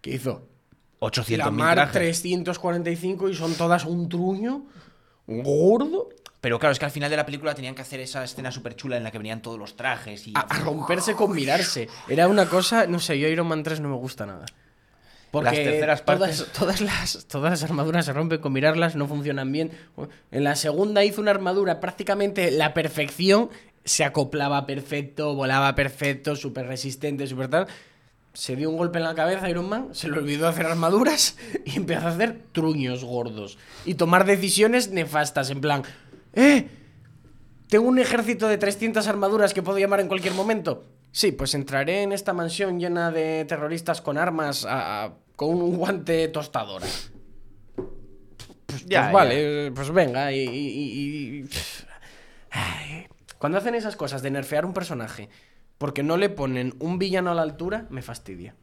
Que 0.00 0.10
hizo 0.10 0.48
800.000 0.98 1.38
la 1.38 1.50
Mar 1.52 1.74
trajes. 1.76 1.92
345 1.92 3.28
y 3.28 3.34
son 3.36 3.54
todas 3.54 3.84
un 3.84 4.08
truño 4.08 4.64
gordo 5.26 6.08
Pero 6.40 6.58
claro, 6.58 6.72
es 6.72 6.78
que 6.78 6.84
al 6.84 6.90
final 6.90 7.10
de 7.10 7.16
la 7.16 7.26
película 7.26 7.54
tenían 7.54 7.74
que 7.74 7.82
hacer 7.82 8.00
esa 8.00 8.24
escena 8.24 8.52
súper 8.52 8.76
chula 8.76 8.96
en 8.96 9.04
la 9.04 9.10
que 9.10 9.18
venían 9.18 9.42
todos 9.42 9.58
los 9.58 9.76
trajes 9.76 10.26
y... 10.26 10.32
a, 10.34 10.40
a 10.40 10.58
romperse 10.60 11.14
con 11.14 11.32
mirarse. 11.32 11.88
Era 12.08 12.28
una 12.28 12.46
cosa, 12.46 12.86
no 12.86 12.98
sé, 12.98 13.18
yo 13.18 13.28
Iron 13.28 13.46
Man 13.46 13.62
3 13.62 13.80
no 13.80 13.88
me 13.88 13.96
gusta 13.96 14.26
nada. 14.26 14.46
Porque 15.34 15.46
Las 15.46 15.54
terceras 15.56 16.04
todas, 16.04 16.20
partes. 16.20 16.52
todas, 16.58 16.80
las, 16.80 17.26
todas 17.26 17.50
las 17.50 17.64
armaduras 17.64 18.04
se 18.06 18.12
rompen 18.12 18.40
con 18.40 18.52
mirarlas, 18.52 18.94
no 18.94 19.08
funcionan 19.08 19.50
bien. 19.50 19.72
En 20.30 20.44
la 20.44 20.54
segunda 20.54 21.02
hizo 21.02 21.20
una 21.20 21.32
armadura 21.32 21.80
prácticamente 21.80 22.52
la 22.52 22.72
perfección, 22.72 23.50
se 23.84 24.04
acoplaba 24.04 24.64
perfecto, 24.64 25.34
volaba 25.34 25.74
perfecto, 25.74 26.36
súper 26.36 26.68
resistente, 26.68 27.26
súper 27.26 27.48
tal. 27.48 27.66
Se 28.34 28.56
dio 28.56 28.68
un 28.68 28.76
golpe 28.76 28.98
en 28.98 29.04
la 29.04 29.14
cabeza 29.14 29.48
Iron 29.48 29.68
Man, 29.68 29.88
se 29.92 30.08
le 30.08 30.18
olvidó 30.18 30.48
hacer 30.48 30.66
armaduras 30.66 31.36
y 31.64 31.76
empezó 31.76 32.06
a 32.06 32.10
hacer 32.10 32.42
truños 32.52 33.04
gordos. 33.04 33.58
Y 33.84 33.94
tomar 33.94 34.26
decisiones 34.26 34.90
nefastas, 34.90 35.50
en 35.50 35.60
plan, 35.60 35.82
¡eh! 36.34 36.68
¿Tengo 37.68 37.88
un 37.88 37.98
ejército 37.98 38.48
de 38.48 38.58
300 38.58 39.06
armaduras 39.08 39.54
que 39.54 39.62
puedo 39.62 39.78
llamar 39.78 40.00
en 40.00 40.08
cualquier 40.08 40.34
momento? 40.34 40.84
Sí, 41.12 41.30
pues 41.32 41.54
entraré 41.54 42.02
en 42.02 42.12
esta 42.12 42.32
mansión 42.32 42.78
llena 42.80 43.10
de 43.12 43.44
terroristas 43.44 44.00
con 44.00 44.18
armas 44.18 44.64
a- 44.64 45.04
a- 45.04 45.12
con 45.36 45.50
un 45.50 45.76
guante 45.76 46.26
tostadora. 46.28 46.86
Pues, 48.66 48.84
Ya, 48.86 49.02
pues 49.02 49.12
vale, 49.12 49.72
pues 49.72 49.90
venga, 49.92 50.32
y... 50.32 50.40
y-. 50.40 51.48
Cuando 53.38 53.58
hacen 53.58 53.74
esas 53.74 53.94
cosas 53.96 54.22
de 54.22 54.30
nerfear 54.30 54.64
un 54.64 54.72
personaje 54.72 55.28
porque 55.78 56.02
no 56.02 56.16
le 56.16 56.28
ponen 56.28 56.74
un 56.78 56.98
villano 56.98 57.30
a 57.30 57.34
la 57.34 57.42
altura, 57.42 57.86
me 57.90 58.02
fastidia. 58.02 58.54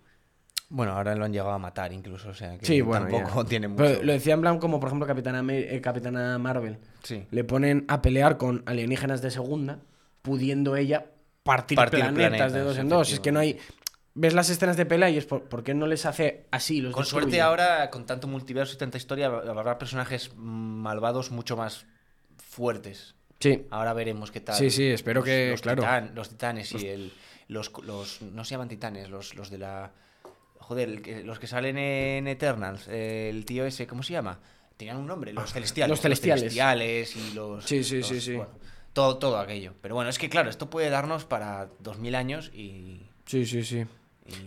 Bueno, 0.69 0.93
ahora 0.93 1.13
lo 1.15 1.25
han 1.25 1.33
llegado 1.33 1.51
a 1.51 1.59
matar 1.59 1.91
incluso, 1.91 2.29
o 2.29 2.33
sea 2.33 2.57
que 2.57 2.65
Sí, 2.65 2.79
bueno, 2.79 3.07
tampoco 3.07 3.43
ya. 3.43 3.49
tiene 3.49 3.67
mucho... 3.67 3.83
Pero 3.83 4.03
lo 4.03 4.13
decía 4.13 4.33
en 4.35 4.41
plan 4.41 4.57
como, 4.57 4.79
por 4.79 4.87
ejemplo, 4.87 5.05
Capitana, 5.05 5.43
eh, 5.53 5.81
Capitana 5.81 6.37
Marvel. 6.37 6.77
Sí. 7.03 7.25
Le 7.29 7.43
ponen 7.43 7.83
a 7.89 8.01
pelear 8.01 8.37
con 8.37 8.63
alienígenas 8.65 9.21
de 9.21 9.31
segunda, 9.31 9.79
pudiendo 10.21 10.77
ella 10.77 11.07
partir, 11.43 11.75
Partir 11.75 11.99
planetas, 11.99 12.27
planetas, 12.29 12.53
de 12.53 12.59
dos 12.61 12.77
en 12.77 12.87
dos. 12.87 13.11
Es 13.11 13.19
que 13.19 13.33
no 13.33 13.39
hay... 13.39 13.57
Ves 14.13 14.33
las 14.33 14.49
escenas 14.49 14.77
de 14.77 14.85
pelea 14.85 15.09
y 15.09 15.17
es 15.17 15.25
por, 15.25 15.43
¿por 15.43 15.63
qué 15.63 15.73
no 15.73 15.87
les 15.87 16.05
hace 16.05 16.45
así? 16.51 16.79
Los 16.81 16.93
Con 16.93 17.03
destruye? 17.03 17.23
suerte 17.23 17.41
ahora, 17.41 17.89
con 17.89 18.05
tanto 18.05 18.27
multiverso 18.27 18.75
y 18.75 18.77
tanta 18.77 18.97
historia, 18.97 19.27
habrá 19.27 19.77
personajes 19.77 20.31
malvados 20.37 21.31
mucho 21.31 21.57
más 21.57 21.85
fuertes. 22.37 23.15
Sí. 23.41 23.65
Ahora 23.69 23.91
veremos 23.93 24.31
qué 24.31 24.39
tal. 24.39 24.55
Sí, 24.55 24.69
sí, 24.69 24.85
espero 24.87 25.19
los- 25.19 25.25
que, 25.25 25.49
los 25.51 25.61
claro. 25.61 25.81
titán- 25.81 26.11
los 26.15 26.29
titanes 26.29 26.71
y 26.73 26.87
el, 26.87 27.11
los, 27.49 27.71
los- 27.83 28.21
No 28.21 28.45
se 28.45 28.51
llaman 28.51 28.69
titanes, 28.69 29.09
los, 29.09 29.35
los 29.35 29.49
de 29.49 29.57
la. 29.57 29.91
Joder, 30.59 31.25
los 31.25 31.39
que 31.39 31.47
salen 31.47 31.77
en 31.77 32.27
Eternals. 32.27 32.87
El 32.87 33.43
tío 33.45 33.65
ese, 33.65 33.87
¿cómo 33.87 34.03
se 34.03 34.13
llama? 34.13 34.39
Tenían 34.77 34.97
un 34.97 35.07
nombre, 35.07 35.33
los 35.33 35.51
celestiales. 35.51 35.89
Los 35.89 36.01
celestiales. 36.01 36.41
celestiales 36.41 37.15
y 37.15 37.33
los. 37.33 37.65
Sí, 37.65 37.83
sí, 37.83 38.01
sí, 38.03 38.21
sí. 38.21 38.35
bueno, 38.35 38.51
todo, 38.93 39.17
todo 39.17 39.37
aquello. 39.39 39.73
Pero 39.81 39.95
bueno, 39.95 40.09
es 40.09 40.17
que 40.17 40.29
claro, 40.29 40.49
esto 40.49 40.69
puede 40.69 40.89
darnos 40.89 41.25
para 41.25 41.69
2000 41.79 42.15
años 42.15 42.51
y. 42.53 43.07
Sí, 43.25 43.45
sí, 43.45 43.63
sí. 43.63 43.85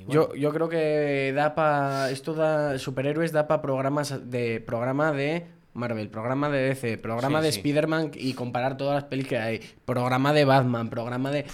bueno, 0.06 0.12
Yo, 0.12 0.34
yo 0.34 0.52
creo 0.52 0.68
que 0.68 1.32
da 1.34 1.54
para. 1.54 2.10
Esto 2.10 2.32
da. 2.34 2.78
Superhéroes 2.78 3.32
da 3.32 3.46
para 3.46 3.60
programas 3.60 4.30
de. 4.30 4.60
Programa 4.60 5.12
de 5.12 5.46
Marvel, 5.74 6.08
programa 6.08 6.48
de 6.50 6.68
DC, 6.68 6.98
programa 6.98 7.40
Sí, 7.40 7.46
de 7.46 7.52
sí. 7.52 7.58
Spider-Man 7.58 8.12
y 8.14 8.32
comparar 8.34 8.76
todas 8.76 8.94
las 8.94 9.04
pelis 9.04 9.26
que 9.26 9.38
hay. 9.38 9.60
Programa 9.84 10.32
de 10.32 10.44
Batman, 10.44 10.88
programa 10.88 11.30
de. 11.30 11.44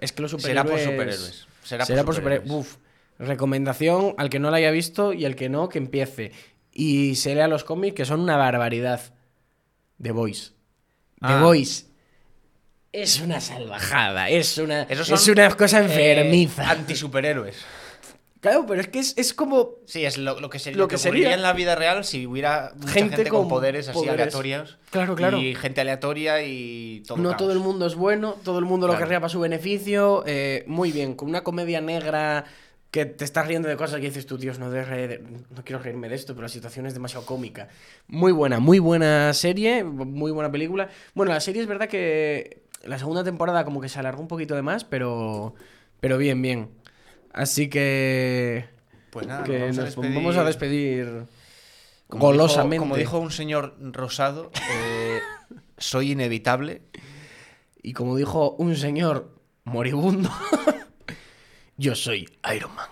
Es 0.00 0.12
que 0.12 0.22
los 0.22 0.30
Será 0.32 0.62
superhéroes. 0.62 0.70
por 0.70 0.80
superhéroes. 0.92 1.46
Será, 1.62 1.84
Será 1.86 1.98
por 2.02 2.06
por 2.06 2.14
superhéroes. 2.16 2.48
superhéroes. 2.48 2.76
Uf. 2.76 2.88
Recomendación 3.20 4.14
al 4.18 4.30
que 4.30 4.38
no 4.38 4.50
la 4.50 4.58
haya 4.58 4.70
visto 4.70 5.12
y 5.12 5.24
al 5.24 5.34
que 5.36 5.48
no, 5.48 5.68
que 5.68 5.78
empiece. 5.78 6.32
Y 6.72 7.14
se 7.16 7.34
lea 7.34 7.48
los 7.48 7.64
cómics 7.64 7.94
que 7.94 8.04
son 8.04 8.20
una 8.20 8.36
barbaridad. 8.36 9.00
The 10.00 10.12
Voice. 10.12 10.50
The 11.20 11.26
Ah. 11.34 11.40
Voice. 11.42 11.86
Es 12.92 13.20
una 13.20 13.40
salvajada. 13.40 14.28
Es 14.30 14.56
una, 14.58 14.82
es 14.84 15.28
una 15.28 15.50
cosa 15.56 15.80
eh, 15.80 15.84
enfermiza. 15.84 16.70
antisuperhéroes. 16.70 17.56
Claro, 18.40 18.66
pero 18.68 18.80
es 18.80 18.86
que 18.88 19.00
es, 19.00 19.14
es 19.18 19.34
como. 19.34 19.70
Sí, 19.86 20.04
es 20.04 20.16
lo, 20.16 20.38
lo 20.38 20.48
que, 20.48 20.58
sería, 20.60 20.78
Lo 20.78 20.86
que 20.86 20.94
que 20.94 20.98
sería. 20.98 21.10
ocurriría 21.18 21.34
en 21.34 21.42
la 21.42 21.52
vida 21.54 21.74
real 21.74 22.04
si 22.04 22.24
hubiera 22.26 22.72
mucha 22.76 22.92
Gente 22.92 23.16
gente, 23.16 23.30
con, 23.30 23.40
con 23.40 23.48
poderes 23.48 23.88
así 23.88 23.94
poderes. 23.98 24.14
aleatorios. 24.20 24.78
Claro, 24.90 25.16
claro. 25.16 25.38
Y 25.38 25.54
gente 25.56 25.80
aleatoria 25.80 26.42
y 26.44 27.02
todo. 27.06 27.18
no 27.18 27.30
caos. 27.30 27.38
todo 27.38 27.52
el 27.52 27.58
mundo 27.58 27.86
es 27.86 27.96
bueno, 27.96 28.36
todo 28.44 28.58
el 28.60 28.64
mundo 28.64 28.86
lo 28.86 28.96
querría 28.96 29.18
para 29.18 29.28
su 29.28 29.40
beneficio. 29.40 30.22
eh, 30.26 30.62
muy 30.68 30.92
bien, 30.92 31.14
con 31.14 31.28
una 31.28 31.42
comedia 31.42 31.80
negra 31.80 32.44
que 32.90 33.04
te 33.04 33.24
estás 33.24 33.46
riendo 33.46 33.68
de 33.68 33.76
cosas 33.76 34.00
que 34.00 34.06
dices 34.06 34.24
tú, 34.24 34.38
Dios, 34.38 34.58
no, 34.58 34.70
re- 34.70 35.20
no 35.54 35.62
quiero 35.64 35.82
reírme 35.82 36.08
de 36.08 36.14
esto, 36.14 36.32
pero 36.34 36.42
la 36.44 36.48
situación 36.48 36.86
es 36.86 36.94
demasiado 36.94 37.26
cómica. 37.26 37.68
Muy 38.06 38.32
buena, 38.32 38.60
muy 38.60 38.78
buena 38.78 39.34
serie, 39.34 39.84
muy 39.84 40.30
buena 40.30 40.50
película. 40.50 40.88
Bueno, 41.14 41.32
la 41.34 41.40
serie 41.40 41.60
es 41.60 41.68
verdad 41.68 41.88
que 41.88 42.62
la 42.84 42.98
segunda 42.98 43.24
temporada 43.24 43.64
como 43.66 43.80
que 43.82 43.88
se 43.90 43.98
alargó 43.98 44.22
un 44.22 44.28
poquito 44.28 44.54
de 44.54 44.62
más, 44.62 44.84
pero, 44.84 45.54
pero 46.00 46.16
bien, 46.16 46.40
bien. 46.40 46.70
Así 47.38 47.70
que, 47.70 48.68
Pues 49.10 49.28
nada, 49.28 49.44
que 49.44 49.58
nos 49.68 49.76
nos 49.76 49.76
vamos 49.76 49.78
a 49.78 49.84
despedir. 49.84 50.14
vamos 50.16 50.36
a 50.36 50.44
despedir 50.44 51.26
Como 52.08 52.24
golosamente. 52.26 52.74
Dijo, 52.74 52.82
como 52.84 52.96
dijo 52.96 53.18
un 53.20 53.30
señor 53.30 53.76
rosado, 53.80 54.50
eh, 54.72 55.20
soy 55.76 56.10
inevitable. 56.12 56.82
Y 57.80 57.92
como 57.92 58.16
dijo 58.16 58.56
un 58.58 58.74
señor 58.74 59.32
moribundo, 59.62 60.30
yo 61.76 61.94
soy 61.94 62.28
Iron 62.52 62.74
Man. 62.74 62.88